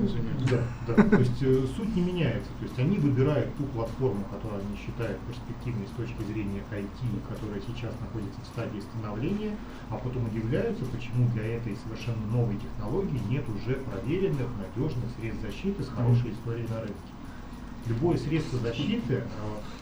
Да, 0.49 0.61
да. 0.85 0.93
То 1.09 1.19
есть 1.19 1.41
э, 1.41 1.65
суть 1.75 1.95
не 1.95 2.03
меняется. 2.03 2.51
То 2.59 2.65
есть 2.65 2.77
они 2.77 2.97
выбирают 2.97 3.55
ту 3.57 3.63
платформу, 3.63 4.23
которую 4.29 4.61
они 4.61 4.77
считают 4.77 5.17
перспективной 5.25 5.87
с 5.87 5.97
точки 5.97 6.21
зрения 6.31 6.61
IT, 6.69 7.01
которая 7.27 7.59
сейчас 7.65 7.93
находится 7.99 8.39
в 8.41 8.45
стадии 8.45 8.79
становления, 8.93 9.57
а 9.89 9.97
потом 9.97 10.27
удивляются, 10.27 10.85
почему 10.85 11.29
для 11.33 11.57
этой 11.57 11.75
совершенно 11.81 12.21
новой 12.31 12.57
технологии 12.57 13.21
нет 13.27 13.43
уже 13.49 13.81
проверенных, 13.89 14.49
надежных 14.61 15.09
средств 15.17 15.41
защиты 15.41 15.81
с 15.81 15.89
хорошей 15.89 16.29
историей 16.29 16.67
на 16.69 16.81
рынке. 16.81 17.11
Любое 17.87 18.17
средство 18.17 18.59
защиты, 18.59 19.13
э, 19.13 19.25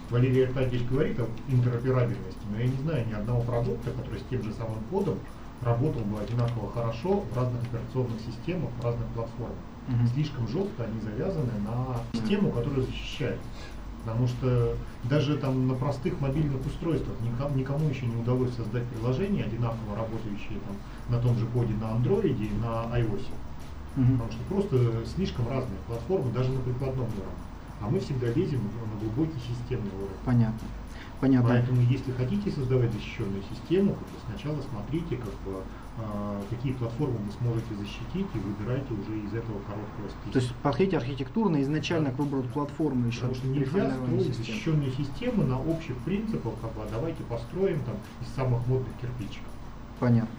Валерий 0.10 0.46
Аркадьевич 0.46 0.88
говорит 0.88 1.20
о 1.20 1.28
интероперабельности, 1.48 2.42
но 2.52 2.60
я 2.60 2.68
не 2.68 2.78
знаю 2.78 3.08
ни 3.08 3.14
одного 3.14 3.42
продукта, 3.42 3.92
который 3.92 4.20
с 4.20 4.24
тем 4.30 4.44
же 4.44 4.54
самым 4.54 4.80
кодом 4.92 5.18
работал 5.62 6.02
бы 6.04 6.20
одинаково 6.20 6.72
хорошо 6.72 7.22
в 7.22 7.38
разных 7.38 7.62
операционных 7.64 8.20
системах, 8.22 8.70
в 8.80 8.84
разных 8.84 9.08
платформах. 9.10 9.56
Mm-hmm. 9.88 10.14
Слишком 10.14 10.48
жестко 10.48 10.84
они 10.84 11.00
завязаны 11.02 11.52
на 11.66 12.20
систему, 12.20 12.52
которая 12.52 12.82
защищает. 12.82 13.40
Потому 14.06 14.28
что 14.28 14.76
даже 15.06 15.38
там 15.38 15.68
на 15.68 15.76
простых 15.76 16.20
мобильных 16.20 16.66
устройствах 16.66 17.16
никому, 17.22 17.56
никому 17.56 17.90
еще 17.90 18.06
не 18.06 18.18
удалось 18.18 18.54
создать 18.54 18.84
приложение, 18.88 19.46
одинаково 19.46 19.96
работающее 19.96 20.60
там, 20.68 20.76
на 21.16 21.22
том 21.22 21.38
же 21.38 21.46
коде 21.48 21.74
на 21.76 21.96
Android 21.96 22.36
и 22.36 22.50
на 22.62 22.98
iOS. 22.98 23.24
Mm-hmm. 23.96 24.12
Потому 24.12 24.32
что 24.32 24.44
просто 24.50 25.06
слишком 25.16 25.48
разные 25.48 25.80
платформы, 25.88 26.32
даже 26.34 26.52
на 26.52 26.60
прикладном 26.60 27.06
уровне 27.06 27.53
а 27.82 27.90
мы 27.90 28.00
всегда 28.00 28.28
лезем 28.28 28.62
на 28.62 29.00
глубокий 29.00 29.40
системный 29.40 29.92
уровень. 29.96 30.24
Понятно. 30.26 30.68
Понятно. 31.24 31.52
Поэтому, 31.52 31.82
если 31.82 32.12
хотите 32.12 32.52
создавать 32.52 32.92
защищенную 32.92 33.44
систему, 33.50 33.94
то 33.94 34.32
сначала 34.32 34.58
смотрите, 34.70 35.16
как 35.16 35.34
бы, 35.46 35.62
э, 35.98 36.42
какие 36.50 36.74
платформы 36.74 37.16
вы 37.16 37.32
сможете 37.40 37.76
защитить, 37.76 38.28
и 38.36 38.40
выбирайте 38.40 38.94
уже 38.94 39.20
из 39.20 39.34
этого 39.34 39.60
короткого 39.60 40.10
списка. 40.10 40.32
То 40.34 40.40
есть 40.40 40.56
подходите 40.62 40.98
архитектурно 40.98 41.62
изначально 41.62 42.10
да. 42.10 42.16
к 42.16 42.20
выбору 42.20 42.44
платформы 42.54 43.08
еще. 43.08 43.22
Потому 43.22 43.36
что 43.36 43.48
нельзя 43.48 43.92
строить 43.92 44.28
системы. 44.28 44.34
защищенную 44.34 44.92
систему 44.92 45.44
на 45.44 45.62
общих 45.62 45.96
принципах, 46.00 46.54
как 46.62 46.74
бы, 46.74 46.82
а 46.82 46.88
давайте 46.92 47.24
построим 47.24 47.80
там 47.84 47.96
из 48.22 48.28
самых 48.36 48.68
модных 48.68 48.92
кирпичиков. 49.02 49.48
Понятно. 50.00 50.30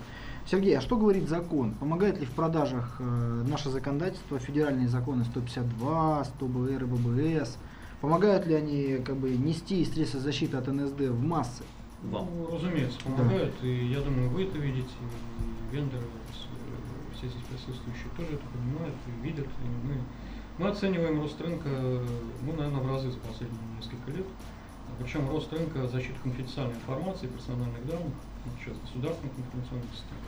Сергей, 0.47 0.77
а 0.77 0.83
что 0.83 0.97
говорит 0.97 1.29
закон? 1.29 1.73
Помогает 1.73 2.21
ли 2.21 2.27
в 2.27 2.31
продажах 2.31 2.97
э, 2.99 3.45
наше 3.49 3.71
законодательство, 3.71 4.39
федеральные 4.39 4.89
законы 4.89 5.25
152, 5.25 6.25
100 6.25 6.47
БР 6.47 6.83
и 6.83 6.87
ББС? 6.87 7.57
Помогают 8.03 8.47
ли 8.47 8.55
они 8.55 8.99
как 9.03 9.17
бы 9.17 9.31
нести 9.31 9.83
средства 9.87 10.21
защиты 10.21 10.59
от 10.59 10.67
НСД 10.67 11.01
в 11.01 11.23
массы? 11.23 11.63
Вам. 12.03 12.29
Ну, 12.37 12.55
разумеется, 12.55 12.99
помогают. 13.03 13.55
Да. 13.63 13.67
И 13.67 13.87
я 13.87 14.01
думаю, 14.03 14.29
вы 14.29 14.45
это 14.45 14.59
видите, 14.59 14.91
и 15.01 15.75
вендоры, 15.75 16.05
все 17.17 17.29
здесь 17.29 17.43
присутствующие 17.49 18.11
тоже 18.15 18.35
это 18.35 18.45
понимают 18.53 18.95
и 19.07 19.27
видят. 19.27 19.47
И 19.47 19.87
мы, 19.89 19.95
мы 20.59 20.69
оцениваем 20.69 21.23
рост 21.23 21.41
рынка, 21.41 21.71
ну, 21.71 22.53
наверное, 22.53 22.83
в 22.83 22.87
разы 22.87 23.11
за 23.11 23.19
последние 23.21 23.63
несколько 23.79 24.11
лет. 24.11 24.27
Причем 24.99 25.31
рост 25.31 25.51
рынка 25.55 25.89
защиты 25.89 26.17
конфиденциальной 26.23 26.75
информации, 26.75 27.27
персональных 27.29 27.87
данных, 27.87 28.13
сейчас 28.59 28.77
государственных 28.79 29.39
информационных 29.39 29.91
систем. 29.93 30.19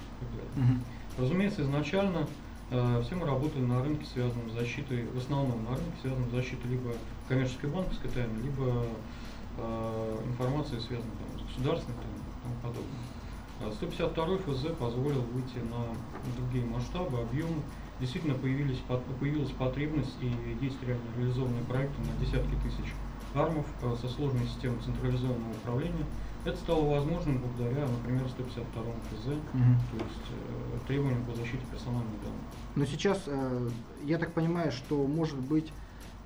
Угу. 0.57 1.23
Разумеется, 1.23 1.63
изначально 1.63 2.27
э, 2.71 3.03
все 3.05 3.15
мы 3.15 3.27
работали 3.27 3.63
на 3.63 3.83
рынке, 3.83 4.07
связанном 4.07 4.51
с 4.51 4.55
защитой, 4.55 5.07
в 5.07 5.19
основном 5.19 5.65
на 5.65 5.71
рынке, 5.71 5.97
связанном 6.03 6.31
с 6.31 6.35
защитой 6.35 6.67
либо 6.69 6.93
коммерческой 7.29 7.71
банковской 7.71 8.11
тайны, 8.11 8.39
либо 8.43 8.87
э, 9.59 10.19
информации, 10.27 10.79
связанной 10.79 11.13
там, 11.17 11.41
с 11.41 11.43
государственной 11.49 11.97
тайной 11.97 12.19
и 12.19 12.43
тому 12.43 12.55
подобное. 12.63 13.17
152 13.77 14.25
а 14.25 14.39
ФЗ 14.39 14.67
позволил 14.79 15.23
выйти 15.33 15.59
на 15.71 15.87
другие 16.37 16.65
масштабы, 16.67 17.21
объемы. 17.21 17.63
Действительно 18.01 18.35
появились, 18.35 18.79
появилась 19.19 19.51
потребность 19.53 20.15
и 20.21 20.27
есть 20.63 20.77
реально 20.83 21.05
реализованные 21.17 21.63
проекты 21.65 21.97
на 22.03 22.25
десятки 22.25 22.55
тысяч 22.63 22.93
армов 23.35 23.65
э, 23.83 23.97
со 24.01 24.09
сложной 24.09 24.47
системой 24.47 24.81
централизованного 24.81 25.51
управления, 25.53 26.05
это 26.47 26.57
стало 26.59 26.85
возможным 26.85 27.39
благодаря, 27.39 27.87
например, 27.87 28.29
152 28.29 28.83
ФЗ, 28.83 29.27
угу. 29.27 29.37
то 29.53 30.05
есть 30.05 30.27
э, 30.31 30.87
требованиям 30.87 31.25
по 31.25 31.35
защите 31.35 31.63
персональных 31.71 32.13
данных. 32.23 32.41
Но 32.75 32.85
сейчас, 32.85 33.23
э, 33.27 33.69
я 34.05 34.19
так 34.19 34.33
понимаю, 34.33 34.71
что 34.73 35.07
может 35.07 35.39
быть 35.39 35.73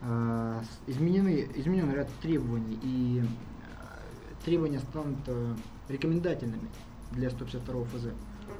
э, 0.02 0.62
изменены, 0.86 1.48
изменен 1.54 1.92
ряд 1.92 2.08
требований, 2.20 2.78
и 2.82 3.22
э, 3.22 4.44
требования 4.44 4.80
станут 4.80 5.18
э, 5.26 5.54
рекомендательными 5.88 6.68
для 7.12 7.30
152 7.30 7.84
ФЗ. 7.84 8.06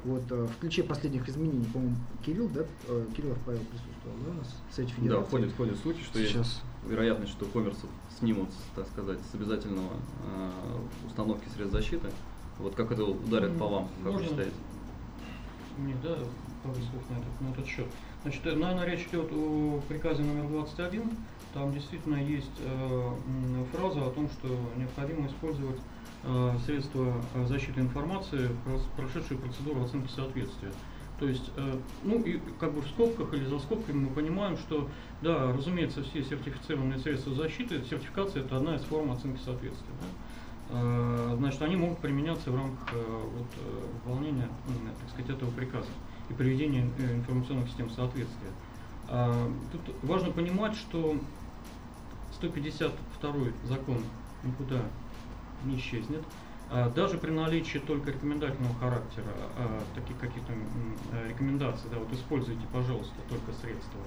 Вот 0.05 0.23
э, 0.31 0.47
в 0.47 0.57
ключе 0.61 0.83
последних 0.83 1.29
изменений, 1.29 1.67
по-моему, 1.73 1.97
Кирилл, 2.25 2.49
да, 2.49 2.63
э, 2.89 3.07
Кириллов 3.15 3.39
Павел 3.45 3.61
присутствовал, 3.61 4.17
да, 4.25 4.31
у 4.31 4.35
нас 4.35 4.57
в 4.71 4.75
Совете 4.75 4.95
Федерации? 4.95 5.21
Да, 5.21 5.27
входит, 5.27 5.53
входит 5.53 5.79
случай, 5.79 6.03
что 6.03 6.19
Сейчас. 6.19 6.47
есть 6.47 6.63
вероятность, 6.87 7.33
что 7.33 7.47
коммерсов 7.47 7.89
снимут, 8.19 8.49
так 8.75 8.87
сказать, 8.89 9.19
с 9.31 9.35
обязательного 9.35 9.93
э, 10.25 10.51
установки 11.07 11.49
средств 11.55 11.73
защиты. 11.73 12.11
Вот 12.59 12.75
как 12.75 12.93
это 12.93 13.05
ударит 13.05 13.59
по 13.59 13.67
вам, 13.67 13.89
как 14.03 14.13
Можно? 14.13 14.19
вы 14.19 14.25
считаете? 14.25 14.53
Не, 15.79 15.95
да, 16.03 16.19
пару 16.63 16.75
слов 16.75 17.03
на 17.09 17.15
этот, 17.15 17.41
на 17.41 17.49
этот 17.51 17.67
счет. 17.67 17.87
Значит, 18.23 18.47
э, 18.47 18.55
наверное, 18.55 18.87
речь 18.87 19.07
идет 19.11 19.31
о 19.33 19.81
приказе 19.89 20.23
номер 20.23 20.49
21. 20.49 21.11
Там 21.55 21.73
действительно 21.73 22.17
есть 22.17 22.51
э, 22.59 23.15
фраза 23.73 24.07
о 24.07 24.11
том, 24.11 24.29
что 24.31 24.49
необходимо 24.77 25.27
использовать 25.27 25.81
э, 26.25 26.57
средства 26.65 27.15
защиты 27.47 27.81
информации, 27.81 28.51
прошедшие 28.97 29.39
процедуру 29.39 29.85
оценки 29.85 30.11
соответствия. 30.13 30.73
То 31.21 31.29
есть, 31.29 31.51
э, 31.55 31.79
ну 32.03 32.19
и 32.23 32.41
как 32.59 32.73
бы 32.73 32.81
в 32.81 32.89
скобках 32.89 33.35
или 33.35 33.45
за 33.45 33.59
скобками 33.59 34.07
мы 34.07 34.09
понимаем, 34.09 34.57
что, 34.57 34.89
да, 35.21 35.53
разумеется, 35.53 36.03
все 36.03 36.25
сертифицированные 36.25 36.99
средства 36.99 37.35
защиты, 37.35 37.85
сертификация 37.85 38.43
это 38.43 38.57
одна 38.57 38.77
из 38.77 38.81
форм 38.85 39.13
оценки 39.13 39.39
соответствия. 39.45 39.93
Да? 40.01 40.79
Э, 40.79 41.35
значит, 41.37 41.61
они 41.61 41.77
могут 41.77 41.99
применяться 41.99 42.51
в 42.51 42.57
рамках 42.57 42.89
э, 42.95 43.23
вот, 43.37 43.47
выполнения, 43.93 44.49
так 45.03 45.11
сказать, 45.11 45.31
этого 45.37 45.51
приказа 45.51 45.91
и 46.31 46.33
приведения 46.33 46.89
информационных 46.99 47.69
систем 47.69 47.91
соответствия. 47.91 48.51
Тут 49.73 49.95
важно 50.03 50.31
понимать, 50.31 50.77
что 50.77 51.17
152 52.35 53.35
закон 53.65 53.99
никуда 54.45 54.83
не 55.65 55.77
исчезнет. 55.77 56.23
А, 56.73 56.89
даже 56.89 57.19
при 57.19 57.33
наличии 57.33 57.79
только 57.79 58.13
рекомендательного 58.13 58.75
характера, 58.77 59.27
а, 59.57 59.83
таких 59.95 60.17
каких-то 60.19 60.53
э, 60.53 61.29
рекомендаций, 61.31 61.91
да, 61.91 61.99
вот 61.99 62.13
используйте, 62.13 62.65
пожалуйста, 62.73 63.15
только 63.29 63.53
средства, 63.53 64.01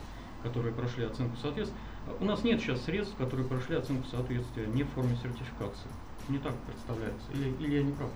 которые 0.43 0.73
прошли 0.73 1.03
оценку 1.03 1.35
соответствия. 1.35 1.77
У 2.21 2.25
нас 2.25 2.43
нет 2.45 2.61
сейчас 2.61 2.81
средств, 2.83 3.17
которые 3.17 3.47
прошли 3.47 3.75
оценку 3.75 4.07
соответствия 4.07 4.67
не 4.67 4.83
в 4.83 4.89
форме 4.91 5.17
сертификации. 5.17 5.91
Не 6.29 6.39
так 6.39 6.55
представляется. 6.63 7.33
Или, 7.33 7.49
или 7.49 7.75
я 7.75 7.83
не 7.83 7.91
прав? 7.91 8.11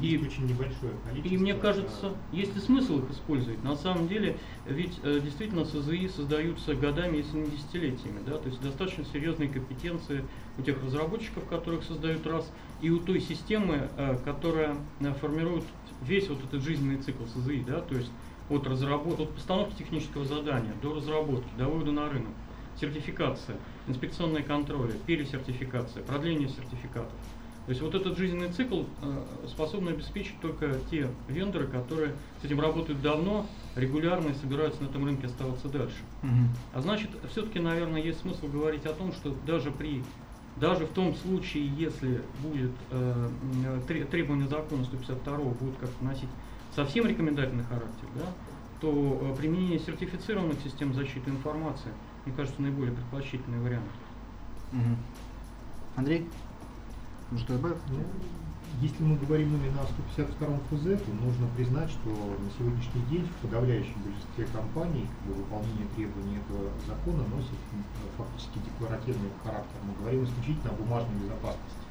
И, 0.00 0.16
очень 0.16 0.46
небольшое 0.46 0.92
количество. 1.04 1.34
И 1.34 1.38
мне 1.38 1.54
кажется, 1.54 2.12
есть 2.32 2.54
ли 2.54 2.60
смысл 2.60 2.98
их 2.98 3.10
использовать. 3.10 3.62
На 3.62 3.76
самом 3.76 4.08
деле, 4.08 4.36
ведь 4.66 4.98
э, 5.02 5.20
действительно 5.22 5.64
СЗИ 5.64 6.08
создаются 6.08 6.74
годами, 6.74 7.18
если 7.18 7.38
не 7.38 7.50
десятилетиями. 7.50 8.20
Да? 8.26 8.38
То 8.38 8.48
есть 8.48 8.60
достаточно 8.60 9.04
серьезные 9.04 9.48
компетенции 9.48 10.24
у 10.58 10.62
тех 10.62 10.82
разработчиков, 10.82 11.46
которых 11.46 11.84
создают 11.84 12.26
раз, 12.26 12.50
и 12.80 12.90
у 12.90 12.98
той 12.98 13.20
системы, 13.20 13.88
э, 13.96 14.18
которая 14.24 14.76
э, 15.00 15.12
формирует 15.20 15.64
весь 16.02 16.28
вот 16.28 16.38
этот 16.44 16.62
жизненный 16.62 16.98
цикл 16.98 17.24
СЗИ. 17.26 17.64
Да? 17.66 17.80
То 17.80 17.94
есть 17.96 18.10
от, 18.50 18.66
разработ... 18.66 19.20
от 19.20 19.34
постановки 19.34 19.74
технического 19.78 20.24
задания 20.24 20.72
до 20.82 20.94
разработки, 20.94 21.48
до 21.56 21.66
вывода 21.66 21.92
на 21.92 22.08
рынок, 22.08 22.32
сертификация, 22.80 23.56
инспекционные 23.86 24.42
контроли, 24.42 24.94
пересертификация, 25.06 26.02
продление 26.02 26.48
сертификатов. 26.48 27.12
То 27.66 27.70
есть 27.70 27.80
вот 27.80 27.94
этот 27.94 28.18
жизненный 28.18 28.50
цикл 28.50 28.82
э, 29.02 29.22
способны 29.46 29.90
обеспечить 29.90 30.38
только 30.40 30.78
те 30.90 31.08
вендоры, 31.28 31.68
которые 31.68 32.12
с 32.40 32.44
этим 32.44 32.60
работают 32.60 33.00
давно, 33.00 33.46
регулярно 33.76 34.30
и 34.30 34.34
собираются 34.34 34.82
на 34.82 34.88
этом 34.88 35.04
рынке 35.04 35.26
оставаться 35.26 35.68
дальше. 35.68 35.98
Угу. 36.24 36.30
А 36.74 36.80
значит, 36.80 37.10
все-таки, 37.30 37.60
наверное, 37.60 38.02
есть 38.02 38.20
смысл 38.20 38.48
говорить 38.48 38.84
о 38.86 38.92
том, 38.92 39.12
что 39.12 39.34
даже 39.46 39.70
при 39.70 40.02
даже 40.56 40.84
в 40.84 40.90
том 40.90 41.14
случае, 41.14 41.66
если 41.66 42.20
будет 42.42 42.72
э, 42.90 43.28
требования 44.10 44.48
закона 44.48 44.84
152 44.84 45.36
будут 45.38 45.76
как-то 45.78 46.04
носить 46.04 46.28
совсем 46.74 47.06
рекомендательный 47.06 47.64
характер, 47.64 48.06
да, 48.16 48.26
то 48.80 49.18
э, 49.22 49.36
применение 49.36 49.78
сертифицированных 49.78 50.60
систем 50.62 50.92
защиты 50.94 51.30
информации, 51.30 51.90
мне 52.26 52.34
кажется, 52.34 52.60
наиболее 52.60 52.94
предпочтительный 52.94 53.60
вариант. 53.60 53.84
Угу. 54.72 54.96
Андрей? 55.96 56.26
Может, 57.32 57.48
добавить? 57.48 57.80
Ну, 57.88 58.04
если 58.82 59.02
мы 59.04 59.16
говорим 59.16 59.56
именно 59.56 59.80
о 59.80 59.88
152 59.88 60.68
ФЗ, 60.68 61.00
то 61.00 61.10
нужно 61.24 61.48
признать, 61.56 61.88
что 61.88 62.12
на 62.12 62.48
сегодняшний 62.52 63.00
день 63.08 63.24
в 63.24 63.48
подавляющем 63.48 63.96
большинстве 64.04 64.44
компаний 64.52 65.08
как 65.08 65.32
бы, 65.32 65.40
выполнение 65.40 65.88
требований 65.96 66.36
этого 66.44 66.68
закона 66.84 67.24
носит 67.32 67.56
фактически 68.20 68.60
декларативный 68.68 69.32
характер. 69.42 69.80
Мы 69.88 69.96
говорим 69.96 70.24
исключительно 70.24 70.72
о 70.72 70.76
бумажной 70.76 71.16
безопасности. 71.24 71.84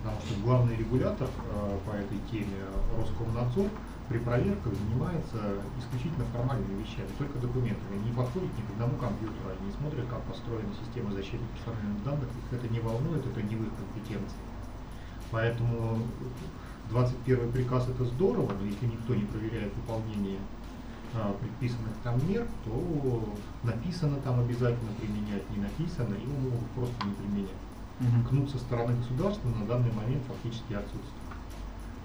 Потому 0.00 0.18
что 0.24 0.32
главный 0.40 0.76
регулятор 0.76 1.28
э, 1.28 1.78
по 1.84 1.92
этой 1.92 2.18
теме 2.32 2.64
Роскомнадзор 2.96 3.68
при 4.08 4.18
проверках 4.18 4.72
занимается 4.74 5.60
исключительно 5.78 6.24
формальными 6.32 6.80
вещами, 6.80 7.12
только 7.18 7.38
документами. 7.38 8.00
Они 8.00 8.10
не 8.10 8.16
подходят 8.16 8.50
ни 8.56 8.62
к 8.64 8.70
одному 8.72 8.96
компьютеру, 8.96 9.44
они 9.44 9.68
не 9.68 9.76
смотрят, 9.76 10.08
как 10.08 10.24
построена 10.24 10.72
система 10.74 11.12
защиты 11.12 11.44
персональных 11.54 12.02
данных, 12.02 12.28
их 12.32 12.58
это 12.58 12.66
не 12.72 12.80
волнует, 12.80 13.22
это 13.22 13.42
не 13.44 13.54
в 13.54 13.62
их 13.62 13.72
компетенции. 13.76 14.40
Поэтому 15.30 15.98
21 16.90 17.52
приказ 17.52 17.88
это 17.88 18.04
здорово, 18.04 18.52
но 18.58 18.66
если 18.66 18.86
никто 18.86 19.14
не 19.14 19.24
проверяет 19.24 19.72
выполнение 19.76 20.38
а, 21.14 21.34
предписанных 21.40 21.94
там 22.02 22.20
мер, 22.28 22.46
то 22.64 23.34
написано 23.62 24.16
там 24.24 24.40
обязательно 24.40 24.90
применять, 25.00 25.48
не 25.50 25.62
написано, 25.62 26.14
его 26.14 26.50
могут 26.50 26.70
просто 26.70 27.06
не 27.06 27.14
применять. 27.14 27.60
Угу. 28.00 28.28
Кнут 28.28 28.50
со 28.50 28.58
стороны 28.58 28.96
государства 28.96 29.48
на 29.48 29.66
данный 29.66 29.92
момент 29.92 30.22
фактически 30.26 30.72
отсутствует. 30.72 31.30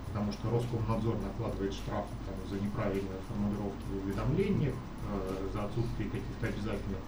Потому 0.08 0.32
что 0.32 0.50
Роскомнадзор 0.50 1.18
накладывает 1.22 1.74
штрафы 1.74 2.14
там, 2.26 2.36
за 2.50 2.64
неправильные 2.64 3.20
формулировки 3.28 3.84
в 3.92 4.06
уведомлениях, 4.06 4.74
э, 4.74 5.50
за 5.54 5.66
отсутствие 5.66 6.10
каких-то 6.10 6.48
обязательных 6.48 7.00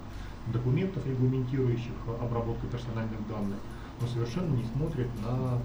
документов, 0.47 1.05
регламентирующих 1.05 1.93
обработку 2.22 2.68
персональных 2.68 3.28
данных, 3.28 3.59
но 4.01 4.07
совершенно 4.07 4.53
не 4.55 4.65
смотрит 4.65 5.07
на 5.22 5.59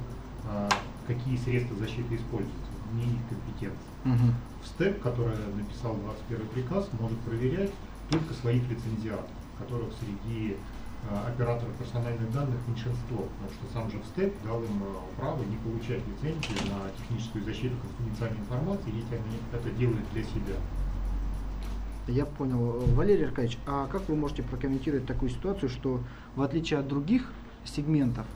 какие 1.07 1.37
средства 1.37 1.77
защиты 1.77 2.17
используются, 2.17 2.71
не 2.95 3.05
их 3.05 3.21
компетенция. 3.29 3.93
Угу. 4.05 4.35
СТЭП, 4.65 5.03
который 5.03 5.37
написал 5.57 5.97
21 6.29 6.47
приказ, 6.49 6.89
может 6.99 7.19
проверять 7.21 7.71
только 8.11 8.35
своих 8.35 8.63
лицензиатов, 8.69 9.31
которых 9.59 9.91
среди 10.01 10.57
а, 11.11 11.29
операторов 11.29 11.75
персональных 11.75 12.33
данных 12.33 12.59
меньшинство, 12.69 13.27
потому 13.27 13.51
что 13.51 13.73
сам 13.73 13.91
же 13.91 13.99
СТЭП 14.13 14.33
дал 14.45 14.63
им 14.63 14.83
а, 14.83 15.21
право 15.21 15.43
не 15.43 15.57
получать 15.57 16.01
лицензию 16.07 16.59
на 16.71 16.91
техническую 16.97 17.45
защиту 17.45 17.75
конфиденциальной 17.83 18.41
информации, 18.41 18.95
если 18.95 19.17
они 19.17 19.37
это 19.53 19.71
делают 19.71 20.05
для 20.13 20.23
себя. 20.23 20.57
Я 22.07 22.27
понял. 22.27 22.85
Валерий 22.95 23.27
Аркадьевич, 23.27 23.59
а 23.67 23.87
как 23.87 24.09
вы 24.09 24.17
можете 24.17 24.43
прокомментировать 24.43 25.07
такую 25.07 25.31
ситуацию, 25.31 25.69
что 25.69 26.01
в 26.37 26.43
отличие 26.43 26.79
от 26.79 26.89
других 26.89 27.33
сегментов 27.65 28.27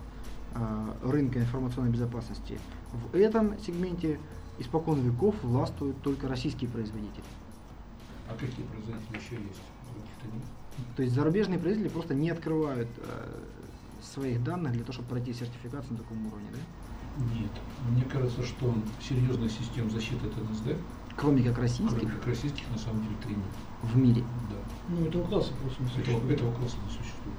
рынка 1.02 1.40
информационной 1.40 1.90
безопасности. 1.90 2.58
В 2.92 3.16
этом 3.16 3.58
сегменте 3.60 4.18
испокон 4.58 5.00
веков 5.00 5.34
властвуют 5.42 6.00
только 6.02 6.28
российские 6.28 6.70
производители. 6.70 7.24
А 8.28 8.32
какие 8.32 8.64
производители 8.66 9.16
еще 9.16 9.42
есть? 9.42 9.62
То 10.96 11.02
есть 11.02 11.14
зарубежные 11.14 11.58
производители 11.58 11.92
просто 11.92 12.14
не 12.14 12.30
открывают 12.30 12.88
э, 12.98 13.42
своих 14.02 14.42
данных 14.42 14.72
для 14.72 14.82
того, 14.82 14.92
чтобы 14.92 15.08
пройти 15.08 15.32
сертификацию 15.32 15.92
на 15.92 15.98
таком 15.98 16.26
уровне, 16.26 16.48
да? 16.52 16.58
Нет. 17.34 17.50
Мне 17.90 18.04
кажется, 18.04 18.42
что 18.42 18.74
серьезных 19.00 19.50
систем 19.50 19.90
защиты 19.90 20.26
от 20.26 20.50
НСД 20.50 20.76
Кроме 21.16 21.42
как 21.42 21.58
российских? 21.58 21.98
Кроме 21.98 22.14
как 22.14 22.26
российских, 22.26 22.68
на 22.70 22.78
самом 22.78 23.02
деле, 23.02 23.16
три 23.24 23.34
нет. 23.34 23.46
В 23.82 23.96
мире? 23.96 24.22
Да. 24.50 24.56
Ну, 24.88 25.06
этого 25.06 25.26
класса 25.26 25.52
просто 25.62 25.82
не 25.82 25.88
существует. 25.88 26.18
Этого, 26.18 26.32
этого 26.32 26.52
класса 26.52 26.76
не 26.84 26.90
существует. 26.90 27.38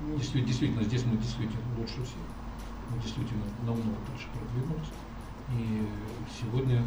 Ну, 0.00 0.16
действительно, 0.16 0.46
действительно, 0.46 0.84
здесь 0.84 1.04
мы 1.06 1.16
действительно 1.16 1.62
лучше 1.76 1.94
всех 2.04 2.22
мы 2.90 3.02
действительно 3.02 3.44
намного 3.64 3.98
дальше 4.08 4.28
продвинулись. 4.32 4.92
И 5.52 5.88
сегодня, 6.40 6.82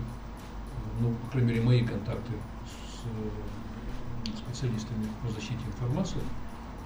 ну, 1.00 1.14
по 1.26 1.32
крайней 1.32 1.50
мере, 1.50 1.62
мои 1.62 1.86
контакты 1.86 2.34
с 2.66 3.04
э, 3.06 4.36
специалистами 4.38 5.08
по 5.24 5.32
защите 5.32 5.64
информации, 5.66 6.22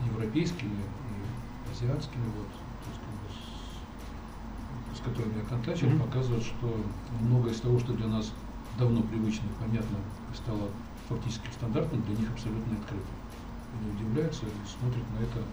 европейскими 0.06 0.76
и 0.76 1.72
азиатскими, 1.72 2.26
вот, 2.38 2.48
с, 4.94 5.00
с 5.00 5.02
которыми 5.02 5.38
я 5.38 5.46
контактил, 5.46 5.90
mm-hmm. 5.90 6.06
показывают, 6.06 6.44
что 6.44 6.78
многое 7.22 7.54
из 7.54 7.62
того, 7.62 7.80
что 7.80 7.94
для 7.94 8.08
нас 8.08 8.32
давно 8.78 9.02
привычно 9.02 9.46
и 9.46 9.64
понятно, 9.64 9.98
стало 10.36 10.70
фактически 11.10 11.48
стандартным, 11.52 12.02
для 12.04 12.18
них 12.18 12.32
абсолютно 12.32 12.78
открыто. 12.78 13.06
Они 13.80 13.92
удивляются 13.92 14.46
и 14.46 14.50
смотрят 14.68 15.04
на 15.18 15.24
это 15.24 15.44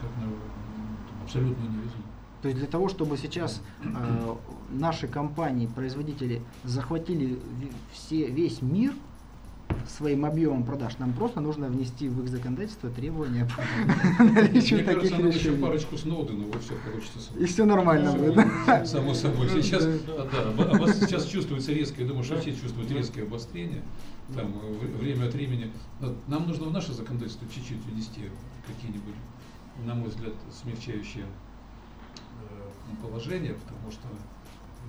как 0.00 0.10
на 0.18 0.30
абсолютно 1.24 1.64
новизну. 1.64 2.02
То 2.46 2.50
есть 2.50 2.60
для 2.60 2.68
того, 2.68 2.88
чтобы 2.88 3.16
сейчас 3.16 3.60
э, 3.82 4.34
наши 4.70 5.08
компании, 5.08 5.66
производители 5.66 6.42
захватили 6.62 7.40
все, 7.92 8.26
весь 8.26 8.62
мир 8.62 8.92
своим 9.88 10.24
объемом 10.24 10.62
продаж, 10.62 10.96
нам 10.98 11.12
просто 11.12 11.40
нужно 11.40 11.66
внести 11.66 12.08
в 12.08 12.22
их 12.22 12.28
законодательство 12.28 12.88
требования 12.88 13.48
по 13.56 14.22
наличию 14.24 14.84
таких 14.84 15.10
кажется, 15.10 15.40
еще 15.40 15.52
парочку 15.56 15.98
Сноудена, 15.98 16.44
вот 16.44 16.62
все 16.62 16.74
получится. 16.88 17.32
И 17.36 17.46
все 17.46 17.64
нормально 17.64 18.12
будет. 18.12 18.86
Само 18.86 19.12
собой. 19.12 19.48
Сейчас, 19.48 19.84
да, 19.84 20.92
сейчас 20.92 21.26
чувствуется 21.26 21.72
резкое, 21.72 22.02
я 22.02 22.08
думаю, 22.10 22.22
что 22.22 22.38
все 22.38 22.54
чувствуют 22.54 22.92
резкое 22.92 23.24
обострение. 23.24 23.82
Там, 24.36 24.54
время 25.00 25.26
от 25.26 25.34
времени. 25.34 25.72
Нам 26.28 26.46
нужно 26.46 26.66
в 26.66 26.72
наше 26.72 26.92
законодательство 26.92 27.48
чуть-чуть 27.52 27.84
внести 27.86 28.20
какие-нибудь, 28.68 29.16
на 29.84 29.96
мой 29.96 30.10
взгляд, 30.10 30.34
смягчающие 30.62 31.24
положение, 33.02 33.54
потому 33.54 33.90
что 33.90 34.08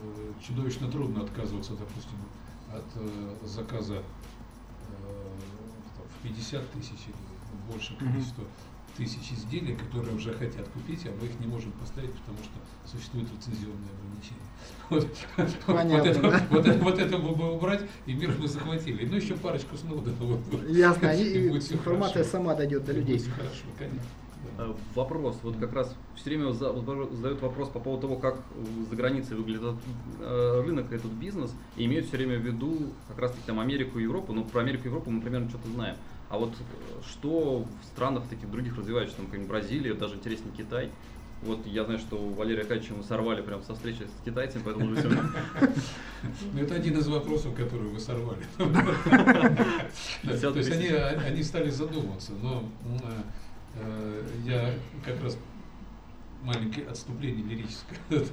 э, 0.01 0.31
чудовищно 0.45 0.89
трудно 0.91 1.23
отказываться, 1.23 1.73
допустим, 1.73 2.17
от 2.71 2.85
э, 2.95 3.35
заказа 3.45 3.95
э, 3.95 4.01
в 6.19 6.23
50 6.23 6.71
тысяч 6.71 7.07
или 7.07 7.71
больше 7.71 7.95
количества 7.97 8.43
тысяч 8.97 9.31
изделий, 9.31 9.75
которые 9.75 10.15
уже 10.15 10.33
хотят 10.33 10.67
купить, 10.69 11.05
а 11.05 11.11
мы 11.21 11.27
их 11.27 11.39
не 11.39 11.45
можем 11.45 11.71
поставить, 11.73 12.11
потому 12.13 12.39
что 12.39 12.89
существует 12.89 13.27
лицензионные 13.31 13.91
ограничения. 13.99 14.47
Вот, 14.89 15.05
вот, 15.67 16.05
это, 16.05 16.45
вот, 16.49 16.65
это, 16.65 16.79
вот 16.79 16.99
это 16.99 17.17
бы 17.17 17.53
убрать, 17.53 17.81
и 18.05 18.13
мир 18.13 18.31
бы 18.31 18.47
захватили. 18.47 19.05
Ну, 19.05 19.17
еще 19.17 19.35
парочку 19.35 19.75
сноудов. 19.77 20.15
Ясно, 20.69 21.07
и, 21.07 21.23
и 21.23 21.49
информация 21.49 22.23
хорошо. 22.23 22.31
сама 22.31 22.55
дойдет 22.55 22.85
до 22.85 22.93
людей. 22.93 23.19
Хорошо, 23.19 23.65
конечно. 23.77 24.01
Э, 24.57 24.73
вопрос, 24.95 25.37
вот 25.43 25.57
как 25.57 25.73
раз 25.73 25.95
все 26.15 26.29
время 26.29 26.51
задают 26.51 27.41
вопрос 27.41 27.69
по 27.69 27.79
поводу 27.79 28.07
того, 28.07 28.15
как 28.17 28.41
за 28.89 28.95
границей 28.95 29.37
выглядит 29.37 29.75
э, 30.19 30.61
рынок, 30.65 30.91
этот 30.91 31.11
бизнес, 31.11 31.53
и 31.75 31.85
имеют 31.85 32.07
все 32.07 32.17
время 32.17 32.37
в 32.37 32.41
виду 32.41 32.93
как 33.07 33.19
раз 33.19 33.31
таки 33.31 33.43
там 33.45 33.59
Америку 33.59 33.99
и 33.99 34.03
Европу, 34.03 34.33
но 34.33 34.43
про 34.43 34.61
Америку 34.61 34.85
и 34.85 34.87
Европу 34.87 35.09
мы 35.11 35.21
примерно 35.21 35.49
что-то 35.49 35.67
знаем. 35.69 35.95
А 36.29 36.37
вот 36.37 36.51
э, 36.51 36.63
что 37.07 37.65
в 37.81 37.85
странах 37.85 38.27
таких 38.29 38.49
других 38.49 38.77
развивающихся, 38.77 39.17
там, 39.17 39.27
как 39.27 39.45
Бразилия, 39.47 39.93
даже 39.93 40.15
интереснее 40.15 40.53
Китай, 40.55 40.91
вот 41.43 41.65
я 41.67 41.83
знаю, 41.83 41.99
что 41.99 42.15
у 42.15 42.33
Валерия 42.33 42.61
Аркадьевича 42.61 42.95
мы 42.95 43.03
сорвали 43.03 43.41
прям 43.43 43.61
со 43.61 43.75
встречи 43.75 44.01
с 44.01 44.25
китайцами, 44.25 44.63
поэтому 44.65 44.91
уже 44.91 45.01
все 45.01 45.09
Ну, 46.53 46.59
это 46.59 46.73
один 46.73 46.97
из 46.97 47.07
вопросов, 47.07 47.53
который 47.53 47.87
вы 47.89 47.99
сорвали. 47.99 48.43
То 50.23 50.57
есть 50.57 50.71
они 50.71 51.43
стали 51.43 51.69
задумываться, 51.69 52.31
но 52.41 52.63
я 54.45 54.73
как 55.03 55.21
раз 55.23 55.37
маленькое 56.43 56.87
отступление 56.87 57.43
лирическое 57.45 57.99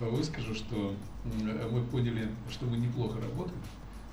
выскажу, 0.00 0.54
что 0.54 0.94
мы 1.24 1.82
поняли, 1.84 2.28
что 2.50 2.66
мы 2.66 2.76
неплохо 2.76 3.20
работаем. 3.20 3.60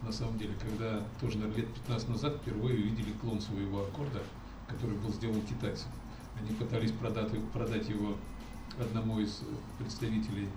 На 0.03 0.11
самом 0.11 0.37
деле, 0.37 0.53
когда 0.61 1.03
тоже 1.19 1.37
наверное, 1.37 1.63
лет 1.63 1.73
15 1.73 2.09
назад 2.09 2.37
впервые 2.37 2.75
увидели 2.75 3.11
клон 3.21 3.41
своего 3.41 3.81
аккорда, 3.81 4.21
который 4.67 4.95
был 4.95 5.11
сделан 5.11 5.41
китайцем. 5.41 5.89
Они 6.39 6.55
пытались 6.55 6.91
продать, 6.91 7.31
продать 7.51 7.89
его 7.89 8.15
одному 8.79 9.19
из 9.19 9.41
представителей 9.77 10.47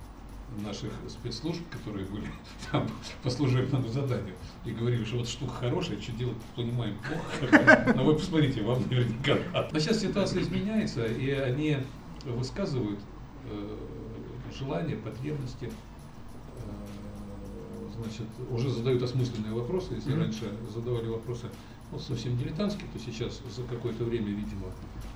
наших 0.60 0.92
спецслужб, 1.08 1.62
которые 1.70 2.06
были 2.06 2.26
там 2.70 2.88
по 3.22 3.30
служебному 3.30 3.88
заданию, 3.88 4.34
и 4.64 4.70
говорили, 4.70 5.04
что 5.04 5.18
вот 5.18 5.28
штука 5.28 5.52
хорошая, 5.52 6.00
что 6.00 6.12
делать, 6.12 6.36
понимаем, 6.56 6.96
плохо. 6.98 7.94
Но 7.96 8.04
вы 8.04 8.14
посмотрите, 8.14 8.62
вам 8.62 8.82
наверняка 8.88 9.38
Но 9.72 9.78
сейчас 9.78 10.00
ситуация 10.00 10.42
изменяется, 10.42 11.06
и 11.06 11.30
они 11.30 11.78
высказывают 12.24 13.00
э, 13.50 13.76
желания, 14.58 14.96
потребности, 14.96 15.70
э, 16.58 16.70
значит, 17.96 18.26
уже 18.50 18.70
задают 18.70 19.02
осмысленные 19.02 19.52
вопросы. 19.52 19.94
Если 19.94 20.12
mm-hmm. 20.12 20.20
раньше 20.20 20.52
задавали 20.72 21.08
вопросы 21.08 21.46
ну, 21.90 21.98
совсем 21.98 22.36
дилетантские, 22.38 22.88
то 22.92 22.98
сейчас 22.98 23.40
за 23.54 23.62
какое-то 23.64 24.04
время, 24.04 24.28
видимо, 24.28 24.66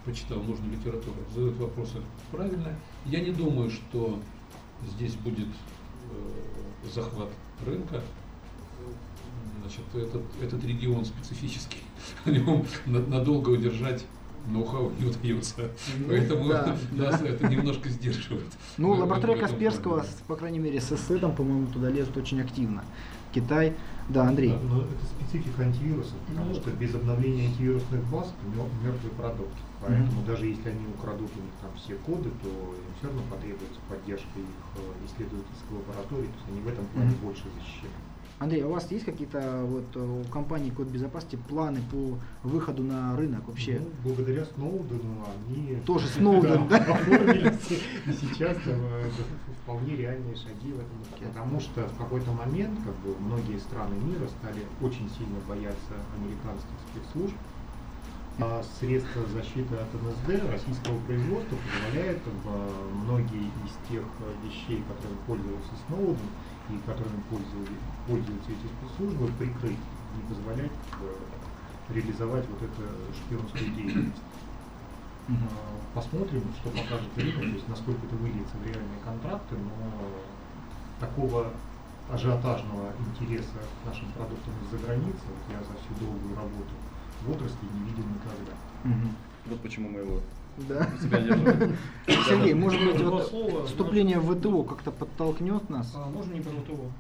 почитал 0.05 0.43
нужную 0.43 0.73
литературу, 0.73 1.17
задают 1.35 1.57
вопросы 1.57 1.97
правильно. 2.31 2.75
Я 3.07 3.21
не 3.21 3.33
думаю, 3.33 3.71
что 3.71 4.21
здесь 4.97 5.15
будет 5.15 5.49
э, 5.49 6.89
захват 6.93 7.29
рынка. 7.65 8.01
Значит, 9.61 9.85
этот, 9.95 10.23
этот 10.41 10.65
регион 10.65 11.05
специфический, 11.05 11.83
в 12.25 12.31
нем 12.31 12.65
надолго 12.87 13.51
удержать 13.51 14.05
ноу-хау 14.49 14.93
не 14.99 15.07
удается. 15.07 15.71
Ну, 15.99 16.07
Поэтому 16.09 16.49
да, 16.49 16.77
нас 16.93 17.21
да. 17.21 17.29
это 17.29 17.49
немножко 17.49 17.89
сдерживает. 17.89 18.47
Ну, 18.77 18.91
лаборатория 18.93 19.37
Касперского, 19.37 19.95
плане. 19.95 20.09
по 20.29 20.37
крайней 20.37 20.59
мере, 20.59 20.81
с 20.81 20.97
там, 21.21 21.35
по-моему, 21.35 21.67
туда 21.69 21.91
лезут 21.91 22.17
очень 22.17 22.41
активно. 22.41 22.85
Китай. 23.35 23.75
Да, 24.09 24.29
Андрей. 24.29 24.51
Да, 24.51 24.59
но 24.63 24.83
это 24.83 25.05
специфика 25.05 25.63
антивирусов, 25.65 26.15
потому 26.29 26.51
Ну, 26.51 26.55
что 26.55 26.71
без 26.71 26.95
обновления 26.95 27.47
антивирусных 27.47 28.05
баз 28.05 28.33
мертвый 28.85 29.11
продукт. 29.19 29.57
Поэтому 29.81 30.19
Мгм. 30.19 30.25
даже 30.27 30.47
если 30.47 30.71
они 30.71 30.87
украдут 30.87 31.31
у 31.37 31.41
них 31.41 31.53
там 31.61 31.75
все 31.75 31.95
коды, 31.97 32.31
то 32.31 32.75
им 32.87 32.95
все 32.95 33.07
равно 33.09 33.23
потребуется 33.31 33.81
поддержка 33.89 34.41
их 34.41 34.73
э, 34.75 35.05
исследовательской 35.05 35.77
лаборатории, 35.77 36.29
то 36.29 36.35
есть 36.35 36.49
они 36.49 36.61
в 36.61 36.69
этом 36.69 36.87
плане 36.87 37.11
Мгм. 37.11 37.21
больше 37.21 37.51
защищены. 37.51 37.93
Андрей, 38.39 38.63
а 38.63 38.67
у 38.69 38.73
вас 38.73 38.91
есть 38.91 39.05
какие-то 39.07 39.63
вот 39.65 39.97
э, 39.97 40.01
у 40.01 40.25
компании 40.31 40.71
Код 40.71 40.89
Безопасности 40.89 41.37
планы 41.37 41.81
по 41.91 42.19
выходу 42.43 42.83
на 42.83 43.17
рынок 43.17 43.49
вообще? 43.49 43.81
Ну, 43.81 43.91
благодаря 44.05 44.45
Сноудену 44.45 45.25
они 45.35 45.77
Тоже 45.87 46.07
Сноуден, 46.17 46.69
да? 46.69 46.77
оформились, 46.77 47.71
и 47.71 48.13
сейчас 48.13 48.59
э, 48.67 49.11
это 49.11 49.53
вполне 49.63 49.97
реальные 49.97 50.37
шаги 50.37 50.73
в 50.73 50.81
этом. 50.81 50.99
Потому 51.19 51.61
что 51.61 51.87
в 51.89 51.97
какой-то 51.97 52.33
момент 52.33 52.79
как 52.85 52.95
бы, 52.99 53.19
многие 53.19 53.57
страны 53.59 53.95
мира 53.95 54.29
стали 54.29 54.67
очень 54.81 55.09
сильно 55.09 55.41
бояться 55.41 55.95
американских 56.15 56.79
спецслужб, 56.81 57.37
а 58.39 58.63
средства 58.79 59.23
защиты 59.33 59.75
от 59.77 59.89
НСД 59.95 60.53
российского 60.53 60.99
производства 61.07 61.57
позволяют 61.57 62.21
как 62.23 62.35
бы, 62.45 62.53
многие 63.05 63.49
из 63.65 63.73
тех 63.89 64.05
э, 64.05 64.47
вещей, 64.47 64.85
которыми 64.85 65.17
пользовался 65.27 65.73
Сноуден 65.87 66.29
и 66.69 66.77
которыми 66.85 67.23
пользуются 68.07 68.51
эти 68.53 68.69
спецслужбы, 68.77 69.33
прикрыть, 69.39 69.81
не 70.17 70.23
позволять 70.29 70.71
бы, 71.01 71.17
реализовать 71.95 72.45
вот 72.49 72.61
эту 72.61 72.83
шпионскую 73.17 73.71
деятельность. 73.71 74.23
А, 75.29 75.33
Посмотрим, 75.95 76.45
что 76.61 76.69
покажет 76.71 77.09
рынок, 77.17 77.41
то 77.41 77.57
есть 77.57 77.69
насколько 77.69 78.05
это 78.05 78.17
выльется 78.17 78.57
в 78.59 78.67
реальные 78.67 79.01
контракты, 79.03 79.57
но 79.57 79.73
такого 81.01 81.53
ажиотажного 82.13 82.93
интереса 83.09 83.65
к 83.83 83.87
нашим 83.87 84.13
продуктам 84.13 84.53
из-за 84.63 84.77
границы, 84.85 85.25
вот 85.25 85.43
я 85.49 85.59
за 85.65 85.73
всю 85.81 85.95
долгую 86.05 86.37
работу 86.37 86.75
в 87.27 87.31
отрасли 87.31 87.67
не 87.75 87.91
видел 87.91 88.05
никогда. 88.05 88.53
Мгм. 88.85 89.17
Вот 89.47 89.61
почему 89.61 89.89
мы 89.91 90.01
его 90.01 90.21
Да. 90.69 90.89
себя 91.01 91.21
держим. 91.21 91.77
Сергей, 92.07 92.55
может 92.55 92.83
быть, 92.85 93.01
вот 93.01 93.67
вступление 93.67 94.19
в 94.19 94.35
ВТО 94.35 94.63
как-то 94.63 94.91
подтолкнет 94.91 95.69
нас? 95.69 95.93
А, 95.97 96.09
можно 96.09 96.33
не 96.33 96.41
про 96.41 96.51
ВТО? 96.51 96.91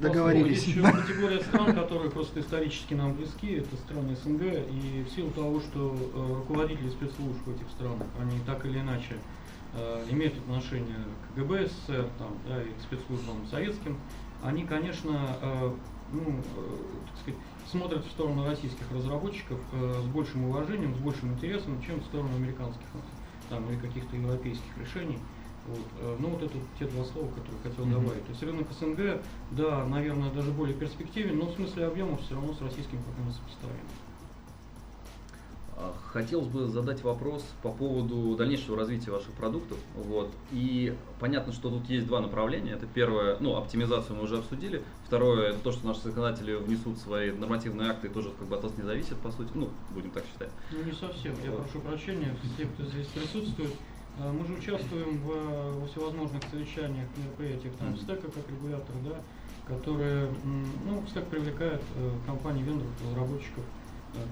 Договорились. 0.00 0.64
Есть 0.64 0.68
еще 0.68 0.82
категория 0.92 1.40
стран, 1.40 1.74
которые 1.74 2.10
просто 2.10 2.40
исторически 2.40 2.94
нам 2.94 3.14
близки, 3.14 3.54
это 3.54 3.74
страны 3.76 4.16
СНГ, 4.22 4.42
и 4.42 5.04
в 5.08 5.12
силу 5.14 5.30
того, 5.32 5.60
что 5.60 5.96
э, 6.14 6.34
руководители 6.34 6.88
спецслужб 6.88 7.38
в 7.44 7.50
этих 7.50 7.68
странах, 7.70 8.06
они 8.20 8.38
так 8.46 8.64
или 8.64 8.78
иначе 8.78 9.16
э, 9.74 10.04
имеют 10.10 10.34
отношение 10.38 10.96
к 11.32 11.34
КГБ 11.34 11.66
СССР 11.66 12.06
там, 12.18 12.28
да, 12.48 12.62
и 12.62 12.68
к 12.68 12.80
спецслужбам 12.80 13.44
советским, 13.50 13.98
они, 14.44 14.62
конечно, 14.64 15.36
э, 15.42 15.72
ну, 16.12 16.20
э, 16.20 16.76
так 17.08 17.18
сказать, 17.20 17.40
смотрят 17.72 18.04
в 18.04 18.10
сторону 18.10 18.44
российских 18.46 18.90
разработчиков 18.92 19.58
э, 19.72 20.00
с 20.02 20.06
большим 20.06 20.44
уважением, 20.44 20.94
с 20.94 20.98
большим 20.98 21.32
интересом, 21.32 21.80
чем 21.82 22.00
в 22.00 22.04
сторону 22.04 22.36
американских 22.36 22.86
там, 23.48 23.68
или 23.70 23.78
каких-то 23.78 24.14
европейских 24.14 24.76
решений. 24.78 25.18
Вот. 25.66 25.86
э, 25.98 26.16
Ну 26.20 26.28
вот 26.28 26.42
это 26.42 26.58
те 26.78 26.86
два 26.86 27.04
слова, 27.04 27.32
которые 27.34 27.62
хотел 27.62 27.86
Мгм. 27.86 27.94
добавить. 28.04 28.24
То 28.24 28.30
есть 28.30 28.42
рынок 28.42 28.70
СНГ, 28.72 29.22
да, 29.52 29.84
наверное, 29.86 30.30
даже 30.32 30.50
более 30.50 30.74
перспективен, 30.76 31.38
но 31.38 31.46
в 31.46 31.54
смысле 31.54 31.86
объемов 31.86 32.20
все 32.20 32.34
равно 32.34 32.52
с 32.52 32.60
российским 32.60 32.98
пока 33.02 33.22
не 33.22 33.32
сопоставим. 33.32 33.76
Хотелось 36.12 36.46
бы 36.48 36.66
задать 36.68 37.02
вопрос 37.02 37.44
по 37.62 37.70
поводу 37.70 38.36
дальнейшего 38.36 38.76
развития 38.76 39.10
ваших 39.10 39.32
продуктов. 39.32 39.78
Вот. 39.96 40.30
И 40.50 40.94
понятно, 41.20 41.52
что 41.52 41.70
тут 41.70 41.88
есть 41.88 42.06
два 42.06 42.20
направления. 42.20 42.72
Это 42.72 42.86
первое, 42.86 43.36
ну, 43.40 43.56
оптимизацию 43.56 44.16
мы 44.16 44.24
уже 44.24 44.38
обсудили. 44.38 44.82
Второе, 45.06 45.50
это 45.50 45.58
то, 45.60 45.72
что 45.72 45.86
наши 45.86 46.02
законодатели 46.02 46.54
внесут 46.54 46.98
свои 46.98 47.32
нормативные 47.32 47.90
акты, 47.90 48.08
тоже 48.08 48.30
как 48.38 48.48
бы 48.48 48.56
от 48.56 48.62
нас 48.62 48.72
не 48.76 48.84
зависит, 48.84 49.16
по 49.18 49.30
сути. 49.30 49.50
Ну, 49.54 49.70
будем 49.90 50.10
так 50.10 50.24
считать. 50.30 50.50
Ну 50.70 50.82
не 50.82 50.92
совсем. 50.92 51.34
Я 51.44 51.50
Вот. 51.50 51.64
прошу 51.64 51.80
прощения, 51.80 52.34
все, 52.54 52.66
кто 52.66 52.84
здесь 52.84 53.06
присутствует. 53.06 53.72
Э, 54.18 54.30
Мы 54.30 54.46
же 54.46 54.52
участвуем 54.54 55.18
в, 55.22 55.30
э, 55.30 55.72
во 55.80 55.86
всевозможных 55.86 56.42
совещаниях, 56.50 57.06
мероприятиях 57.16 57.72
там, 57.78 57.96
стека 57.96 58.30
как 58.30 58.48
регулятор, 58.50 58.94
да, 59.04 59.16
которые, 59.66 60.28
ну, 60.44 61.02
стек 61.08 61.24
привлекает 61.28 61.80
э, 61.96 62.10
компании 62.26 62.62
вендоров, 62.62 62.90
разработчиков 63.08 63.64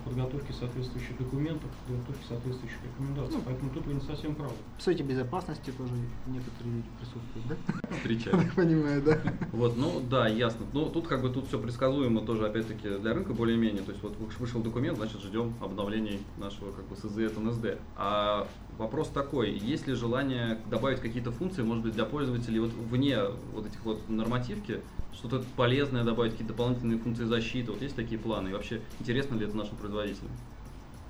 подготовке 0.04 0.52
соответствующих 0.52 1.16
документов, 1.18 1.70
к 1.70 1.86
подготовке 1.86 2.26
соответствующих 2.28 2.78
рекомендаций. 2.84 3.34
Ну, 3.36 3.42
Поэтому 3.44 3.70
тут 3.70 3.86
вы 3.86 3.94
не 3.94 4.00
совсем 4.00 4.34
правы. 4.34 4.52
В 4.78 4.82
Совете 4.82 5.02
Безопасности 5.02 5.70
тоже 5.70 5.92
некоторые 6.26 6.76
люди 6.76 6.88
присутствуют, 6.98 7.48
да? 7.48 7.96
Встречаем. 7.96 8.40
Я 8.40 8.52
понимаю, 8.52 9.02
да. 9.02 9.18
Вот, 9.52 9.76
ну 9.76 10.00
да, 10.08 10.28
ясно. 10.28 10.66
Ну 10.72 10.86
тут 10.86 11.08
как 11.08 11.22
бы 11.22 11.30
тут 11.30 11.48
все 11.48 11.58
предсказуемо 11.58 12.20
тоже 12.20 12.46
опять-таки 12.46 12.98
для 12.98 13.14
рынка 13.14 13.32
более-менее. 13.32 13.82
То 13.82 13.92
есть 13.92 14.02
вот 14.02 14.16
выш- 14.18 14.38
вышел 14.38 14.60
документ, 14.62 14.98
значит 14.98 15.20
ждем 15.22 15.54
обновлений 15.60 16.20
нашего 16.36 16.72
как 16.72 16.86
бы 16.86 16.96
СЗ 16.96 17.32
от 17.32 17.38
НСД. 17.38 17.78
А 17.96 18.48
вопрос 18.78 19.08
такой, 19.08 19.50
есть 19.50 19.86
ли 19.86 19.94
желание 19.94 20.58
добавить 20.70 21.00
какие-то 21.00 21.32
функции, 21.32 21.62
может 21.62 21.84
быть, 21.84 21.94
для 21.94 22.04
пользователей 22.04 22.60
вот 22.60 22.72
вне 22.72 23.18
вот 23.54 23.66
этих 23.66 23.84
вот 23.84 24.08
нормативки, 24.08 24.80
что-то 25.12 25.44
полезное 25.56 26.04
добавить, 26.04 26.32
какие-то 26.32 26.54
дополнительные 26.54 26.98
функции 26.98 27.24
защиты, 27.24 27.72
вот 27.72 27.82
есть 27.82 27.96
такие 27.96 28.18
планы? 28.18 28.48
И 28.48 28.52
вообще 28.52 28.80
интересно 28.98 29.34
ли 29.34 29.46
это 29.46 29.56
нашим 29.56 29.76
производителям? 29.76 30.30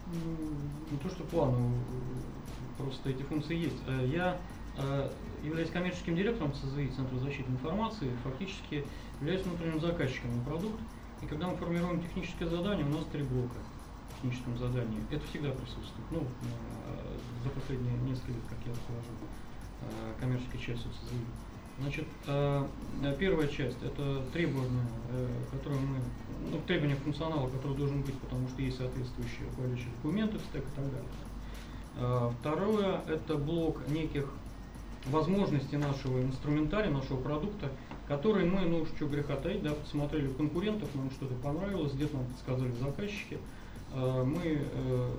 Ну, 0.06 0.36
Не 0.90 0.98
то, 0.98 1.08
что 1.08 1.22
планы, 1.24 1.72
просто 2.76 3.10
эти 3.10 3.22
функции 3.22 3.56
есть. 3.56 3.76
Э, 3.86 4.06
Я 4.10 4.40
э, 4.76 5.10
являюсь 5.44 5.70
коммерческим 5.70 6.16
директором 6.16 6.52
ЦЗИ, 6.54 6.90
Центра 6.96 7.18
защиты 7.18 7.50
информации, 7.50 8.10
фактически 8.24 8.84
являюсь 9.20 9.44
внутренним 9.44 9.80
заказчиком 9.80 10.36
на 10.36 10.44
продукт. 10.44 10.80
И 11.22 11.26
когда 11.26 11.48
мы 11.48 11.56
формируем 11.56 12.02
техническое 12.02 12.46
задание, 12.46 12.84
у 12.84 12.88
нас 12.88 13.04
три 13.12 13.22
блока 13.22 13.56
в 14.08 14.14
техническом 14.16 14.58
задании. 14.58 15.00
Это 15.10 15.24
всегда 15.28 15.50
присутствует. 15.50 16.10
Ну, 16.10 16.20
э, 16.22 17.44
за 17.44 17.50
последние 17.50 17.96
несколько 17.98 18.32
лет, 18.32 18.42
как 18.48 18.58
я 18.66 18.72
руковожу 18.72 19.10
коммерческой 20.20 20.58
частью 20.58 20.90
ЦЗИ. 20.92 21.24
Значит, 21.80 22.04
э, 22.26 22.66
э, 23.04 23.16
первая 23.18 23.48
часть– 23.48 23.78
это 23.82 24.22
требования, 24.34 24.84
э, 25.12 25.26
которые 25.50 25.80
мы, 25.80 25.96
ну, 26.50 26.60
требования 26.66 26.96
функционала, 26.96 27.48
который 27.48 27.74
должен 27.74 28.02
быть, 28.02 28.18
потому 28.18 28.48
что 28.48 28.60
есть 28.60 28.76
соответствующие 28.76 29.48
руководящие 29.48 29.88
документы, 30.02 30.38
стек 30.50 30.62
и 30.62 30.76
так 30.76 30.84
далее. 30.84 32.32
Второе– 32.40 33.00
это 33.08 33.36
блок 33.36 33.80
неких 33.88 34.26
возможностей 35.06 35.76
нашего 35.76 36.22
инструментария, 36.22 36.90
нашего 36.90 37.20
продукта, 37.20 37.68
которые 38.06 38.48
мы, 38.48 38.60
ну, 38.60 38.86
что 38.86 39.06
греха 39.06 39.36
таить, 39.36 39.62
да, 39.62 39.72
посмотрели 39.72 40.28
у 40.28 40.34
конкурентов, 40.34 40.88
нам 40.94 41.10
что-то 41.10 41.34
понравилось, 41.34 41.92
где-то 41.92 42.16
нам 42.16 42.26
подсказали 42.26 42.72
заказчики, 42.80 43.38
мы 43.92 44.62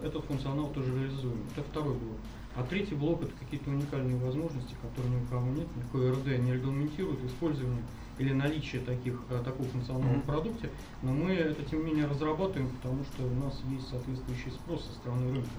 этот 0.01 0.24
функционал 0.26 0.70
тоже 0.70 0.95
реализуем. 0.95 1.43
Это 1.55 1.68
второй 1.70 1.93
блок. 1.93 2.18
А 2.55 2.63
третий 2.63 2.95
блок 2.95 3.21
это 3.23 3.31
какие-то 3.39 3.69
уникальные 3.69 4.17
возможности, 4.17 4.75
которые 4.81 5.15
ни 5.15 5.23
у 5.23 5.25
кого 5.27 5.47
нет, 5.51 5.67
никакой 5.75 6.11
РД 6.11 6.39
не 6.43 6.53
регламентирует 6.53 7.23
использование 7.23 7.81
или 8.19 8.33
наличие 8.33 8.81
таких, 8.81 9.21
э, 9.29 9.41
такого 9.43 9.67
функционала 9.69 10.03
Мгм. 10.11 10.21
в 10.21 10.25
продукте, 10.25 10.69
но 11.01 11.11
мы 11.13 11.31
это 11.31 11.63
тем 11.63 11.79
не 11.79 11.91
менее 11.91 12.07
разрабатываем, 12.07 12.69
потому 12.69 13.03
что 13.05 13.23
у 13.23 13.35
нас 13.35 13.59
есть 13.69 13.87
соответствующий 13.87 14.51
спрос 14.51 14.85
со 14.85 14.93
стороны 14.93 15.31
рынка. 15.31 15.49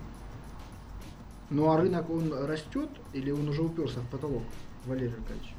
Ну 1.50 1.70
а 1.70 1.76
рынок, 1.80 2.08
он 2.10 2.32
растет 2.46 2.90
или 3.14 3.30
он 3.30 3.48
уже 3.48 3.62
уперся 3.62 4.00
в 4.00 4.06
потолок, 4.08 4.42
Валерий 4.86 5.14
Аркадьевич? 5.14 5.54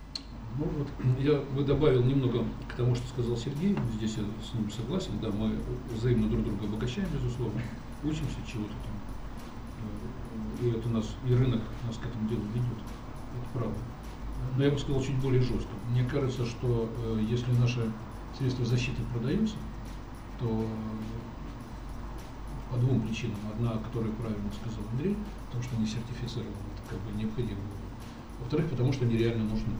Ну 0.57 0.65
вот 0.65 0.87
я 1.19 1.39
бы 1.39 1.63
добавил 1.63 2.03
немного 2.03 2.45
к 2.69 2.75
тому, 2.75 2.93
что 2.93 3.07
сказал 3.07 3.35
Сергей. 3.37 3.75
Здесь 3.95 4.17
я 4.17 4.23
с 4.23 4.53
ним 4.53 4.69
согласен. 4.69 5.13
Да, 5.19 5.29
мы 5.31 5.51
взаимно 5.95 6.29
друг 6.29 6.43
друга 6.43 6.65
обогащаем, 6.65 7.07
безусловно, 7.11 7.59
учимся 8.03 8.37
чего-то 8.47 8.73
там. 8.83 9.02
И 10.63 10.69
это 10.69 10.87
нас, 10.87 11.05
и 11.27 11.33
рынок 11.33 11.61
нас 11.85 11.97
к 11.97 12.05
этому 12.05 12.29
делу 12.29 12.43
ведет. 12.53 12.79
Это 13.35 13.59
правда. 13.59 13.77
Но 14.55 14.63
я 14.63 14.71
бы 14.71 14.79
сказал 14.79 15.01
чуть 15.01 15.19
более 15.19 15.41
жестко. 15.41 15.71
Мне 15.91 16.05
кажется, 16.05 16.45
что 16.45 16.89
э, 17.05 17.25
если 17.29 17.51
наше 17.59 17.91
средство 18.37 18.65
защиты 18.65 19.01
продается, 19.11 19.55
то 20.39 20.47
э, 20.47 20.65
по 22.71 22.77
двум 22.77 23.01
причинам. 23.01 23.37
Одна, 23.53 23.77
которую 23.77 24.13
правильно 24.13 24.49
сказал 24.61 24.79
Андрей, 24.91 25.17
потому 25.47 25.63
что 25.63 25.75
они 25.75 25.85
сертифицированы, 25.85 26.55
это 26.75 26.95
как 26.95 26.99
бы 27.01 27.11
необходимо. 27.17 27.59
Во-вторых, 28.39 28.69
потому 28.69 28.93
что 28.93 29.03
они 29.03 29.17
реально 29.17 29.43
нужны. 29.43 29.73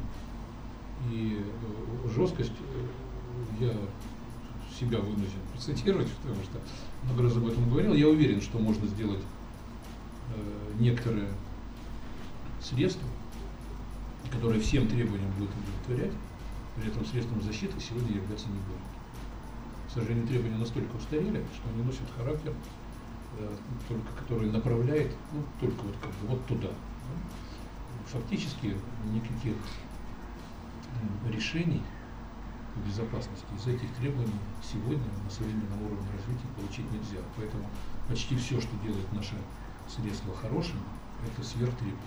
И 1.11 1.39
э, 1.39 2.09
жесткость 2.13 2.51
э, 3.59 3.65
я 3.65 3.73
себя 4.77 4.99
вынужден 4.99 5.39
процитировать, 5.53 6.09
потому 6.23 6.43
что 6.43 6.59
много 7.05 7.23
раз 7.23 7.38
об 7.38 7.47
этом 7.47 7.69
говорил. 7.69 7.93
Я 7.93 8.09
уверен, 8.09 8.41
что 8.41 8.59
можно 8.59 8.86
сделать 8.88 9.21
некоторые 10.80 11.30
средства, 12.61 13.07
которые 14.32 14.61
всем 14.61 14.88
требованиям 14.88 15.32
будут 15.34 15.51
удовлетворять, 15.55 16.13
при 16.76 16.89
этом 16.89 17.05
средством 17.05 17.41
защиты 17.41 17.80
сегодня 17.80 18.15
являться 18.15 18.47
не 18.47 18.55
будет. 18.55 18.82
К 19.88 19.91
сожалению, 19.93 20.28
требования 20.28 20.57
настолько 20.57 20.95
устарели, 20.95 21.43
что 21.53 21.69
они 21.69 21.84
носят 21.84 22.09
характер 22.17 22.53
э, 23.38 23.55
только 23.88 24.07
который 24.19 24.51
направляет, 24.51 25.11
ну, 25.34 25.43
только 25.59 25.82
вот 25.84 25.95
как 26.01 26.09
бы 26.09 26.28
вот 26.28 26.45
туда. 26.47 26.69
Фактически 28.07 28.76
никаких 29.13 29.55
решений 31.30 31.82
по 32.74 32.80
безопасности 32.88 33.45
из 33.55 33.67
этих 33.67 33.89
требований 33.99 34.39
сегодня 34.63 35.05
на 35.24 35.30
современном 35.30 35.82
уровне 35.84 36.07
развития 36.17 36.47
получить 36.55 36.91
нельзя. 36.91 37.21
Поэтому 37.38 37.69
почти 38.07 38.36
все, 38.36 38.59
что 38.59 38.71
делает 38.84 39.11
наше 39.13 39.36
средство 39.93 40.35
хорошим, 40.35 40.77
это 41.25 41.45
сверхтребования. 41.45 42.01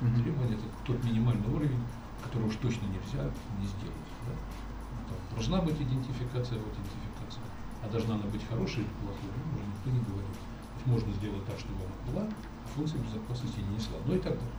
Mm-hmm. 0.00 0.22
Требования 0.22 0.54
это 0.54 0.64
тот 0.84 1.04
минимальный 1.04 1.48
уровень, 1.48 1.82
который 2.22 2.48
уж 2.48 2.56
точно 2.56 2.86
нельзя 2.86 3.24
не 3.58 3.66
сделать. 3.66 4.08
Да? 4.26 4.34
Там 5.08 5.18
должна 5.34 5.62
быть 5.62 5.76
идентификация, 5.76 6.58
вот 6.58 6.74
идентификация. 6.74 7.42
А 7.82 7.88
должна 7.88 8.14
она 8.14 8.24
быть 8.24 8.46
хорошей 8.48 8.82
или 8.82 8.92
плохой, 9.02 9.30
ну, 9.30 9.58
уже 9.58 9.66
никто 9.66 9.90
не 9.90 10.02
говорит. 10.02 10.36
Можно 10.86 11.12
сделать 11.14 11.44
так, 11.46 11.58
чтобы 11.58 11.78
она 11.84 11.96
была, 12.10 12.24
а 12.26 12.68
функция 12.74 13.00
безопасности 13.00 13.60
не 13.60 13.76
несла. 13.76 13.98
Ну 14.06 14.14
и 14.14 14.18
так 14.18 14.34
далее. 14.34 14.58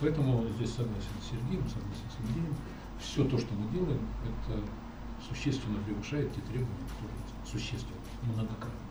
Поэтому 0.00 0.46
здесь 0.56 0.70
согласен 0.70 1.14
с 1.20 1.30
Сергеем, 1.30 1.68
согласен 1.68 2.08
с 2.08 2.20
Андреем. 2.20 2.54
Все 2.98 3.24
то, 3.24 3.38
что 3.38 3.54
мы 3.54 3.70
делаем, 3.70 4.00
это 4.24 4.60
существенно 5.28 5.78
превышает 5.84 6.34
те 6.34 6.40
требования, 6.42 6.86
которые 6.94 7.18
есть. 7.20 7.52
Существенно, 7.52 8.00
многократно. 8.24 8.86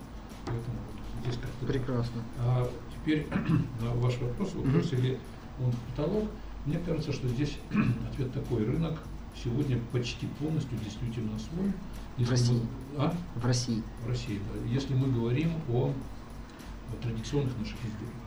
Поэтому 0.45 0.77
здесь 1.23 1.37
как-то... 1.37 1.65
Прекрасно. 1.65 2.21
А 2.39 2.69
теперь 3.01 3.27
на 3.81 3.91
ваш 3.95 4.17
вопрос, 4.17 4.53
вопрос 4.53 4.93
или 4.93 5.17
он 5.59 5.73
потолок, 5.89 6.29
мне 6.65 6.79
кажется, 6.79 7.11
что 7.11 7.27
здесь 7.27 7.57
ответ 8.11 8.33
такой. 8.33 8.65
Рынок 8.65 8.99
сегодня 9.43 9.79
почти 9.91 10.27
полностью 10.39 10.77
действительно 10.83 11.35
освоен. 11.35 11.73
в 12.17 12.29
России. 12.29 12.61
Мы, 12.97 13.03
а? 13.03 13.13
В 13.35 13.45
России. 13.45 13.81
В 14.05 14.09
России, 14.09 14.39
да. 14.39 14.69
Если 14.69 14.93
мы 14.93 15.07
говорим 15.11 15.51
о, 15.69 15.91
о 15.91 17.01
традиционных 17.01 17.57
наших 17.57 17.77
изделиях. 17.77 18.19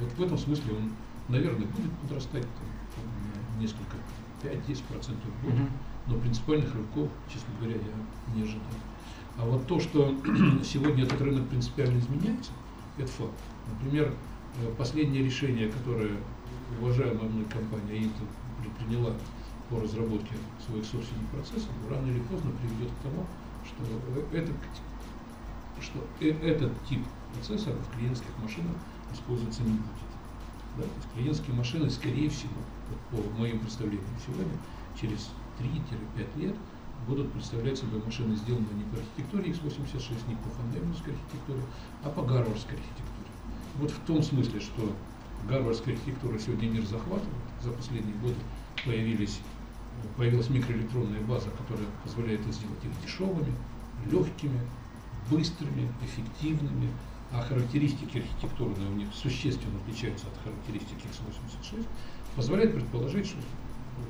Вот 0.00 0.12
в 0.12 0.22
этом 0.22 0.38
смысле 0.38 0.74
он, 0.74 0.92
наверное, 1.28 1.66
будет 1.66 1.90
подрастать 2.02 2.42
там, 2.42 3.60
несколько, 3.60 3.96
5-10% 4.42 4.82
в 4.86 5.44
год. 5.44 5.54
Mm-hmm. 5.54 5.68
Но 6.06 6.18
принципиальных 6.18 6.74
рывков, 6.74 7.10
честно 7.32 7.48
говоря, 7.58 7.76
я 7.76 8.34
не 8.34 8.42
ожидаю. 8.42 8.62
А 9.38 9.44
вот 9.44 9.66
то, 9.66 9.80
что 9.80 10.14
сегодня 10.64 11.04
этот 11.04 11.20
рынок 11.20 11.48
принципиально 11.48 11.98
изменяется, 11.98 12.52
это 12.98 13.10
факт. 13.10 13.32
Например, 13.72 14.12
э, 14.60 14.74
последнее 14.76 15.24
решение, 15.24 15.68
которое 15.70 16.16
уважаемая 16.80 17.28
мной 17.28 17.44
компания 17.46 18.00
Intel 18.00 18.26
предприняла 18.60 19.14
по 19.70 19.80
разработке 19.80 20.34
своих 20.66 20.84
собственных 20.84 21.26
процессов, 21.28 21.70
рано 21.88 22.06
или 22.06 22.20
поздно 22.20 22.50
приведет 22.62 22.90
к 22.90 23.02
тому, 23.02 23.26
что, 23.64 24.36
это, 24.36 24.52
что 25.80 25.98
э, 26.20 26.30
этот 26.42 26.72
тип 26.88 27.04
процессоров 27.34 27.78
в 27.86 27.96
клиентских 27.96 28.30
машинах 28.42 28.76
использоваться 29.12 29.62
не 29.62 29.72
будет. 29.72 30.08
Да? 30.76 30.82
То 30.82 30.88
есть 30.96 31.12
клиентские 31.14 31.56
машины, 31.56 31.90
скорее 31.90 32.28
всего, 32.30 32.60
по 33.10 33.38
моим 33.38 33.58
представлениям 33.60 34.04
сегодня, 34.24 34.52
через 34.98 35.30
3-5 35.60 36.40
лет 36.40 36.56
будут 37.06 37.32
представлять 37.32 37.78
собой 37.78 38.02
машины, 38.04 38.36
сделанные 38.36 38.74
не 38.74 38.84
по 38.84 38.96
архитектуре 38.96 39.52
x86, 39.52 40.28
не 40.28 40.34
по 40.36 40.48
фундаментской 40.50 41.14
архитектуре, 41.14 41.62
а 42.02 42.10
по 42.10 42.22
гарвардской 42.22 42.76
архитектуре. 42.76 43.28
Вот 43.76 43.90
в 43.90 43.98
том 44.06 44.22
смысле, 44.22 44.60
что 44.60 44.94
гарвардская 45.48 45.94
архитектура 45.94 46.38
сегодня 46.38 46.68
мир 46.68 46.84
захватывает. 46.84 47.34
За 47.62 47.70
последние 47.72 48.14
годы 48.16 48.36
появились, 48.84 49.40
появилась 50.16 50.50
микроэлектронная 50.50 51.20
база, 51.22 51.50
которая 51.50 51.86
позволяет 52.02 52.40
сделать 52.40 52.84
их 52.84 53.02
дешевыми, 53.04 53.52
легкими, 54.10 54.60
быстрыми, 55.30 55.90
эффективными, 56.02 56.90
а 57.32 57.42
характеристики 57.42 58.18
архитектурные 58.18 58.88
у 58.88 58.94
них 58.94 59.08
существенно 59.14 59.78
отличаются 59.82 60.26
от 60.26 60.42
характеристик 60.42 60.96
x86, 60.98 61.86
позволяет 62.36 62.74
предположить, 62.74 63.26
что 63.26 63.38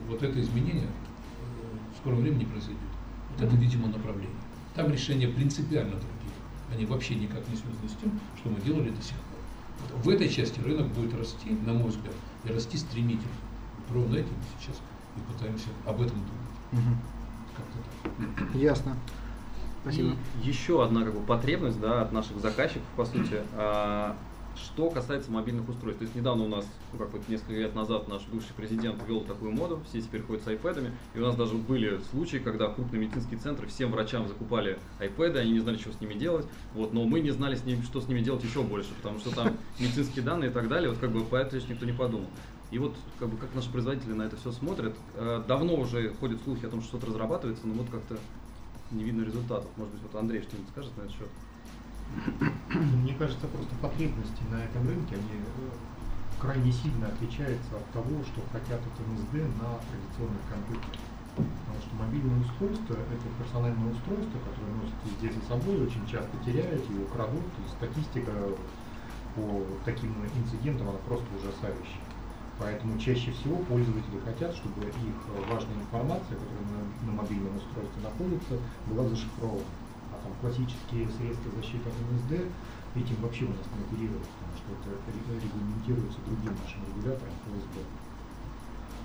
вот 0.09 0.23
это 0.23 0.41
изменение 0.41 0.89
в 1.99 2.01
скором 2.01 2.21
времени 2.21 2.45
произойдет. 2.45 2.79
Вот 3.31 3.45
это, 3.45 3.57
видимо, 3.57 3.89
направление. 3.89 4.31
Там 4.75 4.93
решения 4.93 5.27
принципиально 5.27 5.93
другие. 5.93 6.33
Они 6.73 6.87
вообще 6.87 7.17
никак 7.17 7.41
не 7.49 7.57
связаны 7.57 7.89
с 7.89 8.01
тем, 8.01 8.21
что 8.39 8.51
мы 8.51 8.61
делали 8.61 8.91
до 8.91 9.03
сих 9.03 9.17
пор. 9.17 9.99
В 10.03 10.09
этой 10.09 10.29
части 10.29 10.61
рынок 10.61 10.87
будет 10.89 11.15
расти, 11.15 11.51
на 11.67 11.73
мой 11.73 11.89
взгляд, 11.89 12.15
и 12.45 12.53
расти 12.53 12.79
стремительно. 12.79 13.33
Ровно 13.93 14.17
этим 14.17 14.29
мы 14.29 14.61
сейчас 14.61 14.81
и 15.17 15.33
пытаемся 15.33 15.69
об 15.87 16.01
этом 16.01 16.19
думать. 16.19 16.87
Угу. 16.87 16.97
Как-то 17.57 18.45
так. 18.45 18.55
Ясно. 18.55 18.97
Спасибо. 19.83 20.15
И 20.43 20.49
еще 20.49 20.85
одна 20.85 21.03
как 21.03 21.15
бы, 21.15 21.21
потребность 21.21 21.81
да, 21.81 22.03
от 22.03 22.13
наших 22.13 22.39
заказчиков, 22.41 22.87
по 22.97 23.05
сути, 23.05 23.41
а, 23.55 24.17
что 24.59 24.91
касается 24.91 25.31
мобильных 25.31 25.69
устройств, 25.69 25.99
то 25.99 26.05
есть 26.05 26.15
недавно 26.15 26.45
у 26.45 26.49
нас, 26.49 26.67
ну 26.93 26.99
как 26.99 27.13
вот 27.13 27.29
несколько 27.29 27.53
лет 27.53 27.75
назад 27.75 28.09
наш 28.09 28.23
бывший 28.27 28.53
президент 28.57 29.03
ввел 29.07 29.21
такую 29.21 29.53
моду, 29.53 29.81
все 29.89 30.01
теперь 30.01 30.23
ходят 30.23 30.43
с 30.45 30.47
iPad, 30.47 30.91
и 31.15 31.19
у 31.19 31.23
нас 31.23 31.37
даже 31.37 31.55
были 31.55 32.01
случаи, 32.11 32.39
когда 32.39 32.69
крупные 32.69 33.01
медицинские 33.01 33.39
центры 33.39 33.67
всем 33.67 33.91
врачам 33.91 34.27
закупали 34.29 34.79
iPad, 35.01 35.39
они 35.39 35.53
не 35.53 35.61
знали, 35.61 35.79
что 35.79 35.93
с 35.93 36.01
ними 36.01 36.15
делать, 36.15 36.47
вот, 36.75 36.93
но 36.93 37.05
мы 37.05 37.21
не 37.21 37.31
знали, 37.31 37.55
с 37.55 37.65
ними, 37.65 37.83
что 37.83 38.01
с 38.01 38.09
ними 38.09 38.21
делать 38.21 38.45
еще 38.45 38.63
больше, 38.63 38.91
потому 38.95 39.19
что 39.19 39.35
там 39.35 39.57
медицинские 39.79 40.25
данные 40.25 40.51
и 40.51 40.53
так 40.53 40.69
далее, 40.69 40.91
вот 40.91 40.99
как 40.99 41.11
бы 41.11 41.25
по 41.25 41.37
этому 41.37 41.63
никто 41.69 41.87
не 41.87 41.93
подумал. 41.93 42.29
И 42.71 42.79
вот 42.79 42.95
как 43.19 43.29
бы 43.31 43.37
как 43.39 43.55
наши 43.55 43.71
производители 43.71 44.13
на 44.13 44.23
это 44.23 44.37
все 44.37 44.53
смотрят, 44.53 44.95
э, 45.15 45.43
давно 45.49 45.77
уже 45.77 46.13
ходят 46.15 46.43
слухи 46.43 46.67
о 46.67 46.69
том, 46.69 46.81
что 46.81 46.91
что-то 46.91 47.07
разрабатывается, 47.07 47.67
но 47.67 47.75
вот 47.75 47.89
как-то 47.91 48.19
не 48.91 49.05
видно 49.05 49.25
результатов. 49.25 49.71
Может 49.77 49.95
быть, 49.95 50.03
вот 50.03 50.15
Андрей 50.21 50.43
что-нибудь 50.43 50.71
скажет 50.71 50.97
на 50.97 51.03
этот 51.03 51.13
счет? 51.13 51.29
Мне 52.69 53.15
кажется, 53.15 53.47
просто 53.47 53.75
потребности 53.81 54.43
на 54.51 54.65
этом 54.65 54.87
рынке, 54.89 55.17
они 55.17 55.41
э, 55.41 55.69
крайне 56.41 56.73
сильно 56.73 57.09
отличаются 57.09 57.77
от 57.77 57.87
того, 57.93 58.23
что 58.25 58.41
хотят 58.53 58.81
от 58.81 58.97
МСД 59.09 59.35
на 59.61 59.79
традиционных 59.89 60.45
компьютерах. 60.49 61.01
Потому 61.37 61.79
что 61.85 61.93
мобильное 61.97 62.41
устройство– 62.41 62.95
это 63.15 63.27
персональное 63.39 63.93
устройство, 63.93 64.39
которое 64.43 64.75
носит 64.83 64.99
везде 65.07 65.29
за 65.33 65.43
собой, 65.47 65.87
очень 65.87 66.05
часто 66.07 66.33
теряют, 66.45 66.83
его 66.91 67.05
крадут. 67.07 67.47
И 67.63 67.69
статистика 67.77 68.33
по 69.37 69.63
таким 69.85 70.13
инцидентам, 70.35 70.89
она 70.89 70.99
просто 71.07 71.27
ужасающая. 71.39 72.05
Поэтому 72.59 72.99
чаще 72.99 73.31
всего 73.31 73.57
пользователи 73.71 74.19
хотят, 74.25 74.53
чтобы 74.57 74.83
их 74.83 75.19
важная 75.49 75.79
информация, 75.79 76.35
которая 76.35 76.67
на, 76.75 77.07
на 77.07 77.23
мобильном 77.23 77.55
устройстве 77.55 78.03
находится, 78.03 78.59
была 78.91 79.09
зашифрована 79.09 79.63
там, 80.29 80.37
классические 80.41 81.09
средства 81.09 81.51
защиты 81.57 81.89
от 81.89 81.97
МСД 82.13 82.53
этим 82.95 83.17
вообще 83.23 83.45
у 83.45 83.49
нас 83.51 83.67
не 83.77 83.85
оперируют, 83.85 84.27
потому 84.27 84.53
что 84.59 84.69
это 84.75 84.91
регламентируется 85.33 86.19
другим 86.27 86.53
нашим 86.61 86.81
регулятором 86.89 87.35
ФСБ. 87.47 87.81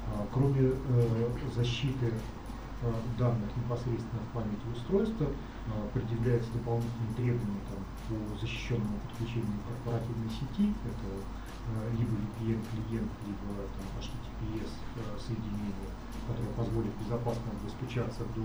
А, 0.08 0.28
кроме 0.34 0.74
э, 0.74 1.30
защиты 1.56 2.12
э, 2.12 2.94
данных 3.20 3.50
непосредственно 3.56 4.22
в 4.24 4.34
памяти 4.34 4.66
устройства, 4.74 5.28
э, 5.28 5.72
предъявляются 5.94 6.52
дополнительные 6.54 7.14
требования 7.16 7.64
там, 7.70 7.82
по 8.10 8.16
защищенному 8.40 8.98
подключению 9.08 9.60
корпоративной 9.68 10.32
сети, 10.32 10.74
это 10.84 11.08
э, 11.12 11.96
либо 11.96 12.12
VPN-клиент, 12.12 13.12
либо 13.28 13.48
там, 13.78 13.86
HTTPS 14.00 14.72
э, 14.74 15.20
соединение, 15.20 15.92
которое 16.28 16.52
позволит 16.56 16.92
безопасно 16.98 17.52
достучаться 17.64 18.24
до 18.36 18.44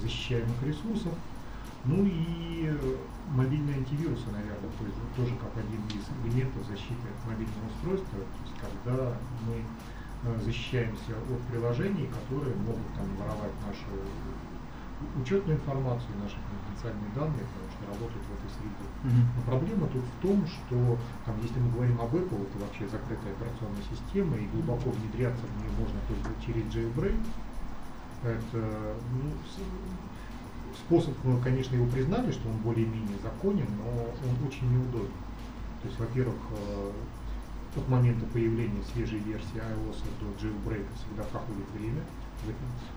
защищаемых 0.00 0.62
ресурсов. 0.62 1.12
Ну 1.84 2.04
и 2.04 2.68
э, 2.68 2.96
мобильные 3.32 3.76
антивирусы, 3.76 4.26
наверное, 4.30 4.70
тоже 5.16 5.34
как 5.36 5.56
один 5.56 5.80
из 5.88 6.04
элементов 6.24 6.66
защиты 6.66 7.08
мобильного 7.26 7.66
устройства, 7.72 8.18
то 8.18 8.40
есть 8.44 8.56
когда 8.60 9.16
мы 9.46 9.64
э, 10.24 10.40
защищаемся 10.44 11.16
от 11.16 11.40
приложений, 11.50 12.10
которые 12.12 12.54
могут 12.56 12.86
там 12.94 13.06
воровать 13.16 13.54
нашу 13.64 13.88
учетную 15.22 15.56
информацию, 15.56 16.12
наши 16.20 16.36
конфиденциальные 16.44 17.10
данные, 17.16 17.44
потому 17.48 17.68
что 17.72 17.82
работают 17.88 18.24
в 18.28 18.32
этой 18.36 18.50
среде. 18.52 18.86
Mm-hmm. 19.00 19.26
Но 19.36 19.40
проблема 19.48 19.86
тут 19.88 20.04
в 20.04 20.16
том, 20.20 20.46
что 20.46 20.98
там, 21.24 21.34
если 21.40 21.58
мы 21.60 21.72
говорим 21.72 22.00
об 22.00 22.14
Apple, 22.14 22.44
это 22.44 22.56
вообще 22.60 22.84
закрытая 22.84 23.32
операционная 23.32 23.84
система, 23.88 24.36
и 24.36 24.46
глубоко 24.52 24.90
внедряться 24.90 25.40
в 25.46 25.52
нее 25.56 25.72
можно 25.80 25.98
только 26.04 26.28
через 26.44 26.64
jailbreak. 26.68 27.20
Это 28.22 28.60
ну, 29.16 29.32
способ, 30.90 31.14
мы, 31.22 31.40
конечно, 31.40 31.76
его 31.76 31.86
признали, 31.86 32.32
что 32.32 32.48
он 32.48 32.56
более-менее 32.58 33.18
законен, 33.22 33.66
но 33.78 34.10
он 34.10 34.46
очень 34.46 34.66
неудобен. 34.74 35.14
То 35.82 35.88
есть, 35.88 36.00
во-первых, 36.00 36.34
э, 36.50 36.90
от 37.76 37.88
момента 37.88 38.26
появления 38.26 38.82
свежей 38.92 39.20
версии 39.20 39.54
iOS 39.54 40.02
до 40.18 40.26
jailbreak 40.42 40.84
всегда 40.98 41.22
проходит 41.30 41.70
время. 41.78 42.02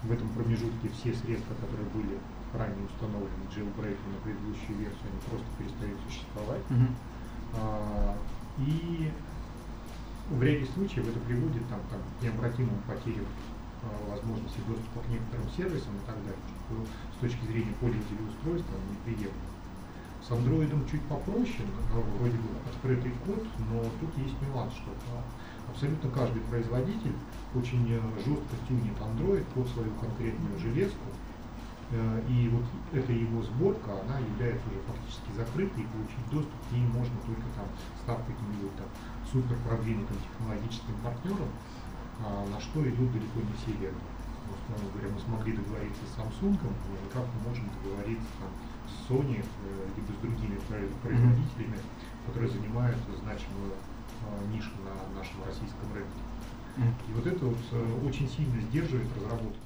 В 0.04 0.12
этом, 0.12 0.28
промежутке 0.30 0.90
все 0.90 1.14
средства, 1.14 1.54
которые 1.62 1.88
были 1.94 2.18
ранее 2.58 2.86
установлены 2.90 3.46
jailbreak 3.54 3.98
на 4.10 4.18
предыдущую 4.24 4.80
версию, 4.80 5.06
они 5.14 5.20
просто 5.30 5.48
перестают 5.60 6.00
существовать. 6.08 6.64
Mm-hmm. 6.70 6.92
А, 7.54 8.18
и 8.58 9.12
в 10.32 10.42
ряде 10.42 10.66
случаев 10.74 11.08
это 11.08 11.20
приводит 11.20 11.68
там, 11.70 11.80
там, 11.92 12.00
к 12.00 12.24
необратимым 12.24 12.82
потерям 12.88 13.28
а, 13.84 14.16
возможности 14.16 14.60
доступа 14.66 15.06
к 15.06 15.10
некоторым 15.10 15.48
сервисам 15.52 15.94
и 15.98 16.06
так 16.08 16.16
далее, 16.24 16.42
с 17.18 17.22
точки 17.22 17.46
зрения 17.46 17.74
пользователя 17.80 18.24
устройства 18.28 18.76
неприемлемо. 18.92 19.52
С 20.22 20.32
андроидом 20.32 20.86
чуть 20.90 21.02
попроще, 21.04 21.68
ну, 21.94 22.02
вроде 22.20 22.38
бы 22.38 22.48
открытый 22.72 23.12
код, 23.26 23.44
но 23.72 23.84
тут 24.00 24.18
есть 24.18 24.36
нюанс, 24.42 24.74
что 24.74 24.92
абсолютно 25.70 26.10
каждый 26.12 26.42
производитель 26.44 27.16
очень 27.56 27.86
э, 27.92 28.00
жестко 28.24 28.56
тюнит 28.68 28.96
Android 29.00 29.44
под 29.54 29.68
свою 29.68 29.92
конкретную 30.00 30.58
железку, 30.60 31.08
Э, 31.94 32.22
и 32.28 32.50
вот 32.50 32.64
эта 32.92 33.12
его 33.12 33.44
сборка, 33.44 33.92
она 34.02 34.18
является 34.18 34.66
уже 34.68 34.82
фактически 34.88 35.30
закрытой, 35.38 35.84
и 35.84 35.92
получить 35.94 36.26
доступ 36.32 36.58
к 36.70 36.72
ней 36.72 36.88
можно 36.88 37.14
только 37.26 37.46
там 37.54 37.68
став 38.02 38.18
каким-нибудь 38.26 38.76
там 38.78 38.90
супер 39.32 39.56
продвинутым 39.68 40.18
технологическим 40.18 40.96
партнером, 41.04 41.50
а, 42.26 42.46
на 42.50 42.60
что 42.62 42.82
идут 42.82 43.12
далеко 43.14 43.42
не 43.42 43.54
все 43.62 43.78
верно. 43.80 44.02
Условно 44.64 44.90
говоря, 44.96 45.10
мы 45.12 45.20
смогли 45.20 45.52
договориться 45.54 46.04
с 46.08 46.16
Samsung, 46.16 46.56
никак 46.56 47.26
мы 47.36 47.50
можем 47.50 47.68
договориться 47.84 48.32
там, 48.40 48.52
с 48.88 48.96
Sony, 49.12 49.44
э, 49.44 49.88
либо 49.98 50.12
с 50.14 50.20
другими 50.24 50.56
производителями, 51.02 51.80
которые 52.26 52.50
занимают 52.50 52.98
значимую 53.20 53.76
а, 54.24 54.40
нишу 54.56 54.72
на 54.88 55.20
нашем 55.20 55.44
российском 55.44 55.92
рынке. 55.94 56.24
И 57.08 57.14
вот 57.14 57.28
это 57.28 57.46
вот 57.46 57.60
э, 57.72 58.08
очень 58.08 58.30
сильно 58.30 58.60
сдерживает 58.62 59.08
разработку. 59.18 59.60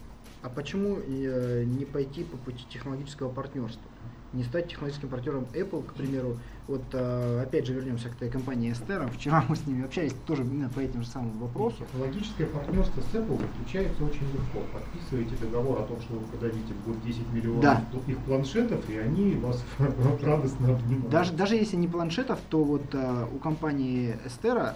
А 0.48 0.50
почему 0.50 1.00
э, 1.06 1.66
не 1.66 1.84
пойти 1.84 2.24
по 2.24 2.38
пути 2.38 2.64
технологического 2.70 3.30
партнерства? 3.30 3.84
Не 4.32 4.46
стать 4.46 4.70
технологическим 4.70 5.10
партнером 5.10 5.46
Apple, 5.54 5.86
к 5.86 5.94
примеру. 5.94 6.38
Вот 6.70 6.84
э, 6.94 7.42
опять 7.42 7.66
же 7.66 7.74
вернемся 7.74 8.08
к 8.08 8.16
этой 8.16 8.30
компании 8.30 8.72
Estera. 8.72 9.12
Вчера 9.12 9.44
мы 9.50 9.58
с 9.58 9.68
ними 9.68 9.84
общались 9.84 10.14
тоже 10.26 10.44
именно 10.44 10.70
по 10.70 10.80
этим 10.80 11.04
же 11.04 11.10
самым 11.10 11.38
вопросам. 11.40 11.86
Технологическое 11.88 12.48
партнерство 12.48 13.02
с 13.02 13.16
Apple 13.16 13.42
заключается 13.42 14.06
очень 14.06 14.24
легко. 14.32 14.62
Подписываете 14.72 15.36
договор 15.42 15.82
о 15.82 15.84
том, 15.84 16.00
что 16.00 16.14
вы 16.14 16.26
продадите 16.28 16.74
в 16.74 16.88
год 16.88 17.04
10 17.04 17.34
миллионов 17.34 17.62
да. 17.62 17.84
их 18.08 18.18
планшетов, 18.20 18.90
и 18.90 18.98
они 18.98 19.36
вас 19.36 19.62
радостно 20.22 20.76
обнимают. 20.76 21.10
Даже, 21.10 21.34
даже 21.34 21.56
если 21.56 21.76
не 21.76 21.90
планшетов, 21.90 22.40
то 22.50 22.64
вот 22.64 22.86
э, 22.94 23.26
у 23.36 23.38
компании 23.40 24.18
Estera 24.26 24.76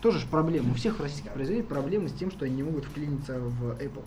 тоже 0.00 0.20
же 0.20 0.26
проблема. 0.26 0.70
У 0.70 0.74
всех 0.76 0.98
российских 0.98 1.30
производителей 1.32 1.68
проблемы 1.68 2.08
с 2.08 2.12
тем, 2.12 2.30
что 2.30 2.46
они 2.46 2.56
не 2.56 2.62
могут 2.62 2.86
вклиниться 2.86 3.38
в 3.38 3.72
Apple. 3.72 4.04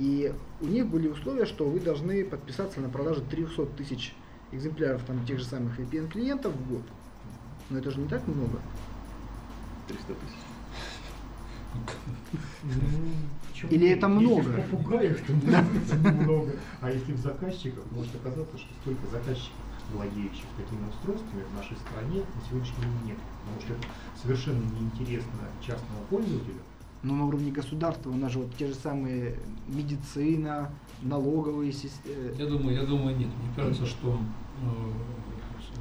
И 0.00 0.32
у 0.62 0.66
них 0.66 0.86
были 0.86 1.08
условия, 1.08 1.44
что 1.44 1.66
вы 1.66 1.78
должны 1.78 2.24
подписаться 2.24 2.80
на 2.80 2.88
продажу 2.88 3.20
300 3.20 3.66
тысяч 3.66 4.14
экземпляров 4.50 5.04
там, 5.04 5.26
тех 5.26 5.38
же 5.38 5.44
самых 5.44 5.78
VPN-клиентов 5.78 6.54
в 6.54 6.70
год. 6.70 6.82
Но 7.68 7.78
это 7.78 7.90
же 7.90 8.00
не 8.00 8.08
так 8.08 8.26
много. 8.26 8.58
300 9.88 10.06
тысяч. 10.06 10.38
Или 13.70 13.90
это 13.90 14.08
много? 14.08 14.40
Если 14.40 14.60
в 14.62 14.70
попугаях, 14.70 15.20
то 15.20 15.32
немного. 15.34 16.52
А 16.80 16.90
если 16.90 17.12
в 17.12 17.18
заказчиках, 17.18 17.84
может 17.90 18.14
оказаться, 18.14 18.56
что 18.56 18.68
столько 18.80 19.06
заказчиков, 19.06 19.52
владеющих 19.92 20.46
такими 20.56 20.88
устройствами 20.88 21.42
в 21.42 21.56
нашей 21.56 21.76
стране 21.76 22.22
на 22.22 22.48
сегодняшний 22.48 22.84
день 22.84 23.08
нет. 23.08 23.18
Потому 23.44 23.60
что 23.60 23.74
это 23.74 23.86
совершенно 24.22 24.62
неинтересно 24.80 25.48
частному 25.60 26.00
пользователю, 26.08 26.62
но 27.02 27.14
на 27.14 27.26
уровне 27.26 27.50
государства 27.50 28.10
у 28.10 28.16
нас 28.16 28.32
же 28.32 28.40
вот 28.40 28.54
те 28.56 28.66
же 28.66 28.74
самые 28.74 29.36
медицина, 29.68 30.70
налоговые 31.02 31.72
системы. 31.72 32.34
Я 32.38 32.46
думаю, 32.46 32.76
я 32.76 32.84
думаю, 32.84 33.16
нет. 33.16 33.28
Мне 33.28 33.54
кажется, 33.56 33.86
что 33.86 34.18
э, 34.62 34.68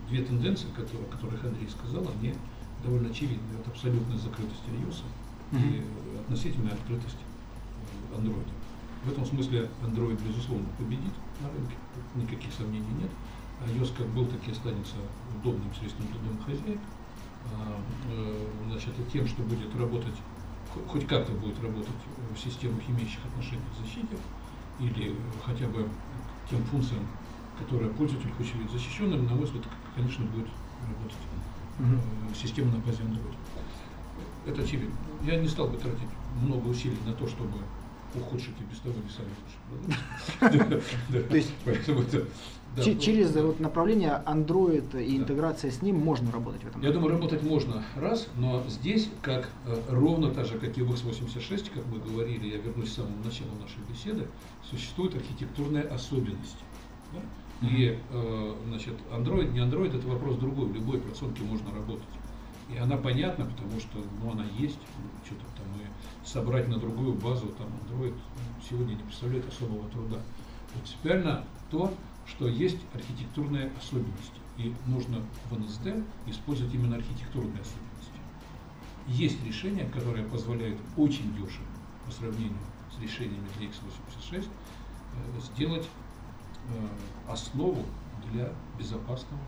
две 0.10 0.24
тенденции, 0.24 0.68
которые, 0.76 1.08
о 1.08 1.12
которых 1.12 1.44
Андрей 1.44 1.68
сказал, 1.70 2.08
они 2.20 2.34
довольно 2.84 3.10
очевидны. 3.10 3.60
Это 3.60 3.70
абсолютная 3.72 4.18
закрытость 4.18 4.64
iOS 4.68 5.04
и 5.52 5.84
относительная 6.22 6.74
открытость 6.74 7.18
Android. 8.16 8.48
В 9.04 9.12
этом 9.12 9.26
смысле 9.26 9.70
Android, 9.84 10.20
безусловно, 10.26 10.68
победит 10.78 11.14
на 11.42 11.50
рынке, 11.50 11.76
никаких 12.16 12.54
сомнений 12.54 12.94
нет. 13.00 13.12
iOS 13.76 13.92
как 13.98 14.08
был, 14.08 14.26
так 14.26 14.48
и 14.48 14.52
останется 14.52 14.96
удобным 15.38 15.74
средством 15.76 16.08
для 16.08 16.32
домохозяек. 16.32 16.80
А, 17.52 17.78
э, 18.12 18.48
значит, 18.70 18.94
и 19.00 19.12
тем, 19.12 19.28
что 19.28 19.42
будет 19.44 19.76
работать 19.76 20.16
хоть 20.88 21.08
как-то 21.08 21.32
будет 21.34 21.62
работать 21.62 21.90
в 22.34 22.38
системах, 22.38 22.82
имеющих 22.88 23.20
отношение 23.26 23.66
к 23.74 23.86
защите, 23.86 24.18
или 24.80 25.16
хотя 25.44 25.68
бы 25.68 25.88
тем 26.50 26.64
функциям, 26.66 27.06
которые 27.60 27.92
пользователь 27.92 28.32
хочет 28.32 28.56
видеть 28.56 28.72
защищенным, 28.72 29.26
на 29.26 29.36
мой 29.36 29.46
взгляд, 29.46 29.66
конечно, 29.96 30.26
будет 30.26 30.48
работать 30.88 31.18
угу. 31.80 32.36
система 32.36 32.72
на 32.72 32.80
базе 32.80 33.04
Android. 33.04 33.36
Это 34.46 34.62
очевидно. 34.62 34.96
Я 35.24 35.38
не 35.38 35.48
стал 35.48 35.68
бы 35.68 35.78
тратить 35.78 36.10
много 36.42 36.68
усилий 36.68 36.98
на 37.06 37.14
то, 37.14 37.28
чтобы 37.28 37.58
ухудшить 38.16 38.56
и 38.60 38.64
без 38.64 38.80
того 38.80 38.96
не 38.96 39.10
лучший 40.42 40.82
То 41.30 41.36
есть 41.36 41.52
да, 42.76 42.84
через 42.84 43.34
ну, 43.34 43.48
вот, 43.48 43.60
направление 43.60 44.22
Android 44.26 45.04
и 45.04 45.18
интеграция 45.18 45.72
с 45.72 45.82
ним 45.82 45.98
можно 45.98 46.32
работать 46.32 46.64
в 46.64 46.68
этом? 46.68 46.82
Я 46.82 46.92
думаю, 46.92 47.14
работать 47.14 47.42
можно, 47.42 47.84
раз, 47.96 48.28
но 48.38 48.64
здесь, 48.68 49.10
как 49.22 49.50
э, 49.66 49.76
ровно 49.90 50.30
так 50.32 50.46
же, 50.46 50.60
как 50.60 50.78
и 50.78 50.82
в 50.82 50.92
X86, 50.92 51.72
как 51.74 51.86
мы 51.88 52.00
говорили, 52.00 52.48
я 52.48 52.58
вернусь 52.58 52.90
к 52.90 52.94
самому 52.94 53.24
началу 53.24 53.50
нашей 53.60 53.80
беседы, 53.90 54.28
существуют 54.70 55.16
архитектурные 55.16 55.84
особенности. 55.84 56.64
Да? 57.12 57.68
И, 57.68 57.98
э, 58.12 58.56
значит, 58.68 58.94
Android, 59.12 59.52
не 59.52 59.60
Android, 59.60 59.98
это 59.98 60.08
вопрос 60.08 60.38
другой, 60.38 60.68
в 60.68 60.74
любой 60.74 60.98
операционке 60.98 61.44
можно 61.44 61.74
работать. 61.74 62.08
И 62.70 62.78
она 62.78 62.98
понятна, 62.98 63.46
потому 63.46 63.80
что 63.80 64.04
ну, 64.22 64.32
она 64.32 64.46
есть, 64.58 64.80
что-то 65.26 65.44
там 65.58 65.66
и 65.82 66.28
собрать 66.28 66.68
на 66.68 66.78
другую 66.78 67.14
базу 67.14 67.48
там 67.58 67.68
Android 67.68 68.16
сегодня 68.68 68.94
не 68.94 69.04
представляет 69.04 69.48
особого 69.48 69.90
труда. 69.90 70.18
Принципиально 70.74 71.44
то, 71.72 71.92
что 72.28 72.48
есть 72.48 72.78
архитектурные 72.94 73.72
особенности, 73.78 74.40
и 74.58 74.74
нужно 74.86 75.22
в 75.50 75.60
НСД 75.60 76.06
использовать 76.28 76.74
именно 76.74 76.98
архитектурные 76.98 77.62
особенности. 77.62 77.90
Есть 79.08 79.44
решения, 79.44 79.86
которые 79.86 80.26
позволяют 80.26 80.80
очень 80.96 81.34
дешево 81.34 81.66
по 82.06 82.12
сравнению 82.12 82.60
с 82.96 83.02
решениями 83.02 83.48
для 83.58 83.68
x86 83.68 84.46
э, 84.46 85.42
сделать 85.42 85.88
э, 86.68 87.32
основу 87.32 87.84
для 88.32 88.52
безопасного 88.78 89.42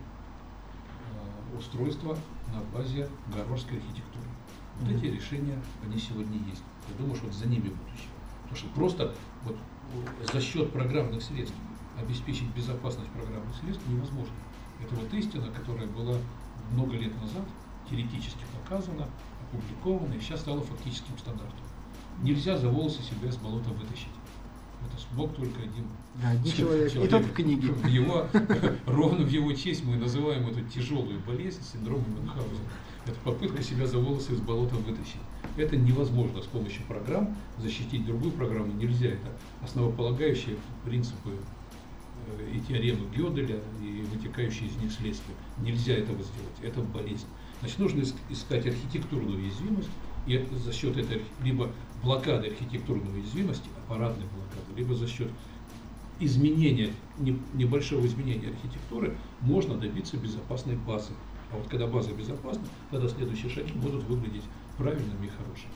устройства 1.58 2.16
на 2.52 2.60
базе 2.76 3.08
гарвардской 3.34 3.78
архитектуры. 3.78 4.26
Вот 4.80 4.90
эти 4.90 5.06
решения, 5.06 5.58
они 5.84 5.98
сегодня 5.98 6.38
есть. 6.48 6.62
Я 6.88 6.96
думаю, 6.96 7.14
что 7.16 7.26
вот 7.26 7.34
за 7.34 7.46
ними 7.46 7.68
будущее. 7.68 8.08
Потому 8.42 8.56
что 8.56 8.68
просто 8.68 9.14
вот 9.44 9.56
за 10.32 10.40
счет 10.40 10.72
программных 10.72 11.22
средств 11.22 11.54
обеспечить 11.98 12.48
безопасность 12.54 13.10
программных 13.10 13.54
средств 13.56 13.86
невозможно. 13.88 14.34
Это 14.82 14.94
вот 14.94 15.12
истина, 15.14 15.48
которая 15.48 15.86
была 15.86 16.16
много 16.72 16.96
лет 16.96 17.14
назад 17.20 17.44
теоретически 17.88 18.44
показана, 18.60 19.06
опубликована 19.42 20.14
и 20.14 20.20
сейчас 20.20 20.40
стала 20.40 20.60
фактическим 20.62 21.16
стандартом. 21.18 21.64
Нельзя 22.22 22.56
за 22.56 22.68
волосы 22.68 23.02
себя 23.02 23.30
с 23.30 23.36
болота 23.36 23.70
вытащить. 23.70 24.08
Это 24.86 25.02
смог 25.02 25.34
только 25.34 25.60
один, 25.60 25.86
да, 26.20 26.30
один 26.30 26.52
человек. 26.52 26.92
человек. 26.92 27.08
И 27.08 27.10
тот 27.10 27.24
в 27.24 27.32
книге. 27.32 27.68
В 27.72 27.86
его, 27.86 28.26
ровно 28.86 29.24
в 29.24 29.30
его 29.30 29.52
честь 29.52 29.84
мы 29.84 29.96
называем 29.96 30.46
эту 30.48 30.62
тяжелую 30.62 31.20
болезнь 31.20 31.62
синдромом 31.62 32.10
Мюнхгаузена. 32.16 32.68
Это 33.06 33.16
попытка 33.24 33.62
себя 33.62 33.86
за 33.86 33.98
волосы 33.98 34.32
из 34.34 34.40
болота 34.40 34.76
вытащить. 34.76 35.20
Это 35.56 35.76
невозможно 35.76 36.40
с 36.40 36.46
помощью 36.46 36.84
программ. 36.86 37.36
Защитить 37.58 38.06
другую 38.06 38.32
программу 38.32 38.72
нельзя. 38.72 39.08
Это 39.08 39.28
основополагающие 39.62 40.56
принципы 40.84 41.30
и 42.52 42.60
теоремы 42.60 43.08
Гёделя 43.14 43.60
и 43.82 44.04
вытекающие 44.12 44.68
из 44.68 44.76
них 44.76 44.92
следствия. 44.92 45.34
Нельзя 45.58 45.94
этого 45.94 46.22
сделать, 46.22 46.56
это 46.62 46.80
болезнь. 46.80 47.26
Значит, 47.60 47.78
нужно 47.78 48.02
искать 48.30 48.66
архитектурную 48.66 49.38
уязвимость, 49.38 49.90
и 50.26 50.44
за 50.64 50.72
счет 50.72 50.96
этой 50.96 51.22
либо 51.42 51.70
блокады 52.02 52.48
архитектурной 52.48 53.12
уязвимости, 53.12 53.68
аппаратной 53.84 54.26
блокады, 54.26 54.41
либо 54.76 54.94
за 54.94 55.06
счет 55.06 55.28
изменения, 56.20 56.92
небольшого 57.54 58.06
изменения 58.06 58.48
архитектуры 58.48 59.16
можно 59.40 59.76
добиться 59.76 60.16
безопасной 60.16 60.76
базы. 60.76 61.12
А 61.52 61.56
вот 61.56 61.68
когда 61.68 61.86
база 61.86 62.12
безопасна, 62.12 62.64
тогда 62.90 63.08
следующие 63.08 63.50
шаги 63.50 63.72
будут 63.72 64.04
выглядеть 64.04 64.44
правильными 64.78 65.26
и 65.26 65.30
хорошими. 65.30 65.72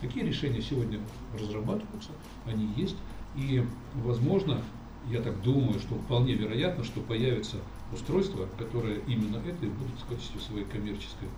Такие 0.00 0.24
решения 0.24 0.62
сегодня 0.62 1.00
разрабатываются, 1.38 2.10
они 2.46 2.68
есть, 2.76 2.96
и, 3.36 3.64
возможно, 3.94 4.62
я 5.10 5.20
так 5.20 5.40
думаю, 5.42 5.78
что 5.80 5.96
вполне 5.96 6.34
вероятно, 6.34 6.84
что 6.84 7.00
появится 7.00 7.56
устройство, 7.92 8.48
которое 8.58 9.00
именно 9.06 9.36
это 9.38 9.66
и 9.66 9.68
будет 9.68 9.98
в 9.98 10.06
качестве 10.06 10.40
своей 10.40 10.64
коммерческой 10.66 11.28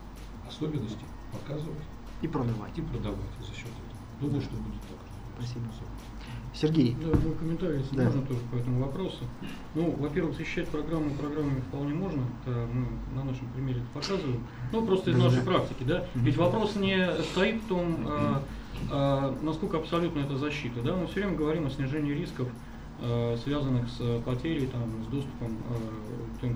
особенности 0.46 1.04
показывать. 1.32 1.78
И 2.22 2.28
продавать. 2.28 2.76
И 2.76 2.82
продавать 2.82 3.18
за 3.38 3.54
счет 3.54 3.68
этого. 3.68 4.20
Думаю, 4.20 4.42
что 4.42 4.56
будет 4.56 4.82
так. 4.82 4.98
Спасибо. 5.38 5.66
Сергей. 6.52 6.96
Да, 7.00 7.16
два 7.16 7.32
комментария, 7.34 7.78
если 7.78 7.96
да. 7.96 8.04
можно 8.04 8.22
тоже 8.22 8.40
по 8.50 8.56
этому 8.56 8.84
вопросу. 8.84 9.24
Ну, 9.74 9.94
во-первых, 9.98 10.36
защищать 10.36 10.68
программу 10.68 11.10
программами 11.14 11.60
вполне 11.60 11.94
можно, 11.94 12.22
это 12.42 12.66
мы 12.72 12.86
на 13.14 13.24
нашем 13.24 13.46
примере 13.54 13.78
это 13.78 14.00
показываем. 14.00 14.42
Ну, 14.72 14.84
просто 14.84 15.10
из 15.10 15.16
да, 15.16 15.24
нашей 15.24 15.42
да. 15.42 15.44
практики, 15.44 15.82
да. 15.84 16.06
Ведь 16.14 16.36
вопрос 16.36 16.74
не 16.74 17.08
стоит 17.32 17.62
в 17.62 17.68
том, 17.68 17.98
а, 18.08 18.42
а, 18.90 19.38
насколько 19.42 19.78
абсолютно 19.78 20.20
это 20.20 20.36
защита, 20.36 20.82
да. 20.82 20.96
Мы 20.96 21.06
все 21.06 21.20
время 21.20 21.36
говорим 21.36 21.66
о 21.66 21.70
снижении 21.70 22.12
рисков 22.12 22.48
э, 23.00 23.36
связанных 23.44 23.88
с 23.88 24.20
потерей, 24.22 24.66
там, 24.66 24.82
с 25.04 25.06
доступом 25.06 25.56
э, 26.42 26.52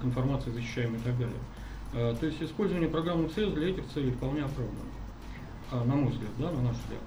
к 0.00 0.04
информации 0.04 0.50
защищаемой 0.50 0.98
и 0.98 1.02
так 1.02 1.14
далее. 1.18 2.16
То 2.20 2.26
есть 2.26 2.40
использование 2.40 2.88
программных 2.88 3.32
средств 3.32 3.56
для 3.56 3.70
этих 3.70 3.84
целей 3.88 4.12
вполне 4.12 4.42
оправдано, 4.44 4.78
на 5.72 5.96
мой 5.96 6.12
взгляд, 6.12 6.30
да, 6.38 6.52
на 6.52 6.62
наш 6.62 6.76
взгляд. 6.76 7.00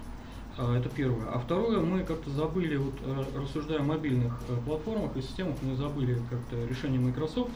Это 0.58 0.88
первое. 0.90 1.28
А 1.32 1.40
второе, 1.40 1.80
мы 1.80 2.04
как-то 2.04 2.30
забыли, 2.30 2.78
вот, 2.78 2.94
рассуждая 3.36 3.80
о 3.80 3.84
мобильных 3.84 4.40
платформах 4.66 5.18
и 5.18 5.22
системах, 5.22 5.56
мы 5.64 5.76
забыли 5.76 6.22
как-то 6.30 6.64
решение 6.66 7.00
Microsoft. 7.00 7.52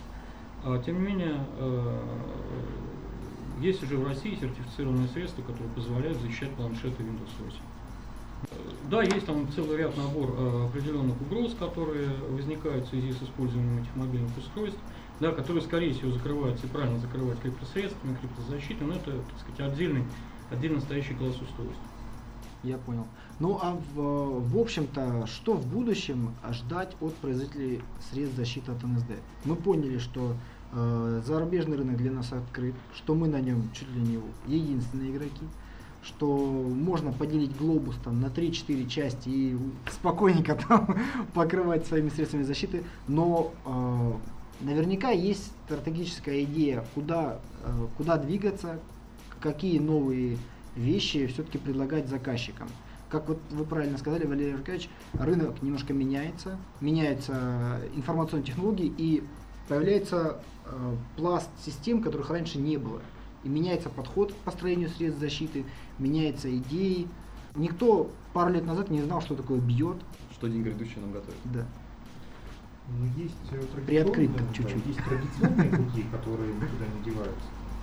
А, 0.63 0.81
тем 0.83 0.95
не 0.95 1.11
менее, 1.11 1.39
есть 3.61 3.83
уже 3.83 3.97
в 3.97 4.07
России 4.07 4.37
сертифицированные 4.39 5.07
средства, 5.09 5.41
которые 5.41 5.69
позволяют 5.75 6.19
защищать 6.19 6.51
планшеты 6.51 7.03
Windows 7.03 7.29
8. 7.39 7.57
Да, 8.89 9.03
есть 9.03 9.25
там 9.25 9.47
целый 9.51 9.77
ряд 9.77 9.97
набор 9.97 10.33
э, 10.37 10.65
определенных 10.67 11.19
угроз, 11.21 11.55
которые 11.55 12.09
возникают 12.29 12.85
в 12.85 12.89
связи 12.89 13.11
с 13.11 13.21
использованием 13.21 13.81
этих 13.81 13.95
мобильных 13.95 14.37
устройств, 14.37 14.79
да, 15.19 15.31
которые, 15.31 15.61
скорее 15.63 15.93
всего, 15.93 16.11
закрываются 16.11 16.67
и 16.67 16.69
правильно 16.69 16.99
закрывать 16.99 17.39
криптосредствами, 17.41 18.15
криптозащитой, 18.15 18.87
но 18.87 18.93
это, 18.93 19.11
так 19.11 19.39
сказать, 19.41 19.73
отдельный, 19.73 20.03
отдельно 20.51 20.79
стоящий 20.79 21.15
класс 21.15 21.35
устройств. 21.41 21.81
Я 22.68 22.78
понял. 22.78 23.05
Ну 23.39 23.57
а 23.61 23.78
в, 23.95 24.49
в 24.49 24.59
общем-то, 24.59 25.26
что 25.28 25.53
в 25.53 25.65
будущем 25.65 26.34
ждать 26.51 26.95
от 26.99 27.15
производителей 27.15 27.82
средств 28.11 28.38
защиты 28.38 28.72
от 28.74 28.84
НСД? 28.84 29.11
Мы 29.45 29.55
поняли, 29.55 29.99
что 29.99 30.36
э, 30.74 31.22
зарубежный 31.26 31.78
рынок 31.78 31.95
для 31.95 32.11
нас 32.11 32.34
открыт, 32.34 32.76
что 32.93 33.15
мы 33.15 33.30
на 33.30 33.39
нем 33.39 33.70
чуть 33.74 33.89
ли 33.91 34.01
не 34.01 34.20
единственные 34.47 35.11
игроки 35.11 35.45
что 36.03 36.28
можно 36.36 37.11
поделить 37.11 37.57
глобус 37.57 37.95
там 38.01 38.22
на 38.22 38.28
3-4 38.28 38.88
части 38.88 39.28
и 39.28 39.57
спокойненько 39.91 40.55
там 40.68 40.97
покрывать 41.34 41.86
своими 41.86 42.07
средствами 42.09 42.43
защиты, 42.43 42.84
но 43.09 43.51
э, 43.65 44.13
наверняка 44.61 45.09
есть 45.09 45.51
стратегическая 45.65 46.43
идея, 46.43 46.86
куда, 46.95 47.39
э, 47.63 47.88
куда 47.97 48.15
двигаться, 48.18 48.80
какие 49.41 49.80
новые 49.80 50.38
вещи 50.78 51.28
все-таки 51.28 51.57
предлагать 51.57 52.07
заказчикам. 52.07 52.69
Как 53.09 53.28
вот 53.28 53.39
вы 53.51 53.63
правильно 53.65 53.97
сказали, 53.97 54.25
Валерий 54.25 54.55
Аркадьевич, 54.55 54.89
рынок 55.13 55.61
немножко 55.61 55.93
меняется, 55.93 56.57
меняются 56.82 57.80
информационные 57.95 58.45
технологии 58.45 58.93
и 58.97 59.23
появляется 59.69 60.39
э, 60.65 60.95
пласт 61.15 61.49
систем, 61.65 62.01
которых 62.01 62.30
раньше 62.30 62.57
не 62.57 62.78
было. 62.78 63.01
И 63.43 63.49
меняется 63.49 63.89
подход 63.89 64.34
к 64.34 64.36
построению 64.38 64.89
средств 64.89 65.21
защиты, 65.21 65.65
меняются 65.99 66.55
идеи. 66.57 67.07
Никто 67.55 68.11
пару 68.34 68.51
лет 68.51 68.65
назад 68.65 68.89
не 68.89 69.01
знал, 69.01 69.21
что 69.21 69.36
такое 69.36 69.59
бьет. 69.59 69.97
Что 70.34 70.47
день 70.47 70.63
грядущий 70.63 70.99
нам 70.99 71.13
готовит. 71.13 71.39
Да. 71.45 71.65
Ну, 72.89 73.05
есть 73.17 73.36
э, 73.51 73.61
Приоткрыть 73.86 74.36
да, 74.36 74.43
чуть-чуть. 74.53 74.86
есть 74.86 74.99
традиционные 75.03 75.69
пути, 75.78 76.05
которые 76.11 76.53
никуда 76.53 76.86
не 76.97 77.03
деваются. 77.03 77.26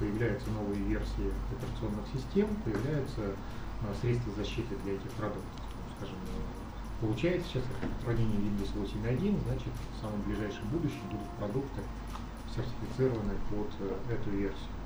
Появляются 0.05 0.51
новые 0.51 0.85
версии 0.85 1.33
операционных 1.49 2.05
систем, 2.13 2.47
появляются 2.61 3.33
а, 3.81 3.89
средства 4.03 4.35
защиты 4.37 4.77
для 4.85 5.01
этих 5.01 5.11
продуктов. 5.17 5.65
Скажем, 5.97 6.17
э, 6.29 7.01
получается 7.01 7.49
сейчас 7.49 7.65
распространение 7.81 8.37
Windows 8.37 8.69
8.1, 8.77 9.33
значит 9.49 9.73
в 9.73 10.01
самом 10.05 10.21
ближайшем 10.29 10.69
будущем 10.69 11.01
будут 11.09 11.29
продукты 11.41 11.81
сертифицированы 12.53 13.33
под 13.49 13.73
э, 13.81 14.13
эту 14.13 14.29
версию. 14.29 14.77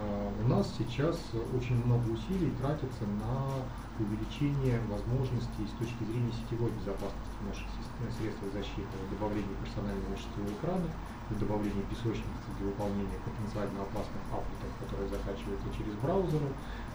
А, 0.00 0.32
у 0.40 0.48
нас 0.48 0.72
сейчас 0.78 1.20
очень 1.52 1.84
много 1.84 2.08
усилий 2.08 2.48
тратится 2.56 3.04
на 3.04 3.52
увеличение 4.00 4.80
возможностей 4.88 5.68
с 5.68 5.76
точки 5.76 6.08
зрения 6.08 6.32
сетевой 6.32 6.72
безопасности 6.72 7.36
наших 7.44 7.68
средств 8.16 8.40
защиты, 8.56 8.96
добавление 9.12 9.60
персонального 9.60 10.16
сетевого 10.16 10.56
экрана, 10.56 10.88
добавление 11.36 11.84
песочницы 11.90 12.48
для 12.58 12.66
выполнения 12.66 13.18
потенциально 13.24 13.82
опасных 13.82 14.22
аппликов, 14.32 14.70
которые 14.80 15.08
закачиваются 15.08 15.68
через 15.76 15.94
браузеры. 16.00 16.48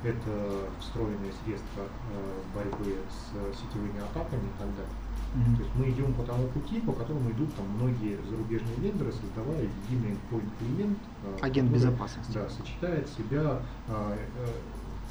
Это 0.03 0.67
встроенные 0.79 1.31
средства 1.43 1.85
э, 1.85 2.41
борьбы 2.53 2.97
с 3.07 3.31
сетевыми 3.55 3.99
атаками 4.01 4.43
и 4.43 4.55
так 4.59 4.69
далее. 4.75 4.97
Mm-hmm. 5.33 5.55
То 5.55 5.61
есть 5.63 5.75
мы 5.75 5.89
идем 5.89 6.13
по 6.13 6.23
тому 6.23 6.47
пути, 6.47 6.81
по 6.81 6.93
которому 6.93 7.31
идут 7.31 7.53
там 7.55 7.65
многие 7.77 8.19
зарубежные 8.29 8.75
вендоры, 8.77 9.11
создавая 9.11 9.63
единый 9.63 10.17
endpoint 10.17 10.49
клиент. 10.59 10.97
Э, 11.23 11.37
Агент 11.41 11.69
который, 11.69 11.73
безопасности. 11.73 12.33
Да, 12.33 12.49
сочетает 12.49 13.07
в 13.09 13.17
себя 13.17 13.61
а, 13.87 14.17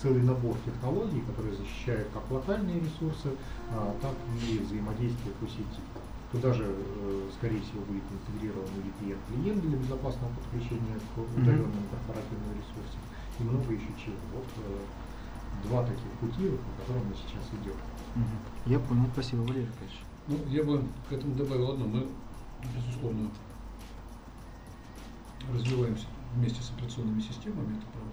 целый 0.01 0.23
набор 0.23 0.57
технологий, 0.64 1.23
которые 1.23 1.55
защищают 1.57 2.09
как 2.12 2.29
локальные 2.31 2.81
ресурсы, 2.81 3.31
так 4.01 4.14
и 4.43 4.59
взаимодействие 4.59 5.35
по 5.41 5.47
сети. 5.47 5.81
Туда 6.33 6.53
же, 6.55 6.64
э, 6.64 7.30
скорее 7.37 7.61
всего, 7.61 7.85
будет 7.85 8.05
интегрирован 8.11 8.64
VPN-клиент 8.64 9.61
для 9.61 9.76
безопасного 9.76 10.33
подключения 10.33 10.99
к 11.14 11.18
удаленным 11.18 11.85
корпоративным 11.91 12.57
ресурсам 12.57 13.01
и 13.39 13.43
много 13.43 13.72
еще 13.74 13.93
чего. 14.03 14.16
Вот 14.33 14.47
э, 14.57 15.68
два 15.68 15.85
таких 15.85 16.11
пути, 16.20 16.49
по 16.49 16.80
которым 16.80 17.09
мы 17.09 17.14
сейчас 17.14 17.45
идем. 17.61 17.76
Я 18.64 18.78
понял, 18.78 19.05
спасибо, 19.12 19.41
Валерий 19.43 19.68
Аркадьевич. 19.68 20.01
Ну, 20.26 20.39
я 20.49 20.64
бы 20.64 20.83
к 21.09 21.12
этому 21.12 21.35
добавил 21.35 21.72
одно. 21.72 21.85
Мы, 21.85 22.07
безусловно, 22.76 23.30
развиваемся 25.53 26.07
вместе 26.35 26.62
с 26.62 26.70
операционными 26.70 27.20
системами, 27.20 27.76
это 27.76 27.87
правда. 27.93 28.12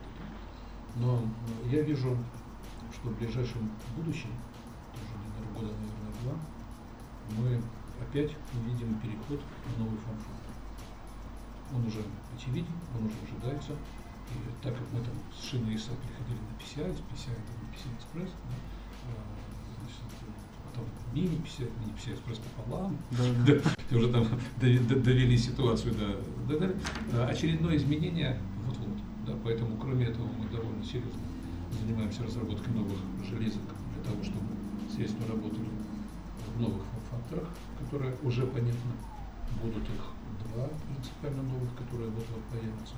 Но 0.98 1.22
я 1.72 1.84
вижу, 1.84 2.18
что 2.92 3.10
в 3.10 3.18
ближайшем 3.18 3.72
будущем, 3.96 4.32
тоже 4.94 5.08
не 5.24 5.54
года, 5.54 5.74
наверное, 5.74 6.14
два, 6.24 6.34
мы 7.38 7.62
опять 8.02 8.32
увидим 8.54 9.00
переход 9.00 9.42
в 9.66 9.80
новый 9.80 9.98
форм-фактор. 9.98 10.54
Он 11.74 11.86
уже 11.86 12.02
очевиден, 12.36 12.74
он 12.98 13.06
уже 13.06 13.16
ожидается. 13.24 13.74
И 13.74 14.64
так 14.64 14.74
как 14.74 14.86
мы 14.94 15.00
там 15.00 15.14
с 15.34 15.44
шиной 15.44 15.74
переходили 15.74 16.40
на 16.40 16.54
PCI, 16.62 16.96
с 16.96 17.00
PCI 17.00 17.34
на 17.34 17.66
PCI 17.74 17.92
Express, 17.98 18.30
да, 18.46 18.56
потом 20.70 20.86
мини 21.14 21.42
PCI, 21.44 21.72
мини 21.80 21.94
PCI 21.98 22.14
экспресс 22.14 22.40
пополам, 22.56 22.98
да, 23.12 23.24
да. 23.90 23.98
уже 23.98 24.12
там 24.12 24.28
довели 24.58 25.38
ситуацию 25.38 25.94
до, 25.96 26.22
до, 26.48 26.60
до, 26.60 26.76
до 27.12 27.28
очередное 27.28 27.76
изменение 27.78 28.40
вот-вот. 28.66 28.98
Да, 29.26 29.34
поэтому 29.44 29.78
кроме 29.78 30.06
этого 30.06 30.28
мы 30.28 30.48
довольно 30.50 30.84
серьезно 30.84 31.20
занимаемся 31.82 32.24
разработкой 32.24 32.74
новых 32.74 32.98
железок 33.30 33.62
для 33.94 34.04
того, 34.04 34.24
чтобы 34.24 34.48
средства 34.94 35.28
работали 35.28 35.68
в 36.56 36.62
новых 36.62 36.82
факторах, 37.30 37.48
которые 37.80 38.16
уже 38.24 38.46
понятно. 38.48 38.92
Будут 39.62 39.84
их 39.84 40.04
два 40.46 40.68
принципиально 40.88 41.44
новых, 41.44 41.76
которые 41.76 42.10
вот-вот 42.12 42.44
появятся. 42.52 42.94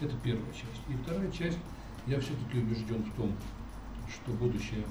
Это 0.00 0.14
первая 0.22 0.52
часть. 0.52 0.82
И 0.88 0.94
вторая 1.02 1.30
часть, 1.30 1.58
я 2.06 2.20
все-таки 2.20 2.58
убежден 2.58 3.02
в 3.02 3.16
том, 3.16 3.32
что 4.10 4.32
будущее 4.32 4.84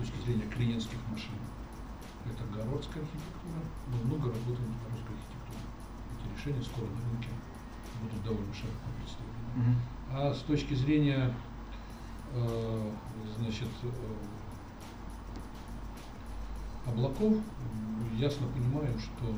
точки 0.00 0.16
зрения 0.24 0.46
клиентских 0.46 0.98
машин. 1.10 1.36
Это 2.24 2.44
городская 2.54 3.02
архитектура. 3.02 3.60
Мы 3.88 4.04
много 4.06 4.28
работаем 4.28 4.72
в 4.72 4.84
городской 4.84 5.16
архитектуре. 5.16 5.60
Эти 6.16 6.38
решения 6.38 6.62
скоро 6.64 6.86
на 6.86 7.00
рынке 7.10 7.28
будут 8.02 8.24
довольно 8.24 8.54
широко 8.54 8.88
представлены. 8.96 9.50
Mm-hmm. 9.56 9.76
А 10.12 10.34
с 10.34 10.40
точки 10.40 10.74
зрения 10.74 11.34
э, 12.32 12.90
значит, 13.38 13.68
э, 13.82 13.90
облаков, 16.86 17.34
ясно 18.16 18.46
понимаем, 18.48 18.98
что 18.98 19.34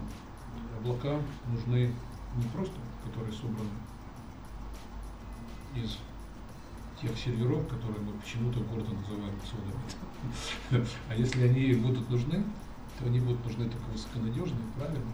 облака 0.79 1.21
нужны 1.49 1.93
не 2.37 2.49
просто, 2.53 2.75
которые 3.05 3.33
собраны 3.33 3.71
из 5.75 5.99
тех 7.01 7.17
серверов, 7.19 7.67
которые 7.69 8.01
мы 8.01 8.13
почему-то 8.13 8.61
гордо 8.61 8.95
называем 8.95 9.35
содами. 9.45 10.87
А 11.09 11.15
если 11.15 11.49
они 11.49 11.75
будут 11.75 12.09
нужны, 12.09 12.45
то 12.99 13.07
они 13.07 13.21
будут 13.21 13.45
нужны 13.45 13.69
только 13.69 13.85
высоконадежные, 13.91 14.67
правильно, 14.77 15.13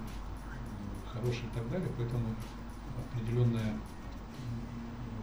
хорошие 1.12 1.46
и 1.46 1.54
так 1.54 1.68
далее. 1.70 1.88
Поэтому 1.96 2.34
определенное 3.12 3.78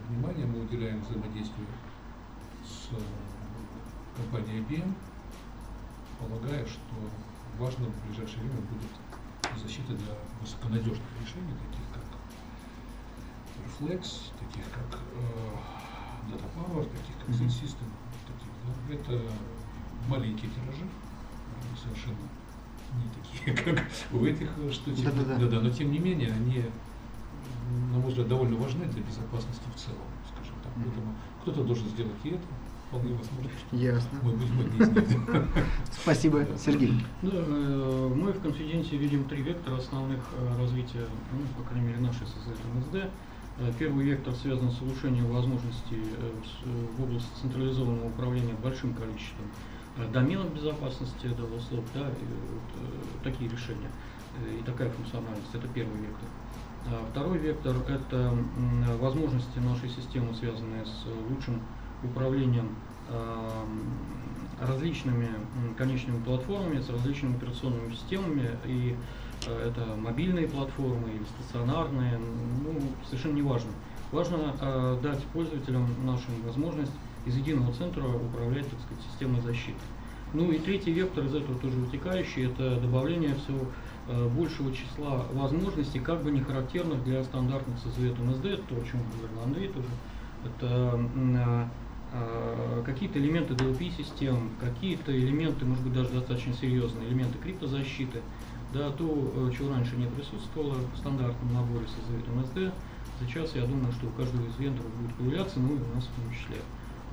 внимание 0.08 0.46
мы 0.46 0.62
уделяем 0.62 1.00
взаимодействию 1.02 1.66
с 2.64 2.88
компанией 4.16 4.60
IBM, 4.62 4.92
полагая, 6.18 6.66
что 6.66 6.94
важно 7.58 7.86
в 7.86 8.06
ближайшее 8.06 8.40
время 8.40 8.60
будет 8.60 8.92
защита 9.62 9.92
для 9.94 10.14
высоконадежных 10.40 11.08
решений, 11.20 11.54
таких 11.70 11.86
как 11.92 12.04
Reflex, 13.64 14.32
таких 14.38 14.64
как 14.70 15.00
э, 15.14 16.32
Data 16.32 16.48
Power, 16.54 16.84
таких 16.84 17.16
как 17.18 17.28
mm-hmm. 17.28 17.48
System, 17.48 17.88
таких, 18.26 18.50
да, 18.66 18.94
это 18.94 19.22
маленькие 20.08 20.50
тиражи, 20.50 20.86
совершенно 21.82 22.28
не 22.94 23.08
такие, 23.10 23.74
как 23.74 23.86
в 24.10 24.24
этих 24.24 24.50
штучках. 24.72 25.14
Да-да-да. 25.14 25.38
Да-да, 25.38 25.60
но 25.60 25.70
тем 25.70 25.90
не 25.90 25.98
менее 25.98 26.32
они, 26.32 26.64
на 27.92 27.98
мой 27.98 28.08
взгляд, 28.08 28.28
довольно 28.28 28.56
важны 28.56 28.84
для 28.86 29.02
безопасности 29.02 29.64
в 29.74 29.78
целом, 29.78 30.06
скажем 30.32 30.54
так. 30.62 30.72
Поэтому 30.76 31.14
кто-то 31.42 31.64
должен 31.64 31.88
сделать 31.88 32.16
и 32.24 32.30
это, 32.30 32.46
Вполне 32.88 33.14
возможно, 33.14 33.50
Ясно. 33.72 34.18
мы 34.22 34.32
будем. 34.32 35.48
Спасибо, 35.90 36.46
Сергей. 36.56 37.04
Да, 37.20 37.30
э, 37.32 38.12
мы 38.14 38.32
в 38.32 38.40
конфиденции 38.40 38.96
видим 38.96 39.24
три 39.24 39.42
вектора 39.42 39.78
основных 39.78 40.20
э, 40.38 40.60
развития, 40.60 41.04
ну, 41.32 41.40
по 41.60 41.68
крайней 41.68 41.88
мере, 41.88 42.00
нашей 42.00 42.22
МСД. 42.22 43.10
Э, 43.58 43.72
Первый 43.76 44.04
вектор 44.04 44.34
связан 44.34 44.70
с 44.70 44.80
улучшением 44.80 45.32
возможностей 45.32 46.00
в 46.96 47.02
области 47.02 47.28
централизованного 47.40 48.06
управления 48.06 48.54
большим 48.62 48.94
количеством 48.94 49.46
доменов 50.12 50.54
безопасности, 50.54 51.26
DevOps, 51.26 51.82
да, 51.92 52.02
и 52.02 52.24
вот, 52.52 53.22
такие 53.24 53.50
решения 53.50 53.90
и 54.60 54.62
такая 54.62 54.90
функциональность. 54.90 55.52
Это 55.54 55.66
первый 55.68 55.98
вектор. 55.98 56.28
А 56.88 57.04
Второй 57.10 57.38
вектор– 57.38 57.74
это 57.88 58.32
возможности 59.00 59.58
нашей 59.58 59.88
системы, 59.88 60.34
связанные 60.34 60.84
с 60.84 61.06
лучшим 61.30 61.60
управлением 62.02 62.76
эм, 63.08 63.82
различными 64.60 65.28
конечными 65.76 66.22
платформами, 66.22 66.80
с 66.80 66.88
различными 66.88 67.36
операционными 67.36 67.92
системами, 67.94 68.50
и 68.64 68.96
э, 69.46 69.68
это 69.68 69.96
мобильные 69.96 70.48
платформы 70.48 71.10
или 71.10 71.24
стационарные, 71.24 72.18
ну, 72.18 72.80
совершенно 73.06 73.34
не 73.34 73.42
важно. 73.42 73.70
Важно 74.12 74.54
э, 74.60 74.98
дать 75.02 75.22
пользователям 75.24 75.86
нашим 76.04 76.40
возможность 76.44 76.92
из 77.26 77.36
единого 77.36 77.72
центра 77.74 78.06
управлять, 78.06 78.68
так 78.70 78.80
сказать, 78.80 79.04
системой 79.10 79.40
защиты. 79.42 79.80
Ну 80.32 80.50
и 80.50 80.58
третий 80.58 80.92
вектор 80.92 81.24
из 81.24 81.34
этого 81.34 81.58
тоже 81.58 81.76
вытекающий, 81.76 82.46
это 82.46 82.80
добавление 82.80 83.34
все 83.34 83.54
э, 84.08 84.28
большего 84.28 84.72
числа 84.72 85.26
возможностей, 85.32 85.98
как 85.98 86.22
бы 86.22 86.30
не 86.30 86.40
характерных 86.40 87.04
для 87.04 87.22
стандартных 87.24 87.78
СЗВ 87.78 88.18
МСД, 88.18 88.66
то, 88.68 88.74
о 88.74 88.84
чем 88.84 89.00
говорил 89.18 89.42
Андрей 89.44 89.68
тоже. 89.68 89.88
Это 90.44 90.98
какие-то 92.84 93.18
элементы 93.18 93.54
DLP-систем, 93.54 94.50
какие-то 94.60 95.16
элементы, 95.16 95.64
может 95.64 95.84
быть, 95.84 95.92
даже 95.92 96.10
достаточно 96.10 96.54
серьезные, 96.54 97.08
элементы 97.08 97.36
криптозащиты, 97.38 98.22
да, 98.72 98.90
то, 98.90 99.32
э, 99.34 99.50
чего 99.56 99.70
раньше 99.70 99.96
не 99.96 100.06
присутствовало 100.06 100.76
в 100.94 100.98
стандартном 100.98 101.52
наборе 101.54 101.86
СЗВ 101.86 102.28
МСД, 102.34 102.74
сейчас 103.20 103.54
я 103.54 103.62
думаю, 103.62 103.92
что 103.92 104.06
у 104.06 104.10
каждого 104.10 104.46
из 104.46 104.56
вендоров 104.58 104.90
будет 104.96 105.14
появляться, 105.16 105.58
ну 105.58 105.74
и 105.74 105.78
у 105.78 105.94
нас 105.94 106.04
в 106.04 106.20
том 106.20 106.32
числе. 106.32 106.56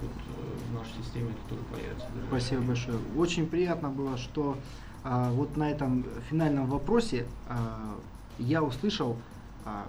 Вот 0.01 0.11
э, 0.11 0.71
в 0.71 0.73
нашей 0.73 1.03
системе 1.03 1.29
это 1.31 1.55
тоже 1.55 1.61
появится. 1.71 2.07
Спасибо 2.27 2.61
большое. 2.63 2.97
Очень 3.15 3.47
приятно 3.47 3.89
было, 3.89 4.17
что 4.17 4.57
а, 5.03 5.31
вот 5.31 5.55
на 5.57 5.69
этом 5.69 6.05
финальном 6.29 6.67
вопросе 6.67 7.25
а, 7.47 7.95
я 8.39 8.63
услышал 8.63 9.17
а, 9.65 9.85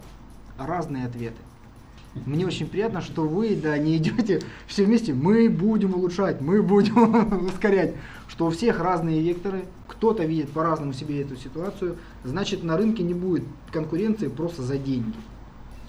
разные 0.57 1.07
ответы. 1.07 1.41
Мне 2.25 2.45
очень 2.45 2.67
приятно, 2.67 3.01
что 3.01 3.27
вы 3.27 3.55
да, 3.55 3.77
не 3.77 3.97
идете 3.97 4.41
все 4.67 4.85
вместе. 4.85 5.13
Мы 5.13 5.49
будем 5.49 5.93
улучшать, 5.95 6.39
мы 6.41 6.63
будем 6.63 7.45
ускорять. 7.47 7.93
Что 8.27 8.47
у 8.47 8.49
всех 8.49 8.79
разные 8.79 9.21
векторы. 9.21 9.65
Кто-то 9.87 10.23
видит 10.23 10.49
по-разному 10.49 10.93
себе 10.93 11.21
эту 11.21 11.35
ситуацию. 11.35 11.97
Значит, 12.23 12.63
на 12.63 12.77
рынке 12.77 13.03
не 13.03 13.13
будет 13.13 13.43
конкуренции 13.71 14.27
просто 14.29 14.63
за 14.63 14.77
деньги. 14.77 15.13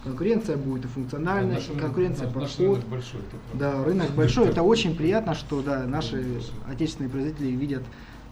Конкуренция 0.04 0.56
будет 0.56 0.84
и 0.84 0.88
функциональная, 0.88 1.54
Наш 1.54 1.68
рынок- 1.68 1.82
конкуренция 1.82 2.26
наш 2.26 2.34
подход. 2.34 2.58
рынок 2.60 2.84
большой, 2.88 3.20
это 3.20 3.36
правда. 3.50 3.58
Да, 3.78 3.84
рынок 3.84 4.10
большой. 4.12 4.48
Это 4.48 4.62
очень 4.62 4.94
приятно, 4.94 5.34
что 5.34 5.62
да, 5.62 5.84
наши 5.84 6.16
Рынок 6.16 6.42
отечественные 6.68 7.10
производители 7.10 7.48
видят 7.48 7.82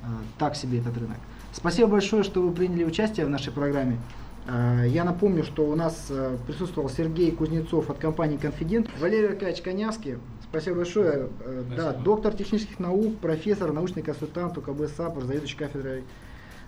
а, 0.04 0.06
так 0.38 0.54
себе 0.54 0.78
этот 0.78 0.96
рынок. 0.96 1.16
Спасибо 1.52 1.88
большое, 1.88 2.22
что 2.22 2.42
вы 2.42 2.52
приняли 2.52 2.84
участие 2.84 3.26
в 3.26 3.30
нашей 3.30 3.52
программе. 3.52 3.98
А, 4.46 4.84
Я 4.84 5.04
напомню, 5.04 5.42
что 5.44 5.64
у 5.66 5.74
нас 5.74 6.06
а, 6.10 6.36
присутствовал 6.46 6.88
Сергей 6.88 7.30
Кузнецов 7.30 7.90
от 7.90 7.98
компании 7.98 8.38
Confident, 8.38 8.88
Валерий 9.00 9.28
Аркадьевич 9.28 9.62
Конявский. 9.62 10.18
Спасибо 10.42 10.76
большое. 10.76 11.28
Э, 11.40 11.62
Да, 11.76 11.82
Спасибо. 11.90 12.04
доктор 12.04 12.34
технических 12.34 12.78
наук, 12.78 13.18
профессор, 13.18 13.72
научный 13.72 14.02
консультант 14.02 14.56
УКБ 14.58 14.88
САПР, 14.96 15.24
заведующий 15.24 15.56
кафедрой 15.56 16.04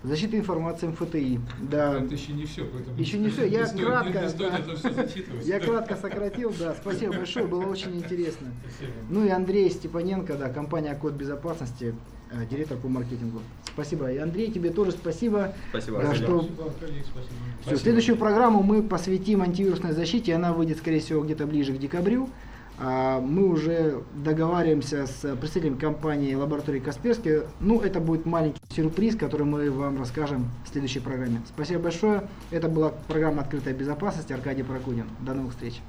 защиты 0.03 0.37
информации 0.39 0.87
МФТИ. 0.89 1.41
Да. 1.71 2.01
Это 2.01 2.15
еще 2.15 2.33
не 2.33 2.45
все, 2.47 2.65
поэтому 2.65 2.97
Еще 2.99 3.19
не 3.19 3.29
всё, 3.29 3.45
я 3.45 3.69
не 3.73 3.83
кратко, 3.83 4.21
не 4.23 4.29
стоит 4.29 4.67
да. 4.67 5.07
все. 5.07 5.25
Я 5.43 5.61
кратко 5.61 5.97
сократил, 5.97 6.53
да. 6.59 6.75
Спасибо 6.81 7.15
большое, 7.15 7.47
было 7.47 7.65
очень 7.67 7.97
интересно. 7.97 8.49
Спасибо. 8.63 8.93
Ну 9.11 9.25
и 9.25 9.29
Андрей 9.29 9.71
Степаненко, 9.71 10.35
да, 10.35 10.49
компания 10.49 10.95
Код 10.95 11.15
безопасности, 11.15 11.95
э, 11.95 12.16
директор 12.51 12.77
по 12.77 12.89
маркетингу. 12.89 13.41
Спасибо. 13.73 14.11
И 14.11 14.17
Андрей, 14.19 14.51
тебе 14.51 14.71
тоже 14.71 14.93
спасибо. 14.93 15.53
Спасибо. 15.71 15.99
Да, 16.03 16.15
что- 16.15 16.43
Спасибо, 16.43 16.65
Аркадий, 16.65 17.05
спасибо. 17.61 17.81
Следующую 17.81 18.17
программу 18.17 18.63
мы 18.63 18.83
посвятим 18.83 19.43
антивирусной 19.43 19.93
защите, 19.93 20.35
она 20.35 20.53
выйдет, 20.53 20.79
скорее 20.79 21.01
всего, 21.01 21.23
где-то 21.23 21.47
ближе 21.47 21.73
к 21.75 21.79
декабрю. 21.79 22.29
А, 22.79 23.21
Мы 23.21 23.49
уже 23.49 24.03
договариваемся 24.23 25.07
с 25.07 25.35
представителем 25.37 25.79
компании 25.79 26.35
лаборатории 26.35 26.79
Касперский. 26.79 27.41
Ну, 27.59 27.81
это 27.81 28.01
будет 28.01 28.27
маленький 28.27 28.61
сюрприз, 28.75 29.17
который 29.17 29.47
мы 29.47 29.71
вам 29.71 29.99
расскажем 29.99 30.51
в 30.67 30.69
следующей 30.73 31.01
программе. 31.01 31.41
Спасибо 31.49 31.81
большое. 31.85 32.29
Это 32.51 32.69
была 32.69 32.91
программа 33.09 33.43
«Открытая 33.43 33.73
безопасность». 33.73 34.31
Аркадий 34.31 34.63
Прокудин. 34.63 35.07
До 35.21 35.33
новых 35.33 35.53
встреч. 35.53 35.81